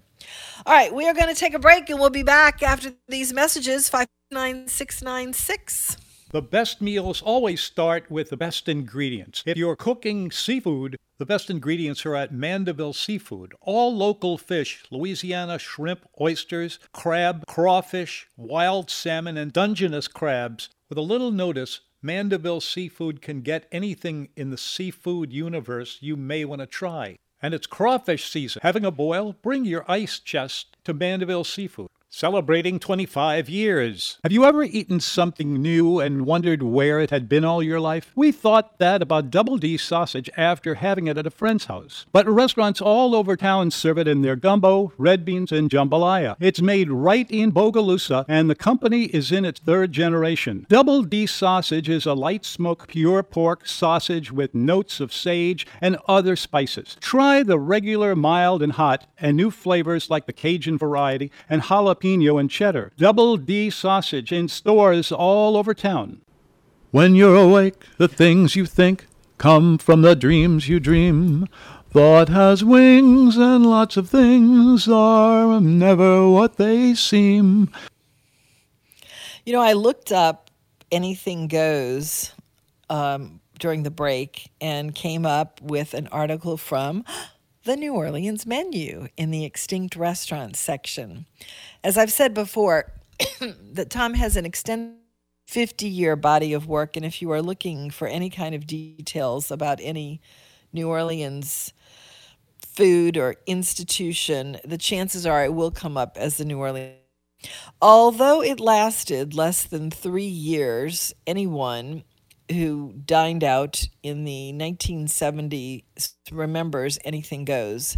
All 0.66 0.74
right, 0.74 0.92
we 0.94 1.08
are 1.08 1.14
going 1.14 1.34
to 1.34 1.40
take 1.40 1.54
a 1.54 1.60
break 1.60 1.90
and 1.90 2.00
we'll 2.00 2.10
be 2.10 2.24
back 2.24 2.64
after 2.64 2.94
these 3.08 3.34
messages 3.34 3.90
59696. 3.90 5.98
The 6.32 6.42
best 6.42 6.82
meals 6.82 7.22
always 7.22 7.62
start 7.62 8.12
with 8.12 8.30
the 8.30 8.36
best 8.36 8.68
ingredients. 8.68 9.44
If 9.46 9.58
you're 9.58 9.78
cooking 9.78 10.30
seafood, 10.30 10.98
the 11.20 11.26
best 11.26 11.50
ingredients 11.50 12.06
are 12.06 12.16
at 12.16 12.34
Mandeville 12.34 12.92
Seafood. 12.92 13.54
All 13.62 13.96
local 13.96 14.38
fish, 14.38 14.84
Louisiana 14.92 15.58
shrimp, 15.58 16.06
oysters, 16.20 16.80
crab, 16.92 17.46
crawfish, 17.48 18.28
wild 18.36 18.92
salmon, 18.92 19.38
and 19.38 19.54
Dungeness 19.54 20.10
crabs. 20.10 20.68
With 20.90 20.98
a 20.98 21.02
little 21.02 21.32
notice, 21.32 21.80
Mandeville 22.02 22.62
Seafood 22.62 23.22
can 23.22 23.42
get 23.42 23.68
anything 23.72 24.30
in 24.36 24.52
the 24.52 24.58
seafood 24.58 25.34
universe 25.34 25.98
you 26.00 26.16
may 26.16 26.46
want 26.46 26.62
to 26.62 26.68
try. 26.68 27.18
And 27.42 27.54
it's 27.54 27.68
crawfish 27.68 28.30
season. 28.30 28.60
Having 28.64 28.86
a 28.86 28.92
boil? 28.92 29.36
Bring 29.42 29.66
your 29.66 29.84
ice 29.90 30.20
chest 30.20 30.78
to 30.84 30.94
Mandeville 30.94 31.44
Seafood 31.44 31.90
celebrating 32.10 32.80
25 32.80 33.50
years. 33.50 34.18
Have 34.24 34.32
you 34.32 34.46
ever 34.46 34.64
eaten 34.64 35.00
something 35.00 35.62
new 35.62 36.00
and 36.00 36.26
wondered 36.26 36.64
where 36.64 37.02
it 37.02 37.10
had 37.10 37.28
been 37.28 37.44
all 37.44 37.62
your 37.62 37.80
life? 37.80 38.12
We 38.16 38.32
thought 38.32 38.80
that 38.80 39.02
about 39.02 39.30
Double 39.30 39.58
D 39.58 39.78
sausage 39.78 40.30
after 40.38 40.76
having 40.76 41.08
it 41.08 41.18
at 41.18 41.28
a 41.28 41.32
friend's 41.32 41.66
house. 41.66 42.06
But 42.14 42.28
restaurants 42.28 42.82
all 42.82 43.14
over 43.14 43.36
town 43.36 43.72
serve 43.72 43.98
it 43.98 44.08
in 44.08 44.22
their 44.22 44.38
gumbo, 44.38 44.94
red 44.98 45.26
beans, 45.26 45.52
and 45.52 45.70
jambalaya. 45.70 46.38
It's 46.40 46.62
made 46.62 46.90
right 46.90 47.30
in 47.30 47.52
Bogalusa, 47.52 48.26
and 48.28 48.50
the 48.50 48.56
company 48.56 49.06
is 49.06 49.32
in 49.32 49.44
its 49.44 49.60
third 49.60 49.92
generation. 49.92 50.66
Double 50.70 51.04
D 51.04 51.26
sausage 51.26 51.90
is 51.90 52.06
a 52.06 52.14
light 52.14 52.46
smoke, 52.46 52.88
pure 52.88 53.22
pork 53.22 53.68
sausage 53.68 54.32
with 54.32 54.56
notes 54.56 55.00
of 55.00 55.14
sage 55.14 55.68
and 55.82 55.98
other 56.08 56.36
spices. 56.36 56.96
Try 57.02 57.44
the 57.44 57.60
regular, 57.60 58.16
mild, 58.16 58.64
and 58.64 58.74
hot, 58.74 59.06
and 59.20 59.36
new 59.36 59.52
flavors 59.52 60.10
like 60.10 60.26
the 60.26 60.34
Cajun 60.34 60.78
variety 60.78 61.32
and 61.50 61.64
jalapeno 61.64 61.97
jalapeno 62.00 62.40
and 62.40 62.50
cheddar. 62.50 62.92
Double 62.98 63.38
D 63.38 63.70
sausage 63.70 64.32
in 64.32 64.48
stores 64.48 65.12
all 65.12 65.58
over 65.58 65.74
town. 65.74 66.22
When 66.92 67.16
you're 67.16 67.36
awake, 67.36 67.84
the 67.98 68.08
things 68.08 68.56
you 68.56 68.66
think 68.66 69.08
come 69.38 69.78
from 69.78 70.02
the 70.02 70.16
dreams 70.16 70.68
you 70.68 70.80
dream. 70.80 71.48
Thought 71.92 72.30
has 72.30 72.64
wings, 72.64 73.38
and 73.38 73.66
lots 73.66 73.98
of 73.98 74.10
things 74.10 74.88
are 74.88 75.60
never 75.62 76.30
what 76.30 76.58
they 76.58 76.94
seem. 76.94 77.70
You 79.46 79.54
know, 79.54 79.62
I 79.62 79.74
looked 79.74 80.12
up 80.12 80.52
Anything 80.92 81.48
Goes 81.48 82.34
um, 82.90 83.40
during 83.60 83.84
the 83.84 83.92
break 83.92 84.50
and 84.62 84.94
came 84.94 85.26
up 85.26 85.62
with 85.62 85.94
an 85.94 86.08
article 86.08 86.58
from 86.58 87.04
the 87.64 87.76
New 87.76 87.94
Orleans 87.94 88.46
menu 88.46 89.08
in 89.18 89.32
the 89.32 89.46
extinct 89.46 89.96
restaurants 89.96 90.60
section. 90.60 91.26
As 91.88 91.98
I've 91.98 92.12
said 92.12 92.34
before, 92.34 92.92
that 93.72 93.90
Tom 93.90 94.14
has 94.16 94.36
an 94.36 94.46
extended 94.46 94.98
50 95.48 95.88
year 95.88 96.18
body 96.18 96.52
of 96.52 96.68
work, 96.68 96.98
and 96.98 97.06
if 97.06 97.22
you 97.22 97.32
are 97.32 97.42
looking 97.42 97.92
for 97.92 98.10
any 98.10 98.30
kind 98.30 98.54
of 98.54 98.68
details 98.68 99.52
about 99.52 99.80
any 99.82 100.20
New 100.74 100.90
Orleans 100.90 101.72
food 102.62 103.16
or 103.16 103.38
institution, 103.46 104.58
the 104.66 104.78
chances 104.78 105.26
are 105.26 105.46
it 105.46 105.54
will 105.54 105.72
come 105.72 105.96
up 105.96 106.18
as 106.18 106.36
the 106.36 106.44
New 106.44 106.60
Orleans. 106.60 106.98
Although 107.82 108.44
it 108.44 108.60
lasted 108.60 109.34
less 109.34 109.64
than 109.64 109.90
three 109.90 110.26
years, 110.26 111.14
anyone 111.26 112.04
who 112.52 112.96
dined 113.06 113.46
out 113.46 113.88
in 114.04 114.26
the 114.26 114.52
1970s 114.54 115.84
remembers 116.32 117.00
Anything 117.06 117.46
Goes. 117.46 117.98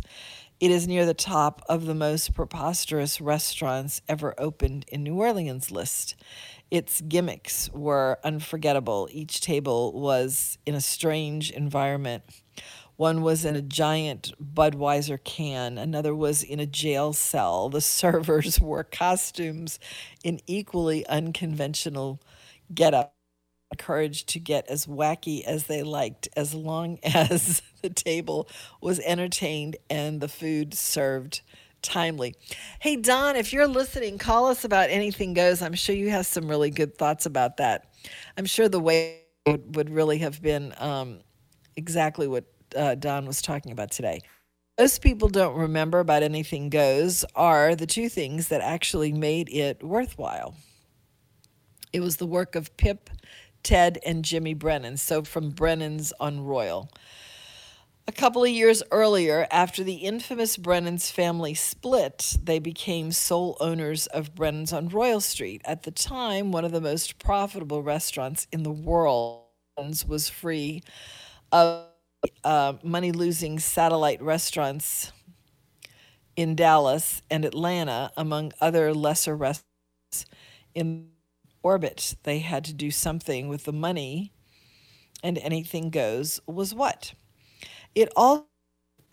It 0.60 0.72
is 0.72 0.90
near 0.90 1.06
the 1.06 1.14
top 1.14 1.62
of 1.70 1.86
the 1.86 1.96
most 1.96 2.34
preposterous 2.34 3.22
restaurants 3.22 4.02
ever 4.10 4.36
opened 4.38 4.84
in 4.90 5.04
New 5.04 5.16
Orleans 5.16 5.72
list. 5.72 6.18
Its 6.70 7.00
gimmicks 7.00 7.70
were 7.72 8.20
unforgettable. 8.26 9.08
Each 9.10 9.40
table 9.40 9.94
was 9.94 10.58
in 10.66 10.76
a 10.76 10.82
strange 10.82 11.50
environment. 11.50 12.24
One 12.98 13.22
was 13.22 13.46
in 13.46 13.56
a 13.56 13.62
giant 13.62 14.34
Budweiser 14.44 15.24
can, 15.24 15.78
another 15.78 16.14
was 16.14 16.44
in 16.44 16.60
a 16.60 16.66
jail 16.66 17.14
cell. 17.14 17.70
The 17.70 17.80
servers 17.80 18.60
wore 18.62 18.84
costumes 18.84 19.80
in 20.26 20.42
equally 20.46 21.08
unconventional 21.08 22.20
getup 22.74 23.14
encouraged 23.72 24.30
to 24.30 24.40
get 24.40 24.68
as 24.68 24.86
wacky 24.86 25.44
as 25.44 25.66
they 25.66 25.84
liked 25.84 26.28
as 26.36 26.54
long 26.54 27.00
as 27.04 27.62
the 27.82 27.90
table 27.90 28.48
was 28.82 29.00
entertained 29.02 29.78
and 29.90 30.22
the 30.22 30.28
food 30.28 30.74
served 30.74 31.42
timely. 31.82 32.36
Hey, 32.80 32.96
Don, 32.98 33.36
if 33.36 33.54
you're 33.54 33.68
listening, 33.68 34.18
call 34.18 34.48
us 34.48 34.64
about 34.64 34.90
anything 34.90 35.34
goes. 35.34 35.62
I'm 35.62 35.74
sure 35.74 35.96
you 35.96 36.10
have 36.10 36.26
some 36.26 36.48
really 36.50 36.72
good 36.72 36.98
thoughts 36.98 37.26
about 37.26 37.58
that. 37.58 37.94
I'm 38.38 38.46
sure 38.46 38.68
the 38.68 38.80
way 38.80 39.22
would, 39.46 39.76
would 39.76 39.90
really 39.90 40.18
have 40.20 40.42
been 40.42 40.74
um, 40.78 41.20
exactly 41.76 42.28
what 42.28 42.46
uh, 42.76 42.96
Don 42.96 43.26
was 43.26 43.42
talking 43.42 43.72
about 43.72 43.92
today. 43.92 44.22
Most 44.78 45.02
people 45.02 45.28
don't 45.28 45.56
remember 45.56 46.00
about 46.00 46.24
anything 46.24 46.70
goes 46.70 47.26
are 47.36 47.76
the 47.76 47.88
two 47.88 48.08
things 48.08 48.48
that 48.48 48.62
actually 48.62 49.12
made 49.12 49.50
it 49.50 49.84
worthwhile. 49.84 50.56
It 51.92 52.00
was 52.02 52.18
the 52.18 52.26
work 52.26 52.56
of 52.56 52.76
Pip 52.78 53.10
Ted 53.64 54.00
and 54.06 54.24
Jimmy 54.24 54.54
Brennan, 54.54 54.98
so 54.98 55.24
from 55.24 55.50
Brennan's 55.50 56.14
on 56.20 56.42
Royal. 56.42 56.90
A 58.08 58.12
couple 58.12 58.44
of 58.44 58.50
years 58.50 58.82
earlier, 58.90 59.46
after 59.52 59.84
the 59.84 59.98
infamous 59.98 60.58
Brennan's 60.58 61.12
family 61.12 61.54
split, 61.54 62.38
they 62.42 62.58
became 62.58 63.12
sole 63.12 63.56
owners 63.60 64.08
of 64.08 64.34
Brennan's 64.34 64.74
on 64.74 64.90
Royal 64.90 65.22
Street. 65.22 65.62
At 65.64 65.84
the 65.84 65.92
time, 65.92 66.52
one 66.52 66.66
of 66.66 66.72
the 66.72 66.82
most 66.82 67.20
profitable 67.20 67.84
restaurants 67.84 68.48
in 68.52 68.64
the 68.64 68.72
world 68.72 69.46
was 69.78 70.28
free 70.28 70.82
of 71.52 71.86
uh, 72.44 72.74
money 72.84 73.12
losing 73.12 73.60
satellite 73.60 74.22
restaurants 74.22 75.12
in 76.36 76.56
Dallas 76.56 77.22
and 77.30 77.46
Atlanta, 77.46 78.12
among 78.18 78.54
other 78.60 78.94
lesser 78.94 79.36
restaurants 79.36 80.26
in 80.74 81.12
orbit. 81.64 82.16
They 82.24 82.40
had 82.40 82.64
to 82.66 82.74
do 82.74 82.92
something 82.92 83.50
with 83.50 83.66
the 83.66 83.74
money, 83.74 84.32
and 85.24 85.38
anything 85.40 85.90
goes 85.90 86.40
was 86.48 86.74
what? 86.76 87.14
It 87.96 88.10
all 88.16 88.50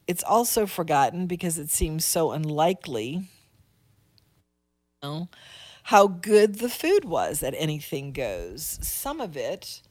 it's 0.08 0.24
also 0.24 0.66
forgotten 0.66 1.26
because 1.26 1.58
it 1.58 1.70
seems 1.70 2.04
so 2.04 2.32
unlikely 2.32 3.28
you 5.02 5.08
know, 5.08 5.28
how 5.84 6.06
good 6.06 6.56
the 6.56 6.68
food 6.68 7.04
was 7.04 7.42
at 7.42 7.54
anything 7.56 8.12
goes. 8.12 8.78
Some 8.82 9.20
of 9.20 9.36
it 9.36 9.82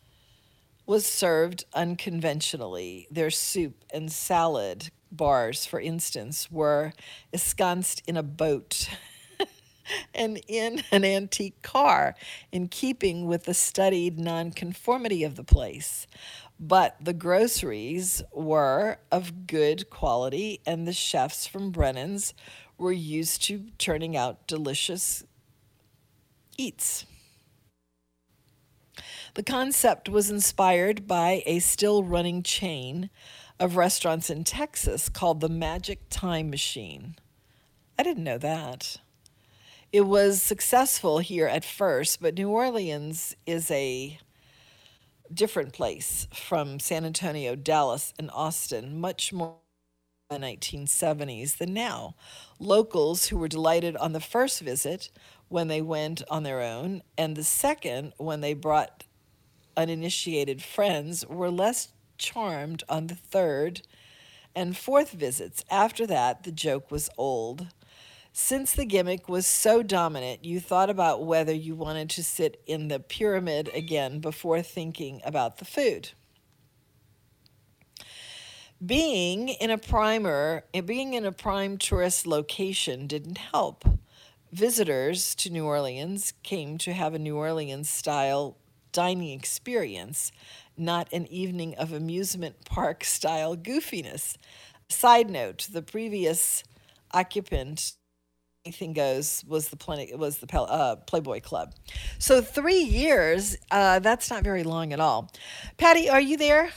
was 0.86 1.06
served 1.06 1.66
unconventionally. 1.74 3.08
Their 3.12 3.32
soup 3.32 3.86
and 3.93 4.12
salad 4.12 4.89
bars, 5.12 5.66
for 5.66 5.80
instance, 5.80 6.51
were 6.51 6.93
ensconced 7.34 8.03
in 8.08 8.18
a 8.18 8.24
boat. 8.24 8.89
and 10.14 10.40
in 10.48 10.84
an 10.92 11.04
antique 11.04 11.62
car, 11.62 12.16
in 12.52 12.68
keeping 12.68 13.26
with 13.26 13.44
the 13.44 13.54
studied 13.54 14.20
nonconformity 14.20 15.24
of 15.24 15.36
the 15.36 15.44
place. 15.44 16.08
But 16.60 16.96
the 17.02 17.14
groceries 17.14 18.24
were 18.34 18.98
of 19.12 19.48
good 19.48 19.90
quality, 19.90 20.62
and 20.66 20.88
the 20.88 20.94
chefs 20.94 21.48
from 21.48 21.72
Brennan's 21.72 22.34
were 22.78 22.92
used 22.92 23.44
to 23.46 23.66
turning 23.78 24.16
out 24.16 24.48
delicious 24.48 25.24
eats. 26.58 27.06
The 29.34 29.44
concept 29.44 30.08
was 30.08 30.32
inspired 30.32 31.08
by 31.08 31.44
a 31.46 31.60
still 31.60 32.04
running 32.04 32.42
chain 32.42 33.10
of 33.60 33.76
restaurants 33.76 34.30
in 34.30 34.46
Texas 34.46 35.10
called 35.10 35.42
the 35.42 35.50
Magic 35.50 36.00
Time 36.10 36.50
Machine. 36.50 37.16
I 38.00 38.04
didn't 38.04 38.24
know 38.24 38.38
that 38.38 38.98
it 39.92 40.02
was 40.02 40.42
successful 40.42 41.20
here 41.20 41.48
at 41.48 41.66
first, 41.66 42.22
but 42.22 42.36
New 42.36 42.50
Orleans 42.50 43.36
is 43.46 43.72
a 43.72 44.20
different 45.34 45.74
place 45.74 46.28
from 46.34 46.80
San 46.80 47.06
Antonio, 47.06 47.56
Dallas, 47.56 48.14
and 48.20 48.30
Austin, 48.32 49.00
much 49.00 49.34
more 49.34 49.58
in 50.30 50.42
the 50.42 50.48
1970s 50.48 51.58
than 51.58 51.74
now. 51.74 52.16
Locals 52.60 53.28
who 53.28 53.38
were 53.38 53.48
delighted 53.48 53.96
on 53.98 54.14
the 54.14 54.20
first 54.20 54.62
visit 54.62 55.10
when 55.48 55.68
they 55.68 55.82
went 55.82 56.22
on 56.30 56.44
their 56.44 56.62
own, 56.62 57.02
and 57.18 57.36
the 57.36 57.44
second 57.44 58.14
when 58.18 58.42
they 58.42 58.54
brought 58.54 59.04
uninitiated 59.78 60.62
friends, 60.62 61.26
were 61.28 61.52
less 61.52 61.90
charmed 62.18 62.84
on 62.88 63.08
the 63.08 63.16
third 63.16 63.82
and 64.56 64.78
fourth 64.78 65.12
visits. 65.12 65.64
After 65.70 66.08
that, 66.08 66.44
the 66.44 66.52
joke 66.52 66.90
was 66.92 67.10
old. 67.18 67.68
Since 68.38 68.74
the 68.74 68.84
gimmick 68.84 69.30
was 69.30 69.48
so 69.48 69.82
dominant, 69.82 70.44
you 70.44 70.60
thought 70.60 70.90
about 70.90 71.26
whether 71.26 71.54
you 71.54 71.74
wanted 71.74 72.10
to 72.10 72.24
sit 72.24 72.62
in 72.68 72.90
the 72.90 73.00
pyramid 73.00 73.72
again 73.74 74.20
before 74.20 74.62
thinking 74.62 75.22
about 75.24 75.58
the 75.58 75.64
food. 75.64 76.10
Being 78.86 79.48
in 79.48 79.72
a 79.72 79.78
primer, 79.78 80.66
being 80.84 81.14
in 81.14 81.24
a 81.24 81.32
prime 81.32 81.78
tourist 81.78 82.28
location 82.28 83.08
didn't 83.08 83.38
help. 83.38 83.86
Visitors 84.52 85.34
to 85.36 85.50
New 85.50 85.64
Orleans 85.64 86.34
came 86.44 86.78
to 86.80 86.92
have 86.92 87.14
a 87.14 87.20
New 87.20 87.38
Orleans 87.38 87.90
style 87.90 88.58
dining 88.92 89.32
experience, 89.32 90.34
not 90.76 91.08
an 91.14 91.26
evening 91.28 91.74
of 91.76 91.94
amusement 91.94 92.66
park 92.66 93.06
style 93.06 93.56
goofiness. 93.56 94.36
Side 94.90 95.30
note: 95.30 95.70
the 95.72 95.82
previous 95.82 96.66
occupant 97.14 97.94
anything 98.66 98.93
goes 98.93 99.43
was 99.47 99.70
the 99.70 99.78
plenty 99.78 100.13
was 100.16 100.39
the 100.39 100.59
uh, 100.59 100.95
Playboy 100.95 101.39
Club. 101.41 101.74
So 102.18 102.41
three 102.41 102.80
years. 102.82 103.55
Uh, 103.72 103.99
that's 103.99 104.30
not 104.30 104.43
very 104.43 104.63
long 104.63 104.91
at 104.91 104.99
all. 104.99 105.32
Patty, 105.78 106.09
are 106.09 106.20
you 106.22 106.36
there? 106.36 106.72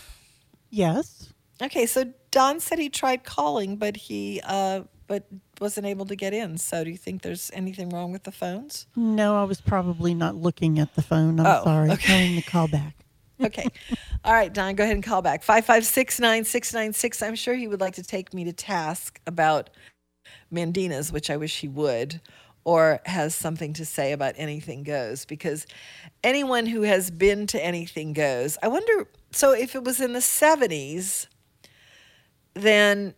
Yes. 0.70 1.32
Okay. 1.62 1.86
So 1.86 2.12
Don 2.30 2.60
said 2.60 2.78
he 2.78 2.90
tried 2.90 3.24
calling, 3.24 3.76
but 3.76 3.96
he 3.96 4.40
uh, 4.44 4.82
but 5.06 5.26
wasn't 5.60 5.86
able 5.86 6.04
to 6.06 6.14
get 6.16 6.34
in. 6.34 6.58
So 6.58 6.84
do 6.84 6.90
you 6.90 6.98
think 6.98 7.22
there's 7.22 7.50
anything 7.54 7.88
wrong 7.88 8.12
with 8.12 8.24
the 8.24 8.32
phones? 8.32 8.86
No, 8.94 9.40
I 9.40 9.44
was 9.44 9.60
probably 9.60 10.12
not 10.12 10.36
looking 10.36 10.78
at 10.78 10.94
the 10.94 11.02
phone. 11.02 11.40
I'm 11.40 11.46
Oh, 11.46 11.64
sorry. 11.64 11.90
okay. 11.92 12.06
Telling 12.06 12.36
the 12.36 12.42
call 12.42 12.68
back. 12.68 12.94
Okay. 13.40 13.68
All 14.24 14.32
right, 14.32 14.52
Don, 14.52 14.74
go 14.74 14.82
ahead 14.82 14.96
and 14.96 15.04
call 15.04 15.22
back. 15.22 15.44
556 15.44 16.18
9696. 16.18 17.22
I'm 17.22 17.36
sure 17.36 17.54
he 17.54 17.68
would 17.68 17.80
like 17.80 17.94
to 17.94 18.02
take 18.02 18.34
me 18.34 18.42
to 18.42 18.52
task 18.52 19.20
about 19.28 19.70
Mandina's, 20.50 21.12
which 21.12 21.30
I 21.30 21.36
wish 21.36 21.60
he 21.60 21.68
would, 21.68 22.20
or 22.64 23.00
has 23.06 23.34
something 23.34 23.72
to 23.74 23.84
say 23.84 24.12
about 24.12 24.34
Anything 24.36 24.82
Goes, 24.82 25.24
because 25.24 25.66
anyone 26.22 26.66
who 26.66 26.82
has 26.82 27.10
been 27.10 27.46
to 27.48 27.64
Anything 27.64 28.12
Goes, 28.12 28.58
I 28.62 28.68
wonder. 28.68 29.08
So 29.32 29.52
if 29.52 29.74
it 29.74 29.84
was 29.84 30.00
in 30.00 30.12
the 30.12 30.18
70s, 30.18 31.26
then 32.54 33.14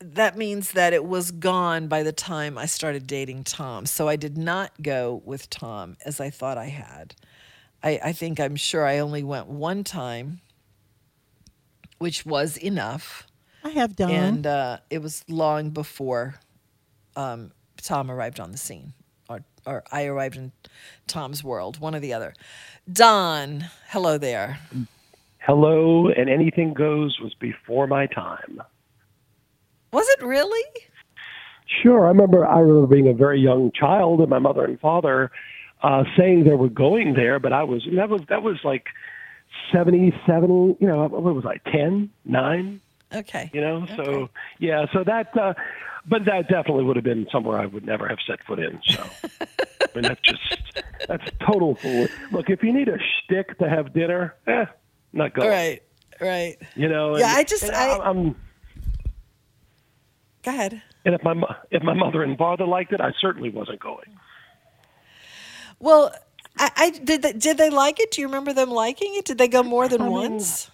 that 0.00 0.36
means 0.36 0.72
that 0.72 0.92
it 0.92 1.04
was 1.04 1.30
gone 1.30 1.88
by 1.88 2.02
the 2.02 2.12
time 2.12 2.56
I 2.56 2.66
started 2.66 3.06
dating 3.06 3.44
Tom. 3.44 3.86
So 3.86 4.08
I 4.08 4.16
did 4.16 4.38
not 4.38 4.82
go 4.82 5.22
with 5.24 5.50
Tom 5.50 5.96
as 6.04 6.20
I 6.20 6.30
thought 6.30 6.56
I 6.56 6.66
had. 6.66 7.14
I, 7.82 8.00
I 8.04 8.12
think 8.12 8.40
I'm 8.40 8.56
sure 8.56 8.86
I 8.86 8.98
only 8.98 9.22
went 9.22 9.46
one 9.48 9.84
time, 9.84 10.40
which 11.98 12.24
was 12.24 12.56
enough. 12.56 13.26
I 13.64 13.70
have 13.70 13.96
done. 13.96 14.10
And 14.10 14.46
uh, 14.46 14.78
it 14.88 15.02
was 15.02 15.24
long 15.28 15.70
before 15.70 16.36
um, 17.16 17.52
Tom 17.82 18.10
arrived 18.10 18.40
on 18.40 18.52
the 18.52 18.58
scene, 18.58 18.92
or, 19.28 19.42
or 19.66 19.84
I 19.92 20.04
arrived 20.04 20.36
in 20.36 20.52
Tom's 21.06 21.44
world, 21.44 21.78
one 21.80 21.94
or 21.94 22.00
the 22.00 22.12
other. 22.12 22.34
Don, 22.90 23.66
hello 23.88 24.18
there. 24.18 24.58
Hello, 25.38 26.08
and 26.08 26.28
anything 26.28 26.74
goes 26.74 27.18
was 27.20 27.34
before 27.34 27.86
my 27.86 28.06
time. 28.06 28.60
Was 29.92 30.06
it 30.08 30.24
really? 30.24 30.64
Sure, 31.82 32.04
I 32.06 32.08
remember. 32.08 32.46
I 32.46 32.60
remember 32.60 32.86
being 32.86 33.08
a 33.08 33.12
very 33.12 33.40
young 33.40 33.72
child, 33.72 34.20
and 34.20 34.28
my 34.28 34.38
mother 34.38 34.64
and 34.64 34.78
father 34.80 35.30
uh, 35.82 36.04
saying 36.16 36.44
they 36.44 36.54
were 36.54 36.68
going 36.68 37.14
there, 37.14 37.38
but 37.38 37.52
I 37.52 37.62
was 37.62 37.86
that 37.96 38.08
was 38.08 38.22
that 38.28 38.42
was 38.42 38.58
like 38.64 38.86
seventy 39.72 40.12
seven. 40.26 40.76
You 40.80 40.86
know, 40.86 41.06
what 41.06 41.34
was 41.34 41.46
I 41.46 41.58
ten, 41.70 42.10
nine? 42.24 42.80
Okay. 43.12 43.50
You 43.52 43.60
know, 43.60 43.86
so 43.96 44.28
yeah, 44.58 44.86
so 44.92 45.02
that, 45.04 45.36
uh, 45.36 45.54
but 46.06 46.24
that 46.26 46.48
definitely 46.48 46.84
would 46.84 46.96
have 46.96 47.04
been 47.04 47.26
somewhere 47.32 47.58
I 47.58 47.66
would 47.66 47.84
never 47.84 48.06
have 48.08 48.18
set 48.26 48.42
foot 48.44 48.58
in. 48.60 48.80
So, 48.88 49.02
I 49.40 49.86
mean, 49.94 50.02
that's 50.02 50.20
just 50.22 50.82
that's 51.08 51.24
total 51.44 51.74
fool. 51.74 52.06
Look, 52.30 52.48
if 52.50 52.62
you 52.62 52.72
need 52.72 52.88
a 52.88 52.98
shtick 52.98 53.58
to 53.58 53.68
have 53.68 53.92
dinner, 53.92 54.34
eh, 54.46 54.66
not 55.12 55.34
going. 55.34 55.48
Right, 55.48 55.82
right. 56.20 56.56
You 56.76 56.88
know. 56.88 57.16
Yeah, 57.16 57.28
and- 57.30 57.38
I 57.38 57.42
just- 57.44 57.64
and 57.64 57.74
I- 57.74 57.98
I'm. 57.98 58.36
Go 60.42 60.52
ahead. 60.52 60.80
And 61.04 61.14
if 61.14 61.22
my 61.22 61.34
if 61.70 61.82
my 61.82 61.94
mother 61.94 62.22
and 62.22 62.38
father 62.38 62.64
liked 62.66 62.92
it, 62.92 63.00
I 63.00 63.12
certainly 63.20 63.50
wasn't 63.50 63.80
going. 63.80 64.06
Well, 65.78 66.14
I, 66.58 66.70
I 66.76 66.90
did. 66.90 67.22
They, 67.22 67.32
did 67.32 67.58
they 67.58 67.70
like 67.70 68.00
it? 68.00 68.10
Do 68.12 68.20
you 68.20 68.26
remember 68.28 68.52
them 68.52 68.70
liking 68.70 69.14
it? 69.16 69.24
Did 69.24 69.38
they 69.38 69.48
go 69.48 69.62
more 69.62 69.88
than 69.88 70.00
I 70.00 70.04
mean, 70.04 70.12
once? 70.12 70.70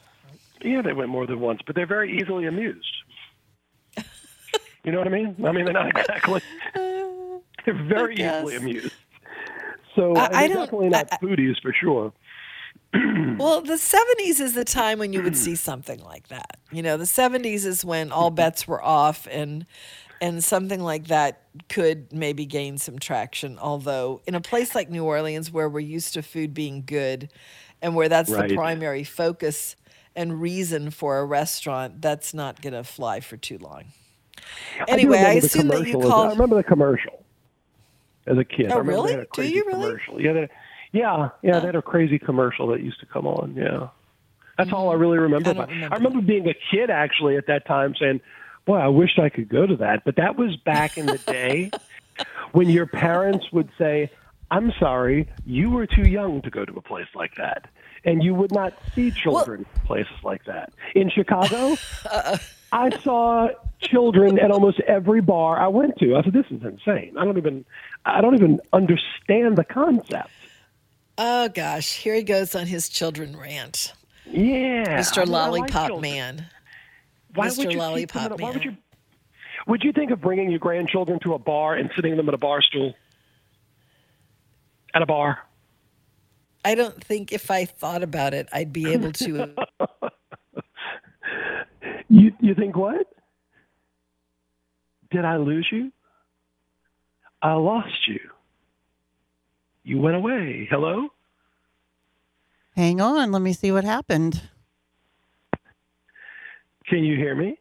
Yeah, 0.62 0.82
they 0.82 0.92
went 0.92 1.08
more 1.10 1.26
than 1.26 1.40
once, 1.40 1.60
but 1.66 1.74
they're 1.76 1.86
very 1.86 2.18
easily 2.18 2.46
amused. 2.46 2.86
you 4.84 4.92
know 4.92 4.98
what 4.98 5.06
I 5.06 5.10
mean? 5.10 5.36
I 5.44 5.52
mean, 5.52 5.64
they're 5.64 5.74
not 5.74 5.88
exactly. 5.96 6.40
They're 7.64 7.74
very 7.74 8.14
easily 8.14 8.54
amused. 8.54 8.94
So 9.96 10.14
I- 10.14 10.26
I 10.26 10.28
they're 10.28 10.48
don't- 10.48 10.64
definitely 10.66 10.88
not 10.90 11.10
foodies 11.20 11.60
for 11.60 11.72
sure. 11.72 12.12
Well, 13.38 13.60
the 13.60 13.74
70s 13.74 14.40
is 14.40 14.54
the 14.54 14.64
time 14.64 14.98
when 14.98 15.12
you 15.12 15.22
would 15.22 15.36
see 15.36 15.56
something 15.56 16.02
like 16.02 16.28
that. 16.28 16.58
You 16.72 16.82
know, 16.82 16.96
the 16.96 17.04
70s 17.04 17.66
is 17.66 17.84
when 17.84 18.10
all 18.12 18.28
mm-hmm. 18.30 18.36
bets 18.36 18.66
were 18.68 18.82
off 18.82 19.26
and 19.30 19.66
and 20.22 20.42
something 20.42 20.80
like 20.80 21.08
that 21.08 21.42
could 21.68 22.10
maybe 22.12 22.46
gain 22.46 22.78
some 22.78 22.98
traction. 22.98 23.58
Although 23.58 24.22
in 24.26 24.34
a 24.34 24.40
place 24.40 24.74
like 24.74 24.88
New 24.88 25.04
Orleans 25.04 25.52
where 25.52 25.68
we're 25.68 25.80
used 25.80 26.14
to 26.14 26.22
food 26.22 26.54
being 26.54 26.84
good 26.86 27.28
and 27.82 27.94
where 27.94 28.08
that's 28.08 28.30
Right. 28.30 28.48
the 28.48 28.54
primary 28.54 29.04
focus 29.04 29.76
and 30.16 30.40
reason 30.40 30.90
for 30.90 31.18
a 31.18 31.24
restaurant, 31.24 32.00
that's 32.00 32.34
not 32.34 32.62
going 32.62 32.72
to 32.72 32.82
fly 32.82 33.20
for 33.20 33.36
too 33.36 33.58
long. 33.58 33.84
Anyway, 34.88 35.18
I, 35.18 35.38
the 35.38 35.46
assume 35.46 35.68
that 35.68 35.86
you 35.86 36.00
as- 36.02 36.10
I 36.10 36.28
remember 36.30 36.56
the 36.56 36.64
commercial 36.64 37.24
as 38.26 38.38
a 38.38 38.44
kid. 38.44 38.72
Oh, 38.72 38.76
I 38.76 38.78
really? 38.78 39.12
They 39.12 39.18
had 39.18 39.26
a 39.26 39.36
Do 39.36 39.48
you 39.48 39.64
really? 39.66 39.82
Commercial. 39.86 40.20
Yeah, 40.20 40.32
they, 40.32 40.48
yeah, 40.92 41.28
yeah. 41.42 41.52
They 41.52 41.58
oh. 41.58 41.66
had 41.66 41.76
a 41.76 41.82
crazy 41.82 42.18
commercial 42.18 42.68
that 42.68 42.82
used 42.82 43.00
to 43.00 43.06
come 43.06 43.26
on. 43.26 43.54
Yeah, 43.54 43.88
that's 44.58 44.72
all 44.72 44.88
I 44.88 44.92
mm-hmm. 44.92 45.02
really 45.02 45.18
remember. 45.18 45.50
I 45.50 45.52
about- 45.52 45.68
remember 45.68 45.94
I 45.94 45.98
remember 45.98 46.20
being 46.22 46.48
a 46.48 46.54
kid 46.70 46.90
actually 46.90 47.36
at 47.36 47.46
that 47.46 47.66
time 47.66 47.94
saying, 48.00 48.20
"Boy, 48.64 48.76
I 48.76 48.88
wished 48.88 49.18
I 49.18 49.28
could 49.28 49.48
go 49.48 49.66
to 49.66 49.76
that." 49.76 50.04
But 50.04 50.16
that 50.16 50.36
was 50.36 50.56
back 50.56 50.98
in 50.98 51.06
the 51.06 51.18
day 51.18 51.70
when 52.52 52.68
your 52.68 52.86
parents 52.86 53.46
would 53.52 53.68
say, 53.78 54.10
"I'm 54.50 54.72
sorry, 54.78 55.28
you 55.44 55.70
were 55.70 55.86
too 55.86 56.08
young 56.08 56.42
to 56.42 56.50
go 56.50 56.64
to 56.64 56.72
a 56.76 56.82
place 56.82 57.08
like 57.14 57.34
that." 57.36 57.68
And 58.06 58.22
you 58.22 58.34
would 58.34 58.52
not 58.52 58.72
see 58.94 59.10
children 59.10 59.66
in 59.74 59.80
places 59.82 60.14
like 60.22 60.44
that. 60.44 60.72
In 60.94 61.10
Chicago, 61.10 61.76
uh-uh. 62.10 62.38
I 62.72 62.90
saw 63.00 63.48
children 63.80 64.38
at 64.38 64.50
almost 64.50 64.80
every 64.80 65.20
bar 65.20 65.58
I 65.58 65.66
went 65.68 65.98
to. 65.98 66.16
I 66.16 66.22
said, 66.22 66.32
"This 66.32 66.46
is 66.50 66.62
insane. 66.62 67.16
I 67.18 67.24
don't 67.24 67.36
even, 67.36 67.64
I 68.04 68.20
don't 68.20 68.34
even 68.34 68.60
understand 68.72 69.56
the 69.58 69.64
concept." 69.64 70.30
Oh 71.18 71.48
gosh, 71.48 71.94
here 71.94 72.14
he 72.14 72.22
goes 72.22 72.54
on 72.54 72.66
his 72.66 72.88
children 72.88 73.36
rant. 73.36 73.92
Yeah, 74.24 75.00
Mr. 75.00 75.18
I 75.18 75.20
like 75.22 75.28
Lollipop 75.28 75.88
children. 75.88 76.00
Man. 76.12 76.46
Why 77.34 77.48
Mr. 77.48 77.66
would 77.66 77.74
Lollipop 77.74 78.32
a- 78.32 78.36
Why 78.36 78.50
would 78.52 78.64
you? 78.64 78.76
Would 79.66 79.82
you 79.82 79.92
think 79.92 80.12
of 80.12 80.20
bringing 80.20 80.50
your 80.50 80.60
grandchildren 80.60 81.18
to 81.20 81.34
a 81.34 81.38
bar 81.38 81.74
and 81.74 81.90
sitting 81.96 82.16
them 82.16 82.28
at 82.28 82.34
a 82.34 82.38
bar 82.38 82.62
stool? 82.62 82.94
At 84.94 85.02
a 85.02 85.06
bar. 85.06 85.40
I 86.66 86.74
don't 86.74 87.02
think 87.02 87.32
if 87.32 87.48
I 87.48 87.64
thought 87.64 88.02
about 88.02 88.34
it, 88.34 88.48
I'd 88.52 88.72
be 88.72 88.92
able 88.92 89.12
to. 89.12 89.54
You 92.08 92.30
you 92.40 92.54
think 92.54 92.76
what? 92.76 93.04
Did 95.10 95.24
I 95.24 95.38
lose 95.38 95.66
you? 95.72 95.90
I 97.42 97.54
lost 97.54 98.06
you. 98.06 98.20
You 99.82 99.98
went 99.98 100.14
away. 100.14 100.68
Hello? 100.70 101.08
Hang 102.76 103.00
on. 103.00 103.32
Let 103.32 103.42
me 103.42 103.52
see 103.52 103.72
what 103.72 103.82
happened. 103.82 104.40
Can 106.88 107.02
you 107.02 107.16
hear 107.16 107.34
me? 107.34 107.58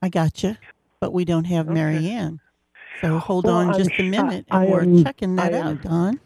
I 0.00 0.08
got 0.08 0.42
you, 0.42 0.56
but 1.00 1.12
we 1.12 1.26
don't 1.26 1.44
have 1.44 1.68
Mary 1.68 2.08
Ann. 2.08 2.40
So 3.02 3.18
hold 3.18 3.44
Well, 3.44 3.56
on 3.56 3.68
I'm 3.72 3.78
just 3.78 3.90
a 3.90 3.94
sh- 3.94 4.08
minute, 4.08 4.46
I 4.50 4.62
and 4.64 4.72
we're 4.72 4.82
am- 4.84 5.04
checking 5.04 5.36
that 5.36 5.52
I 5.52 5.58
am- 5.58 5.66
out, 5.66 5.82
Don. 5.82 6.20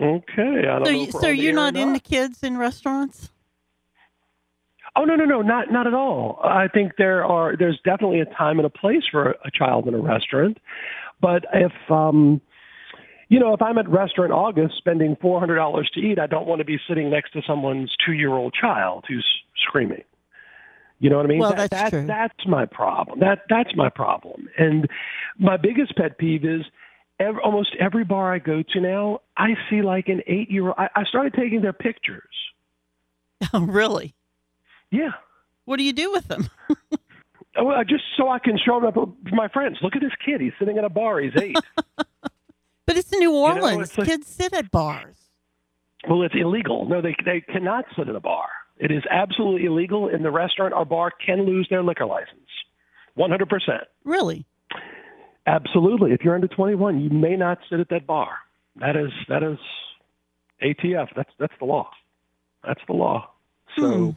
Okay. 0.00 0.68
I 0.68 0.78
don't 0.78 0.86
So, 0.86 0.90
you, 0.90 1.12
so 1.12 1.28
you're 1.28 1.52
or 1.52 1.56
not 1.56 1.76
into 1.76 2.00
kids 2.00 2.42
in 2.42 2.56
restaurants? 2.58 3.30
Oh 4.94 5.04
no 5.04 5.14
no 5.14 5.24
no 5.26 5.42
not 5.42 5.70
not 5.70 5.86
at 5.86 5.94
all. 5.94 6.40
I 6.42 6.68
think 6.68 6.92
there 6.96 7.24
are 7.24 7.56
there's 7.56 7.78
definitely 7.84 8.20
a 8.20 8.24
time 8.24 8.58
and 8.58 8.66
a 8.66 8.70
place 8.70 9.02
for 9.10 9.30
a 9.44 9.50
child 9.52 9.86
in 9.86 9.94
a 9.94 9.98
restaurant, 9.98 10.58
but 11.20 11.44
if 11.52 11.72
um 11.90 12.40
you 13.28 13.40
know, 13.40 13.52
if 13.54 13.60
I'm 13.60 13.76
at 13.76 13.88
Restaurant 13.88 14.30
August 14.32 14.76
spending 14.78 15.16
four 15.20 15.40
hundred 15.40 15.56
dollars 15.56 15.90
to 15.94 16.00
eat, 16.00 16.18
I 16.18 16.26
don't 16.26 16.46
want 16.46 16.60
to 16.60 16.64
be 16.64 16.78
sitting 16.88 17.10
next 17.10 17.32
to 17.32 17.42
someone's 17.46 17.92
two 18.04 18.12
year 18.12 18.30
old 18.30 18.54
child 18.54 19.04
who's 19.08 19.26
screaming. 19.66 20.04
You 20.98 21.10
know 21.10 21.16
what 21.16 21.26
I 21.26 21.28
mean? 21.28 21.40
Well, 21.40 21.50
That- 21.50 21.70
that's 21.70 21.82
that- 21.82 21.90
true. 21.90 22.06
That's 22.06 22.46
my 22.46 22.64
problem. 22.66 23.20
That 23.20 23.40
that's 23.50 23.74
my 23.74 23.90
problem. 23.90 24.48
And 24.56 24.88
my 25.38 25.56
biggest 25.56 25.96
pet 25.96 26.16
peeve 26.18 26.44
is 26.44 26.62
ev 27.20 27.36
almost 27.42 27.74
every 27.80 28.04
bar 28.04 28.32
I 28.34 28.38
go 28.38 28.62
to 28.62 28.80
now, 28.80 29.20
I 29.36 29.54
see 29.70 29.82
like 29.82 30.08
an 30.08 30.22
eight 30.26 30.50
year 30.50 30.66
old. 30.68 30.74
I, 30.78 30.88
I 30.94 31.04
started 31.04 31.34
taking 31.34 31.60
their 31.62 31.72
pictures. 31.72 32.22
Oh, 33.52 33.60
really? 33.66 34.14
Yeah. 34.90 35.10
What 35.66 35.76
do 35.76 35.82
you 35.84 35.92
do 35.92 36.10
with 36.12 36.28
them? 36.28 36.48
Oh, 37.58 37.70
uh, 37.70 37.84
just 37.84 38.04
so 38.18 38.28
I 38.28 38.38
can 38.38 38.58
show 38.58 38.78
them 38.82 39.16
my 39.32 39.48
friends. 39.48 39.78
Look 39.80 39.96
at 39.96 40.02
this 40.02 40.12
kid. 40.22 40.42
He's 40.42 40.52
sitting 40.58 40.76
at 40.76 40.84
a 40.84 40.90
bar. 40.90 41.20
He's 41.20 41.32
eight. 41.40 41.56
But 42.86 42.96
it's 42.98 43.10
New 43.12 43.30
know, 43.32 43.34
Orleans. 43.36 43.88
it's 43.88 43.96
like- 43.98 44.08
Kids 44.08 44.26
sit 44.28 44.52
at 44.52 44.70
bars. 44.70 45.16
well, 46.06 46.22
it's 46.22 46.34
illegal. 46.34 46.86
No, 46.86 47.00
they 47.00 47.16
they 47.24 47.40
cannot 47.40 47.86
sit 47.96 48.08
at 48.10 48.14
a 48.14 48.20
bar. 48.20 48.46
It 48.78 48.90
is 48.92 49.02
absolutely 49.10 49.64
illegal, 49.64 50.08
in 50.08 50.22
the 50.22 50.30
restaurant 50.30 50.74
or 50.74 50.84
bar 50.84 51.10
can 51.24 51.46
lose 51.46 51.66
their 51.70 51.82
liquor 51.82 52.04
license. 52.04 52.50
One 53.14 53.30
hundred 53.30 53.48
percent. 53.48 53.84
Really? 54.04 54.44
Absolutely. 55.46 56.12
If 56.12 56.22
you're 56.22 56.34
under 56.34 56.48
21, 56.48 57.00
you 57.00 57.10
may 57.10 57.36
not 57.36 57.58
sit 57.70 57.80
at 57.80 57.88
that 57.90 58.06
bar. 58.06 58.30
That 58.80 58.96
is 58.96 59.10
that 59.28 59.42
is 59.42 59.58
ATF. 60.62 61.08
That's 61.14 61.30
that's 61.38 61.54
the 61.58 61.64
law. 61.64 61.88
That's 62.64 62.80
the 62.86 62.94
law. 62.94 63.30
So 63.76 64.14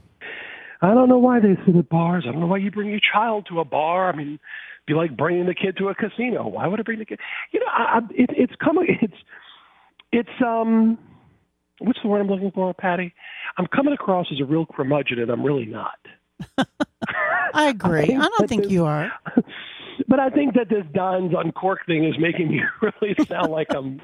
I 0.82 0.94
don't 0.94 1.10
know 1.10 1.18
why 1.18 1.40
they 1.40 1.56
sit 1.66 1.76
at 1.76 1.90
bars. 1.90 2.26
I 2.28 2.32
don't 2.32 2.42
know 2.42 2.48
why 2.48 2.58
you 2.58 2.72
bring 2.72 2.90
your 2.90 3.00
child 3.00 3.48
to 3.50 3.60
a 3.60 3.66
bar. 3.66 4.12
I 4.12 4.16
mean, 4.16 4.28
it'd 4.28 4.40
be 4.88 4.94
like 4.94 5.16
bringing 5.16 5.46
the 5.46 5.54
kid 5.54 5.78
to 5.78 5.90
a 5.90 5.96
casino. 5.96 6.48
Why 6.48 6.68
would 6.68 6.80
I 6.80 6.84
bring 6.84 7.00
the 7.00 7.06
kid? 7.06 7.20
You 7.52 7.60
know, 7.60 7.68
I, 7.72 7.82
I, 7.84 8.00
it, 8.12 8.30
it's 8.32 8.56
coming. 8.64 8.88
It's 9.02 9.18
it's 10.12 10.42
um, 10.44 10.98
what's 11.78 12.00
the 12.02 12.08
word 12.08 12.22
I'm 12.22 12.28
looking 12.28 12.52
for, 12.52 12.74
Patty? 12.74 13.14
I'm 13.58 13.68
coming 13.68 13.94
across 13.94 14.26
as 14.32 14.40
a 14.40 14.46
real 14.46 14.66
curmudgeon, 14.66 15.20
and 15.20 15.30
I'm 15.30 15.44
really 15.44 15.66
not. 15.66 16.00
I 17.54 17.68
agree. 17.68 18.16
I 18.16 18.30
don't 18.38 18.50
think 18.50 18.70
you 18.70 18.86
are. 18.86 19.12
But 20.08 20.20
I 20.20 20.30
think 20.30 20.54
that 20.56 20.70
this 20.70 20.86
Don's 20.93 21.34
Uncork 21.34 21.86
thing 21.86 22.06
is 22.06 22.16
making 22.20 22.50
me 22.50 22.62
really 22.82 23.16
sound 23.26 23.52
like 23.52 23.68
I'm 23.76 24.02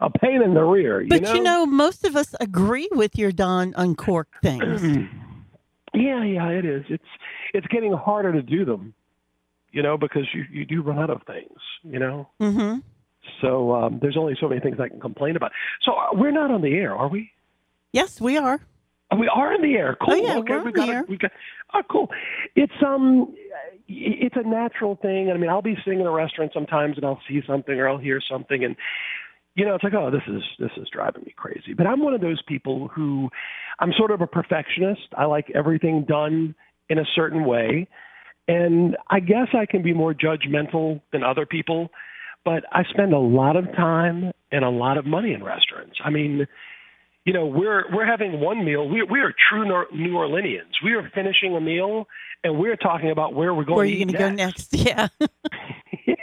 a 0.00 0.10
pain 0.10 0.42
in 0.42 0.54
the 0.54 0.62
rear. 0.62 1.00
You 1.02 1.08
But 1.08 1.22
know? 1.22 1.34
you 1.34 1.42
know, 1.42 1.66
most 1.66 2.04
of 2.04 2.16
us 2.16 2.34
agree 2.40 2.88
with 2.92 3.16
your 3.18 3.32
Don 3.32 3.74
Uncork 3.76 4.28
things. 4.42 4.82
yeah, 5.94 6.22
yeah, 6.24 6.48
it 6.48 6.64
is. 6.64 6.84
It's 6.88 7.04
it's 7.54 7.66
getting 7.68 7.92
harder 7.92 8.32
to 8.32 8.42
do 8.42 8.64
them, 8.64 8.94
you 9.72 9.82
know, 9.82 9.96
because 9.98 10.26
you 10.34 10.44
you 10.50 10.64
do 10.64 10.82
run 10.82 10.98
out 10.98 11.10
of 11.10 11.22
things, 11.26 11.58
you 11.82 11.98
know. 11.98 12.28
mm-hmm. 12.40 12.78
So 13.40 13.72
um, 13.74 13.98
there's 14.00 14.16
only 14.16 14.36
so 14.40 14.48
many 14.48 14.60
things 14.60 14.78
I 14.80 14.88
can 14.88 15.00
complain 15.00 15.36
about. 15.36 15.52
So 15.82 15.92
uh, 15.92 16.08
we're 16.12 16.30
not 16.30 16.50
on 16.50 16.62
the 16.62 16.72
air, 16.74 16.94
are 16.96 17.08
we? 17.08 17.30
Yes, 17.92 18.20
we 18.20 18.36
are. 18.38 18.60
We 19.18 19.28
are 19.28 19.52
in 19.54 19.62
the 19.62 19.76
air. 19.76 19.96
Cool. 20.00 20.14
Oh, 20.14 20.16
yeah, 20.16 20.38
okay, 20.38 20.52
we're 20.54 20.64
we 20.64 20.72
got 20.72 20.88
it. 20.88 20.92
air. 20.92 21.04
We 21.08 21.16
got. 21.16 21.32
Oh, 21.74 21.82
cool. 21.90 22.08
It's 22.54 22.72
um, 22.84 23.34
it's 23.88 24.36
a 24.36 24.48
natural 24.48 24.96
thing. 25.02 25.30
I 25.34 25.36
mean, 25.36 25.50
I'll 25.50 25.62
be 25.62 25.76
sitting 25.84 26.00
in 26.00 26.06
a 26.06 26.10
restaurant 26.10 26.52
sometimes, 26.54 26.96
and 26.96 27.04
I'll 27.04 27.20
see 27.28 27.40
something 27.46 27.74
or 27.74 27.88
I'll 27.88 27.98
hear 27.98 28.20
something, 28.30 28.64
and 28.64 28.76
you 29.56 29.64
know, 29.66 29.74
it's 29.74 29.84
like, 29.84 29.94
oh, 29.94 30.10
this 30.10 30.22
is 30.28 30.42
this 30.58 30.70
is 30.76 30.88
driving 30.92 31.22
me 31.24 31.34
crazy. 31.36 31.74
But 31.76 31.86
I'm 31.86 32.02
one 32.02 32.14
of 32.14 32.20
those 32.20 32.40
people 32.46 32.88
who, 32.88 33.28
I'm 33.80 33.92
sort 33.96 34.10
of 34.10 34.20
a 34.20 34.26
perfectionist. 34.26 35.08
I 35.16 35.24
like 35.24 35.50
everything 35.54 36.04
done 36.08 36.54
in 36.88 36.98
a 36.98 37.04
certain 37.14 37.44
way, 37.44 37.88
and 38.46 38.96
I 39.10 39.20
guess 39.20 39.48
I 39.52 39.66
can 39.66 39.82
be 39.82 39.92
more 39.92 40.14
judgmental 40.14 41.00
than 41.12 41.24
other 41.24 41.46
people. 41.46 41.90
But 42.44 42.64
I 42.72 42.84
spend 42.84 43.12
a 43.12 43.18
lot 43.18 43.56
of 43.56 43.66
time 43.76 44.32
and 44.50 44.64
a 44.64 44.70
lot 44.70 44.96
of 44.96 45.04
money 45.04 45.34
in 45.34 45.44
restaurants. 45.44 45.98
I 46.02 46.10
mean, 46.10 46.46
you 47.24 47.32
know, 47.32 47.46
we're 47.46 47.84
we're 47.92 48.06
having 48.06 48.40
one 48.40 48.64
meal. 48.64 48.88
We 48.88 49.02
we 49.02 49.20
are 49.20 49.32
true 49.48 49.66
Nor- 49.66 49.86
New 49.92 50.14
Orleanians. 50.14 50.72
We 50.84 50.94
are 50.94 51.10
finishing 51.14 51.54
a 51.54 51.60
meal, 51.60 52.06
and 52.44 52.58
we're 52.58 52.76
talking 52.76 53.10
about 53.10 53.34
where 53.34 53.54
we're 53.54 53.64
going. 53.64 53.76
Where 53.76 53.84
are 53.84 53.88
you 53.88 53.98
going 54.04 54.08
to 54.12 54.18
go 54.18 54.30
next? 54.30 54.74
Yeah. 54.76 55.08
yeah 56.06 56.14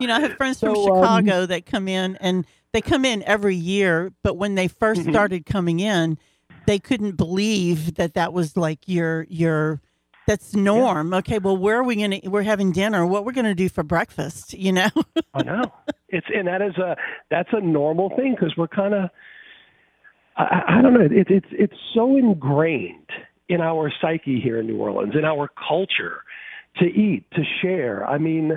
You 0.00 0.06
know, 0.06 0.14
I 0.16 0.20
have 0.20 0.34
friends 0.36 0.60
from 0.60 0.74
So, 0.74 0.94
um, 0.94 1.02
Chicago 1.24 1.46
that 1.46 1.66
come 1.66 1.88
in, 1.88 2.16
and 2.20 2.46
they 2.72 2.80
come 2.80 3.04
in 3.04 3.22
every 3.24 3.56
year. 3.56 4.12
But 4.22 4.36
when 4.36 4.54
they 4.54 4.68
1st 4.68 5.04
Mhm. 5.04 5.10
started 5.10 5.46
coming 5.46 5.80
in, 5.80 6.18
they 6.66 6.78
couldn't 6.78 7.16
believe 7.16 7.96
that 7.96 8.14
that 8.14 8.32
was 8.32 8.56
like 8.56 8.80
your 8.86 9.26
your 9.28 9.80
that's 10.26 10.54
norm. 10.54 11.12
Okay, 11.12 11.38
well, 11.38 11.56
where 11.56 11.76
are 11.78 11.84
we 11.84 11.96
going 11.96 12.20
to? 12.20 12.28
We're 12.28 12.42
having 12.42 12.72
dinner. 12.72 13.04
What 13.04 13.24
we're 13.26 13.32
going 13.32 13.44
to 13.44 13.54
do 13.54 13.68
for 13.68 13.82
breakfast? 13.82 14.54
You 14.54 14.72
know. 14.72 14.88
I 15.34 15.42
know 15.42 15.62
it's 16.08 16.26
and 16.34 16.46
that 16.46 16.62
is 16.62 16.76
a 16.78 16.96
that's 17.30 17.50
a 17.52 17.60
normal 17.60 18.10
thing 18.16 18.34
because 18.38 18.56
we're 18.56 18.68
kind 18.68 18.94
of 18.94 19.10
I, 20.36 20.78
I 20.78 20.82
don't 20.82 20.94
know 20.94 21.00
it, 21.00 21.12
it's 21.12 21.46
it's 21.50 21.76
so 21.94 22.16
ingrained 22.16 23.10
in 23.48 23.60
our 23.60 23.92
psyche 24.00 24.40
here 24.40 24.60
in 24.60 24.66
New 24.66 24.78
Orleans 24.78 25.14
in 25.16 25.24
our 25.24 25.48
culture 25.68 26.22
to 26.78 26.86
eat 26.86 27.24
to 27.32 27.42
share. 27.62 28.06
I 28.06 28.18
mean. 28.18 28.56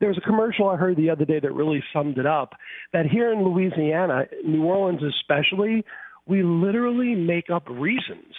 There 0.00 0.08
was 0.08 0.18
a 0.18 0.26
commercial 0.26 0.68
I 0.68 0.76
heard 0.76 0.96
the 0.96 1.08
other 1.08 1.24
day 1.24 1.38
that 1.40 1.52
really 1.52 1.82
summed 1.92 2.18
it 2.18 2.26
up. 2.26 2.54
That 2.92 3.06
here 3.06 3.32
in 3.32 3.42
Louisiana, 3.42 4.24
New 4.44 4.64
Orleans 4.64 5.00
especially, 5.02 5.84
we 6.26 6.42
literally 6.42 7.14
make 7.14 7.48
up 7.48 7.62
reasons 7.70 8.34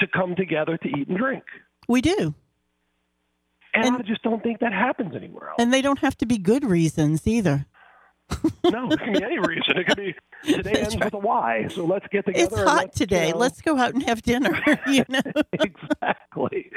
to 0.00 0.06
come 0.08 0.34
together 0.34 0.76
to 0.78 0.88
eat 0.88 1.06
and 1.08 1.16
drink. 1.18 1.44
We 1.88 2.00
do. 2.00 2.34
And, 3.74 3.96
I 3.96 4.02
just 4.02 4.22
don't 4.22 4.42
think 4.42 4.60
that 4.60 4.72
happens 4.72 5.14
anywhere 5.14 5.50
else. 5.50 5.56
And 5.58 5.72
they 5.72 5.82
don't 5.82 5.98
have 6.00 6.16
to 6.18 6.26
be 6.26 6.38
good 6.38 6.64
reasons 6.64 7.26
either. 7.26 7.66
No, 8.70 8.90
it 8.90 8.98
can 9.00 9.14
be 9.14 9.24
any 9.24 9.38
reason. 9.38 9.78
It 9.78 9.86
could 9.86 9.96
be 9.96 10.14
today 10.44 10.72
ends 10.82 10.96
with 10.96 11.14
a 11.14 11.18
Y. 11.18 11.68
So 11.70 11.86
let's 11.86 12.06
get 12.08 12.26
together. 12.26 12.44
It's 12.44 12.54
hot 12.56 12.76
let's, 12.76 13.00
you 13.00 13.06
today. 13.06 13.30
know- 13.32 13.38
Let's 13.38 13.60
go 13.62 13.78
out 13.78 13.94
and 13.94 14.02
have 14.02 14.20
dinner. 14.22 14.60
you 14.86 15.04
know. 15.08 15.20
exactly. 15.54 16.70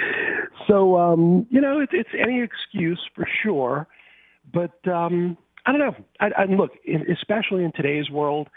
So 0.68 0.98
um, 0.98 1.46
you 1.50 1.60
know, 1.60 1.80
it's 1.82 1.92
it's 1.94 2.10
any 2.18 2.42
excuse 2.42 3.00
for 3.14 3.28
sure. 3.44 3.88
But 4.54 4.72
um, 4.88 5.38
I 5.66 5.72
don't 5.72 5.80
know. 5.82 5.96
I, 6.20 6.28
I 6.38 6.46
look, 6.46 6.72
in, 6.86 7.06
especially 7.12 7.64
in 7.66 7.72
today's 7.74 8.10
world, 8.10 8.48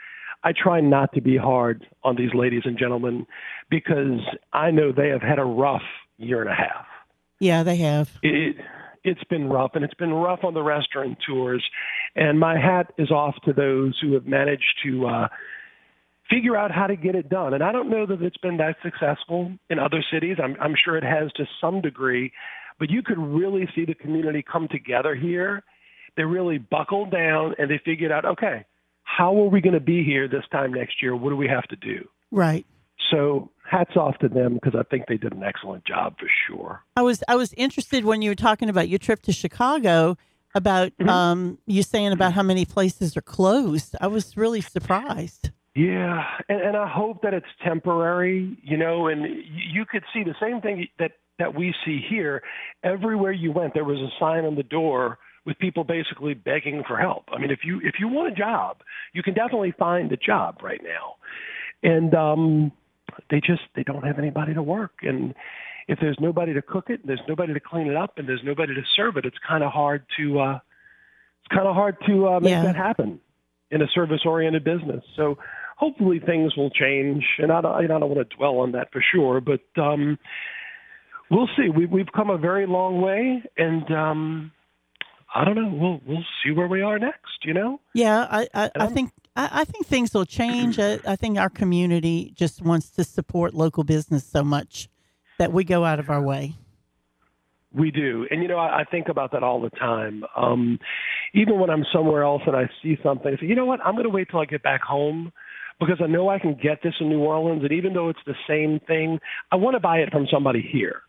I 0.45 0.53
try 0.53 0.81
not 0.81 1.13
to 1.15 1.21
be 1.21 1.37
hard 1.37 1.87
on 2.05 2.17
these 2.17 2.33
ladies 2.35 2.63
and 2.65 2.79
gentlemen 2.79 3.27
because 3.71 4.21
I 4.53 4.71
know 4.71 4.93
they 4.93 5.09
have 5.09 5.23
had 5.23 5.39
a 5.39 5.45
rough 5.45 5.83
year 6.19 6.41
and 6.41 6.51
a 6.51 6.55
half. 6.55 6.87
Yeah, 7.41 7.63
they 7.63 7.77
have. 7.77 8.11
It, 8.23 8.57
it's 9.05 9.25
been 9.25 9.49
rough, 9.49 9.73
and 9.75 9.85
it's 9.85 9.95
been 9.95 10.13
rough 10.13 10.41
on 10.43 10.55
the 10.55 10.63
restaurant 10.63 11.19
tours. 11.27 11.65
And 12.17 12.41
my 12.41 12.59
hat 12.59 12.93
is 12.99 13.11
off 13.11 13.35
to 13.45 13.53
those 13.53 13.99
who 14.01 14.15
have 14.15 14.27
managed 14.27 14.81
to 14.85 15.07
uh, 15.07 15.29
figure 16.31 16.57
out 16.57 16.71
how 16.71 16.87
to 16.87 16.97
get 16.97 17.15
it 17.15 17.29
done. 17.29 17.55
And 17.55 17.63
I 17.63 17.73
don't 17.73 17.91
know 17.91 18.07
that 18.07 18.23
it's 18.23 18.37
been 18.39 18.57
that 18.57 18.77
successful 18.83 19.53
in 19.69 19.79
other 19.79 20.03
cities. 20.13 20.39
I'm, 20.43 20.57
I'm 20.61 20.75
sure 20.83 20.97
it 20.97 21.05
has 21.05 21.31
to 21.33 21.45
some 21.61 21.81
degree, 21.81 22.33
but 22.79 22.91
you 22.91 23.03
could 23.03 23.19
really 23.19 23.69
see 23.75 23.85
the 23.85 23.95
community 23.95 24.43
come 24.43 24.69
together 24.69 25.15
here. 25.15 25.63
They 26.17 26.25
really 26.25 26.59
buckled 26.59 27.11
down 27.11 27.55
and 27.59 27.71
they 27.71 27.81
figured 27.85 28.13
out, 28.13 28.25
okay, 28.25 28.65
how 29.03 29.37
are 29.37 29.49
we 29.49 29.61
going 29.61 29.75
to 29.75 29.81
be 29.81 30.03
here 30.03 30.29
this 30.29 30.45
time 30.51 30.73
next 30.73 31.03
year? 31.03 31.15
What 31.15 31.31
do 31.31 31.37
we 31.37 31.49
have 31.49 31.65
to 31.65 31.77
do? 31.77 32.09
Right. 32.31 32.65
So 33.11 33.51
hats 33.65 33.97
off 33.97 34.19
to 34.19 34.29
them 34.29 34.55
because 34.55 34.75
I 34.79 34.83
think 34.85 35.07
they 35.09 35.17
did 35.17 35.33
an 35.33 35.43
excellent 35.43 35.85
job 35.85 36.17
for 36.19 36.29
sure. 36.47 36.83
I 36.97 37.03
was 37.03 37.23
I 37.29 37.37
was 37.37 37.53
interested 37.55 38.05
when 38.05 38.23
you 38.23 38.31
were 38.31 38.35
talking 38.37 38.69
about 38.69 38.89
your 38.89 38.99
trip 38.99 39.23
to 39.23 39.33
Chicago 39.33 40.17
about 40.55 40.93
Mm-hmm. 40.99 41.09
um, 41.09 41.59
you 41.67 41.83
saying 41.83 42.13
about 42.13 42.33
how 42.33 42.43
many 42.43 42.65
places 42.65 43.17
are 43.17 43.23
closed. 43.23 43.97
I 44.01 44.07
was 44.07 44.37
really 44.37 44.61
surprised. 44.61 45.51
Yeah, 45.75 46.23
and, 46.49 46.61
and 46.61 46.77
I 46.77 46.87
hope 46.87 47.23
that 47.23 47.35
it's 47.35 47.47
temporary, 47.65 48.57
you 48.63 48.77
know, 48.77 49.09
and 49.09 49.27
you 49.51 49.85
could 49.91 50.05
see 50.13 50.23
the 50.23 50.37
same 50.41 50.61
thing 50.61 50.87
that 51.01 51.13
that 51.41 51.57
we 51.57 51.75
see 51.85 52.01
here. 52.09 52.43
Everywhere 52.85 53.33
you 53.33 53.51
went, 53.51 53.75
there 53.75 53.85
was 53.85 53.99
a 53.99 54.11
sign 54.21 54.45
on 54.45 54.55
the 54.55 54.63
door 54.63 55.19
with 55.45 55.59
people 55.59 55.83
basically 55.83 56.35
begging 56.35 56.85
for 56.87 56.97
help. 56.97 57.25
I 57.33 57.39
mean, 57.41 57.51
if 57.51 57.61
you 57.65 57.81
if 57.83 57.95
you 57.99 58.07
want 58.07 58.33
a 58.33 58.37
job, 58.37 58.77
you 59.13 59.23
can 59.25 59.35
definitely 59.35 59.75
find 59.77 60.13
a 60.13 60.17
job 60.17 60.59
right 60.63 60.81
now, 60.85 61.17
and 61.83 62.15
um, 62.15 62.73
they 63.31 63.41
just 63.41 63.63
they 63.75 63.83
don't 63.83 64.05
have 64.05 64.19
anybody 64.19 64.55
to 64.55 64.63
work, 64.63 64.93
and 65.03 65.35
if 65.89 65.99
there's 66.01 66.17
nobody 66.21 66.55
to 66.55 66.63
cook 66.63 66.89
it, 66.89 67.01
and 67.01 67.09
there's 67.09 67.21
nobody 67.29 67.53
to 67.55 67.61
clean 67.61 67.87
it 67.89 67.97
up, 67.97 68.19
and 68.19 68.29
there's 68.29 68.43
nobody 68.45 68.75
to 68.75 68.83
serve 68.97 69.17
it, 69.17 69.25
it's 69.27 69.37
kind 69.47 69.63
of 69.63 69.71
hard 69.73 70.05
to 70.17 70.41
uh, 70.41 70.59
it's 71.45 71.55
kind 71.55 71.69
of 71.69 71.75
hard 71.75 71.97
to 72.07 72.29
uh, 72.29 72.41
make 72.41 72.51
Yeah. 72.51 72.63
that 72.63 72.77
happen 72.77 73.21
in 73.71 73.83
a 73.83 73.89
service-oriented 73.89 74.63
business. 74.65 75.03
So 75.17 75.37
hopefully 75.77 76.21
things 76.21 76.57
will 76.57 76.71
change, 76.71 77.25
and 77.39 77.51
I 77.51 77.61
don't, 77.61 77.75
I 77.75 77.87
don't 77.87 78.01
want 78.09 78.29
to 78.31 78.37
dwell 78.37 78.59
on 78.59 78.73
that 78.73 78.93
for 78.93 79.03
sure, 79.13 79.41
but 79.41 79.61
um, 79.77 80.19
we'll 81.31 81.49
see. 81.57 81.69
We, 81.69 81.87
we've 81.87 82.13
come 82.15 82.31
a 82.31 82.39
very 82.39 82.67
long 82.67 83.01
way, 83.01 83.43
and 83.57 83.91
um, 83.91 84.53
I 85.35 85.45
don't 85.45 85.57
know. 85.57 85.69
We'll 85.69 86.01
we'll 86.07 86.25
see 86.45 86.53
where 86.53 86.69
we 86.69 86.83
are 86.83 86.99
next. 86.99 87.45
You 87.45 87.55
know. 87.55 87.81
Yeah, 87.95 88.27
I 88.31 88.49
I, 88.55 88.71
I 88.79 88.87
think 88.87 89.11
I, 89.37 89.49
I 89.53 89.65
think 89.65 89.87
things 89.87 90.15
will 90.15 90.27
change. 90.27 90.79
I, 90.79 90.99
I 91.07 91.17
think 91.17 91.39
our 91.39 91.51
community 91.51 92.33
just 92.37 92.63
wants 92.63 92.91
to 92.91 93.05
support 93.05 93.55
local 93.55 93.85
business 93.85 94.25
so 94.25 94.45
much 94.45 94.89
that 95.39 95.53
we 95.53 95.65
go 95.65 95.85
out 95.85 95.99
of 95.99 96.11
our 96.11 96.23
way. 96.23 96.55
We 97.73 97.91
do. 97.91 98.27
And, 98.31 98.41
you 98.41 98.49
know, 98.49 98.59
I, 98.59 98.81
I 98.81 98.85
think 98.85 99.09
about 99.09 99.33
that 99.33 99.43
all 99.43 99.61
the 99.61 99.71
time. 99.71 100.23
Um, 100.37 100.79
even 101.35 101.59
when 101.59 101.71
I'm 101.71 101.85
somewhere 101.93 102.23
else 102.23 102.43
and 102.47 102.55
I 102.55 102.71
see 102.83 102.97
something, 103.03 103.35
I 103.37 103.41
say, 103.41 103.47
you 103.47 103.57
know 103.57 103.67
what, 103.67 103.81
I'm 103.85 103.95
going 103.95 104.05
to 104.05 104.11
wait 104.11 104.29
till 104.31 104.39
I 104.39 104.45
get 104.45 104.63
back 104.63 104.83
home 104.83 105.33
because 105.81 105.97
I 106.01 106.07
know 106.07 106.29
I 106.29 106.39
can 106.39 106.55
get 106.55 106.83
this 106.85 106.95
in 107.01 107.09
New 107.09 107.19
Orleans. 107.19 107.65
And 107.65 107.73
even 107.73 107.93
though 107.93 108.11
it's 108.11 108.21
the 108.27 108.37
same 108.47 108.79
thing, 108.87 109.19
I 109.51 109.57
want 109.57 109.75
to 109.75 109.81
buy 109.81 109.99
it 109.99 110.13
from 110.13 110.29
somebody 110.31 110.63
here. 110.63 111.03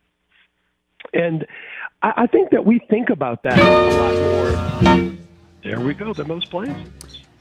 And 1.14 1.46
I, 2.02 2.24
I 2.24 2.28
think 2.28 2.50
that 2.50 2.66
we 2.66 2.80
think 2.90 3.12
about 3.12 3.44
that 3.44 3.60
a 3.60 4.82
lot 4.82 4.96
more. 4.96 5.16
There 5.62 5.80
we 5.80 5.94
go, 5.94 6.14
the 6.14 6.26
most 6.26 6.50
plays. 6.50 6.76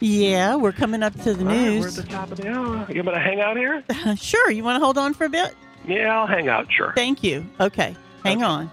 Yeah, 0.04 0.56
we're 0.56 0.72
coming 0.72 1.02
up 1.02 1.14
to 1.22 1.32
the 1.34 1.44
All 1.44 1.50
right, 1.50 1.56
news. 1.56 1.80
we're 1.80 1.88
at 1.88 1.94
the 1.94 2.12
top 2.12 2.30
of 2.30 2.36
the 2.38 2.48
hour. 2.48 2.86
You 2.90 3.02
going 3.02 3.14
to 3.16 3.20
hang 3.20 3.40
out 3.40 3.56
here? 3.56 3.82
sure. 4.16 4.50
You 4.50 4.62
want 4.62 4.76
to 4.78 4.84
hold 4.84 4.98
on 4.98 5.14
for 5.14 5.24
a 5.24 5.28
bit? 5.30 5.54
Yeah, 5.86 6.18
I'll 6.20 6.26
hang 6.26 6.48
out, 6.48 6.66
sure. 6.70 6.92
Thank 6.94 7.22
you. 7.22 7.44
Okay. 7.58 7.96
Hang 8.22 8.42
on. 8.42 8.70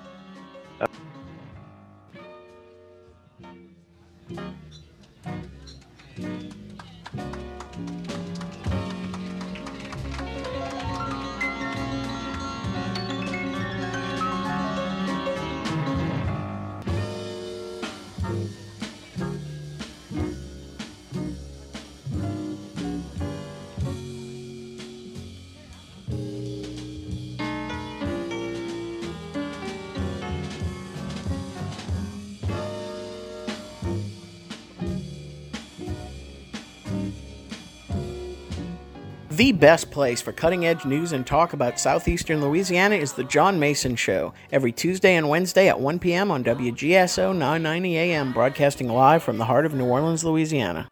The 39.41 39.51
best 39.51 39.89
place 39.89 40.21
for 40.21 40.31
cutting 40.31 40.67
edge 40.67 40.85
news 40.85 41.13
and 41.13 41.25
talk 41.25 41.53
about 41.53 41.79
southeastern 41.79 42.41
Louisiana 42.41 42.93
is 42.93 43.13
The 43.13 43.23
John 43.23 43.59
Mason 43.59 43.95
Show, 43.95 44.35
every 44.51 44.71
Tuesday 44.71 45.15
and 45.15 45.29
Wednesday 45.29 45.67
at 45.67 45.79
1 45.79 45.97
p.m. 45.97 46.29
on 46.29 46.43
WGSO 46.43 47.35
990 47.35 47.97
AM, 47.97 48.33
broadcasting 48.33 48.87
live 48.87 49.23
from 49.23 49.39
the 49.39 49.45
heart 49.45 49.65
of 49.65 49.73
New 49.73 49.85
Orleans, 49.85 50.23
Louisiana. 50.23 50.89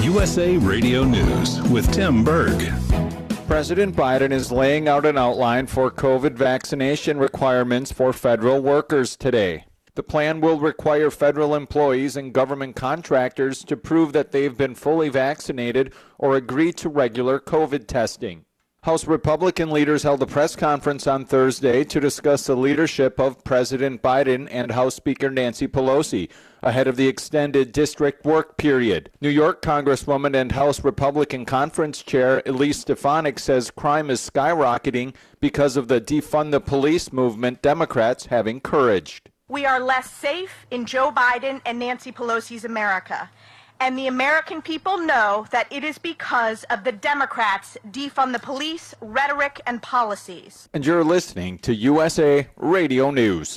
USA 0.00 0.56
Radio 0.56 1.04
News 1.04 1.60
with 1.64 1.92
Tim 1.92 2.24
Berg. 2.24 2.72
President 3.46 3.94
Biden 3.94 4.32
is 4.32 4.50
laying 4.50 4.88
out 4.88 5.04
an 5.04 5.18
outline 5.18 5.66
for 5.66 5.90
COVID 5.90 6.32
vaccination 6.32 7.18
requirements 7.18 7.92
for 7.92 8.14
federal 8.14 8.62
workers 8.62 9.18
today. 9.18 9.65
The 9.96 10.02
plan 10.02 10.42
will 10.42 10.60
require 10.60 11.10
federal 11.10 11.54
employees 11.54 12.18
and 12.18 12.30
government 12.30 12.76
contractors 12.76 13.64
to 13.64 13.78
prove 13.78 14.12
that 14.12 14.30
they've 14.30 14.56
been 14.56 14.74
fully 14.74 15.08
vaccinated 15.08 15.94
or 16.18 16.36
agree 16.36 16.70
to 16.74 16.90
regular 16.90 17.40
COVID 17.40 17.86
testing. 17.86 18.44
House 18.82 19.06
Republican 19.06 19.70
leaders 19.70 20.02
held 20.02 20.22
a 20.22 20.26
press 20.26 20.54
conference 20.54 21.06
on 21.06 21.24
Thursday 21.24 21.82
to 21.82 21.98
discuss 21.98 22.46
the 22.46 22.54
leadership 22.54 23.18
of 23.18 23.42
President 23.42 24.02
Biden 24.02 24.46
and 24.50 24.70
House 24.70 24.94
Speaker 24.96 25.30
Nancy 25.30 25.66
Pelosi 25.66 26.28
ahead 26.62 26.86
of 26.86 26.96
the 26.96 27.08
extended 27.08 27.72
district 27.72 28.26
work 28.26 28.58
period. 28.58 29.10
New 29.22 29.30
York 29.30 29.62
Congresswoman 29.62 30.36
and 30.36 30.52
House 30.52 30.84
Republican 30.84 31.46
Conference 31.46 32.02
Chair 32.02 32.42
Elise 32.44 32.80
Stefanik 32.80 33.38
says 33.38 33.70
crime 33.70 34.10
is 34.10 34.20
skyrocketing 34.20 35.14
because 35.40 35.78
of 35.78 35.88
the 35.88 36.02
defund 36.02 36.50
the 36.50 36.60
police 36.60 37.14
movement 37.14 37.62
Democrats 37.62 38.26
have 38.26 38.46
encouraged. 38.46 39.30
We 39.48 39.64
are 39.64 39.78
less 39.78 40.10
safe 40.10 40.66
in 40.72 40.86
Joe 40.86 41.12
Biden 41.12 41.60
and 41.64 41.78
Nancy 41.78 42.10
Pelosi's 42.10 42.64
America. 42.64 43.30
And 43.78 43.96
the 43.96 44.08
American 44.08 44.60
people 44.60 44.98
know 44.98 45.46
that 45.52 45.72
it 45.72 45.84
is 45.84 45.98
because 45.98 46.64
of 46.64 46.82
the 46.82 46.90
Democrats' 46.90 47.76
defund 47.92 48.32
the 48.32 48.40
police 48.40 48.92
rhetoric 49.00 49.60
and 49.64 49.80
policies. 49.80 50.68
And 50.74 50.84
you're 50.84 51.04
listening 51.04 51.58
to 51.58 51.72
USA 51.72 52.48
Radio 52.56 53.12
News. 53.12 53.56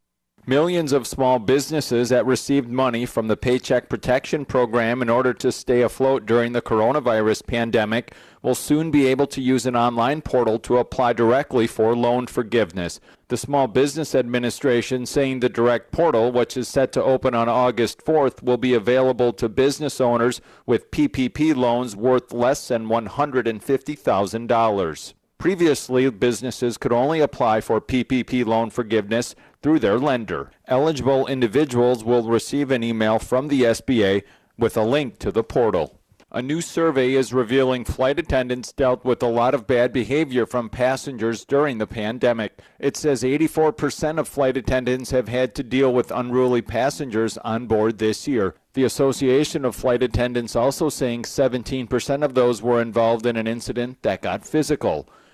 Millions 0.47 0.91
of 0.91 1.05
small 1.05 1.37
businesses 1.37 2.09
that 2.09 2.25
received 2.25 2.67
money 2.67 3.05
from 3.05 3.27
the 3.27 3.37
Paycheck 3.37 3.89
Protection 3.89 4.43
Program 4.43 5.03
in 5.03 5.09
order 5.09 5.35
to 5.35 5.51
stay 5.51 5.83
afloat 5.83 6.25
during 6.25 6.53
the 6.53 6.63
coronavirus 6.63 7.45
pandemic 7.45 8.15
will 8.41 8.55
soon 8.55 8.89
be 8.89 9.05
able 9.05 9.27
to 9.27 9.39
use 9.39 9.67
an 9.67 9.75
online 9.75 10.19
portal 10.19 10.57
to 10.57 10.79
apply 10.79 11.13
directly 11.13 11.67
for 11.67 11.95
loan 11.95 12.25
forgiveness. 12.25 12.99
The 13.27 13.37
Small 13.37 13.67
Business 13.67 14.15
Administration 14.15 15.05
saying 15.05 15.41
the 15.41 15.49
direct 15.49 15.91
portal, 15.91 16.31
which 16.31 16.57
is 16.57 16.67
set 16.67 16.91
to 16.93 17.03
open 17.03 17.35
on 17.35 17.47
August 17.47 18.03
4th, 18.03 18.41
will 18.41 18.57
be 18.57 18.73
available 18.73 19.33
to 19.33 19.47
business 19.47 20.01
owners 20.01 20.41
with 20.65 20.89
PPP 20.89 21.55
loans 21.55 21.95
worth 21.95 22.33
less 22.33 22.67
than 22.67 22.87
$150,000. 22.87 25.13
Previously, 25.41 26.07
businesses 26.11 26.77
could 26.77 26.93
only 26.93 27.19
apply 27.19 27.61
for 27.61 27.81
PPP 27.81 28.45
loan 28.45 28.69
forgiveness 28.69 29.33
through 29.63 29.79
their 29.79 29.97
lender. 29.97 30.51
Eligible 30.67 31.25
individuals 31.25 32.03
will 32.03 32.29
receive 32.29 32.69
an 32.69 32.83
email 32.83 33.17
from 33.17 33.47
the 33.47 33.63
SBA 33.63 34.21
with 34.59 34.77
a 34.77 34.83
link 34.83 35.17
to 35.17 35.31
the 35.31 35.43
portal. 35.43 35.99
A 36.31 36.43
new 36.43 36.61
survey 36.61 37.13
is 37.13 37.33
revealing 37.33 37.85
flight 37.85 38.19
attendants 38.19 38.71
dealt 38.71 39.03
with 39.03 39.23
a 39.23 39.27
lot 39.27 39.55
of 39.55 39.65
bad 39.65 39.91
behavior 39.91 40.45
from 40.45 40.69
passengers 40.69 41.43
during 41.43 41.79
the 41.79 41.87
pandemic. 41.87 42.59
It 42.77 42.95
says 42.95 43.23
84% 43.23 44.19
of 44.19 44.27
flight 44.27 44.57
attendants 44.57 45.09
have 45.09 45.27
had 45.27 45.55
to 45.55 45.63
deal 45.63 45.91
with 45.91 46.11
unruly 46.11 46.61
passengers 46.61 47.39
on 47.39 47.65
board 47.65 47.97
this 47.97 48.27
year. 48.27 48.53
The 48.73 48.83
Association 48.83 49.65
of 49.65 49.75
Flight 49.75 50.03
Attendants 50.03 50.55
also 50.55 50.87
saying 50.89 51.23
17% 51.23 52.23
of 52.23 52.35
those 52.35 52.61
were 52.61 52.79
involved 52.79 53.25
in 53.25 53.37
an 53.37 53.47
incident 53.47 54.03
that 54.03 54.21
got 54.21 54.45
physical. 54.45 55.09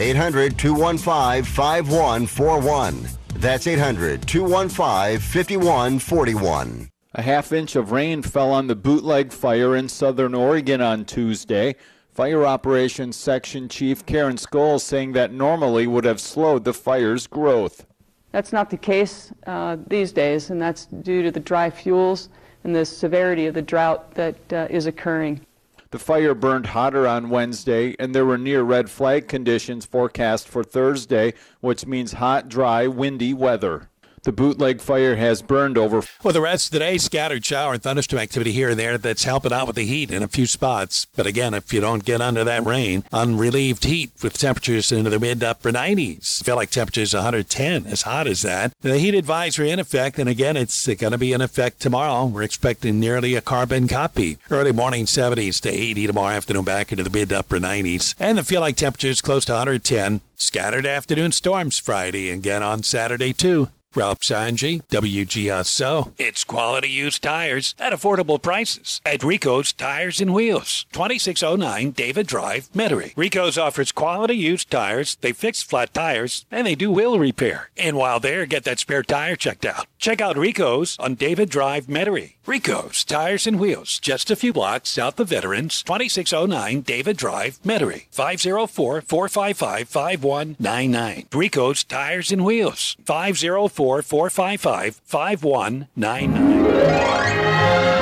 800 0.00 0.58
215 0.58 1.44
5141. 1.44 3.06
That's 3.34 3.66
800 3.66 4.26
215 4.26 5.18
5141. 5.18 6.88
A 7.14 7.22
half 7.22 7.52
inch 7.52 7.76
of 7.76 7.92
rain 7.92 8.22
fell 8.22 8.50
on 8.50 8.66
the 8.66 8.74
bootleg 8.74 9.30
fire 9.30 9.76
in 9.76 9.90
southern 9.90 10.34
Oregon 10.34 10.80
on 10.80 11.04
Tuesday. 11.04 11.76
Fire 12.14 12.46
Operations 12.46 13.16
Section 13.16 13.68
Chief 13.68 14.06
Karen 14.06 14.36
Scholes 14.36 14.80
saying 14.80 15.12
that 15.12 15.32
normally 15.32 15.86
would 15.86 16.04
have 16.04 16.20
slowed 16.20 16.64
the 16.64 16.72
fire's 16.72 17.26
growth. 17.26 17.84
That's 18.32 18.54
not 18.54 18.70
the 18.70 18.78
case 18.78 19.32
uh, 19.46 19.76
these 19.86 20.12
days, 20.12 20.48
and 20.48 20.62
that's 20.62 20.86
due 20.86 21.22
to 21.22 21.30
the 21.30 21.40
dry 21.40 21.68
fuels 21.68 22.30
and 22.64 22.74
the 22.74 22.86
severity 22.86 23.46
of 23.46 23.54
the 23.54 23.62
drought 23.62 24.14
that 24.14 24.52
uh, 24.52 24.66
is 24.70 24.86
occurring. 24.86 25.44
The 25.92 25.98
fire 25.98 26.34
burned 26.34 26.66
hotter 26.66 27.08
on 27.08 27.30
Wednesday, 27.30 27.96
and 27.98 28.14
there 28.14 28.24
were 28.24 28.38
near 28.38 28.62
red 28.62 28.88
flag 28.88 29.26
conditions 29.26 29.84
forecast 29.84 30.46
for 30.46 30.62
Thursday, 30.62 31.34
which 31.60 31.84
means 31.84 32.12
hot, 32.12 32.48
dry, 32.48 32.86
windy 32.86 33.34
weather. 33.34 33.90
The 34.22 34.32
bootleg 34.32 34.80
fire 34.80 35.16
has 35.16 35.40
burned 35.40 35.78
over. 35.78 36.02
Well, 36.22 36.34
the 36.34 36.42
rest 36.42 36.66
of 36.66 36.72
the 36.72 36.78
day, 36.80 36.98
scattered 36.98 37.44
shower 37.44 37.72
and 37.72 37.82
thunderstorm 37.82 38.20
activity 38.20 38.52
here 38.52 38.70
and 38.70 38.78
there 38.78 38.98
that's 38.98 39.24
helping 39.24 39.52
out 39.52 39.66
with 39.66 39.76
the 39.76 39.86
heat 39.86 40.10
in 40.10 40.22
a 40.22 40.28
few 40.28 40.46
spots. 40.46 41.06
But 41.16 41.26
again, 41.26 41.54
if 41.54 41.72
you 41.72 41.80
don't 41.80 42.04
get 42.04 42.20
under 42.20 42.44
that 42.44 42.66
rain, 42.66 43.04
unrelieved 43.12 43.84
heat 43.84 44.12
with 44.22 44.36
temperatures 44.36 44.92
into 44.92 45.08
the 45.08 45.18
mid 45.18 45.42
upper 45.42 45.70
90s. 45.70 46.44
Feel 46.44 46.56
like 46.56 46.70
temperatures 46.70 47.14
110, 47.14 47.86
as 47.86 48.02
hot 48.02 48.26
as 48.26 48.42
that. 48.42 48.72
The 48.82 48.98
heat 48.98 49.14
advisory 49.14 49.70
in 49.70 49.78
effect, 49.78 50.18
and 50.18 50.28
again, 50.28 50.56
it's 50.56 50.86
going 50.86 51.12
to 51.12 51.18
be 51.18 51.32
in 51.32 51.40
effect 51.40 51.80
tomorrow. 51.80 52.26
We're 52.26 52.42
expecting 52.42 53.00
nearly 53.00 53.34
a 53.34 53.40
carbon 53.40 53.88
copy. 53.88 54.36
Early 54.50 54.72
morning 54.72 55.06
70s 55.06 55.60
to 55.62 55.70
80 55.70 56.06
tomorrow 56.08 56.34
afternoon, 56.34 56.64
back 56.64 56.92
into 56.92 57.04
the 57.04 57.10
mid 57.10 57.32
upper 57.32 57.58
90s. 57.58 58.14
And 58.20 58.36
the 58.36 58.44
feel 58.44 58.60
like 58.60 58.76
temperatures 58.76 59.22
close 59.22 59.46
to 59.46 59.52
110. 59.52 60.20
Scattered 60.36 60.86
afternoon 60.86 61.32
storms 61.32 61.78
Friday, 61.78 62.30
and 62.30 62.40
again 62.40 62.62
on 62.62 62.82
Saturday 62.82 63.32
too. 63.32 63.68
Ralph 63.96 64.20
Sanji, 64.20 64.82
WGSO. 64.86 66.12
It's 66.16 66.44
quality 66.44 66.88
used 66.88 67.24
tires 67.24 67.74
at 67.76 67.92
affordable 67.92 68.40
prices 68.40 69.00
at 69.04 69.24
Rico's 69.24 69.72
Tires 69.72 70.20
and 70.20 70.32
Wheels, 70.32 70.86
2609 70.92 71.90
David 71.90 72.28
Drive, 72.28 72.70
Metairie. 72.72 73.16
Rico's 73.16 73.58
offers 73.58 73.90
quality 73.90 74.36
used 74.36 74.70
tires, 74.70 75.16
they 75.22 75.32
fix 75.32 75.64
flat 75.64 75.92
tires, 75.92 76.46
and 76.52 76.68
they 76.68 76.76
do 76.76 76.92
wheel 76.92 77.18
repair. 77.18 77.70
And 77.76 77.96
while 77.96 78.20
there, 78.20 78.46
get 78.46 78.62
that 78.62 78.78
spare 78.78 79.02
tire 79.02 79.34
checked 79.34 79.66
out. 79.66 79.88
Check 79.98 80.20
out 80.20 80.38
Rico's 80.38 80.96
on 81.00 81.16
David 81.16 81.50
Drive, 81.50 81.86
Metairie. 81.86 82.34
Rico's 82.46 83.04
Tires 83.04 83.46
and 83.46 83.60
Wheels, 83.60 84.00
just 84.00 84.30
a 84.30 84.34
few 84.34 84.52
blocks 84.52 84.88
south 84.90 85.20
of 85.20 85.28
Veterans, 85.28 85.82
2609 85.82 86.80
David 86.80 87.16
Drive, 87.16 87.60
Metairie, 87.62 88.06
504 88.10 89.02
455 89.02 89.88
5199. 89.88 91.26
Rico's 91.32 91.84
Tires 91.84 92.32
and 92.32 92.44
Wheels, 92.44 92.96
504 93.04 93.79
455 93.80 95.00
5199. 95.06 97.99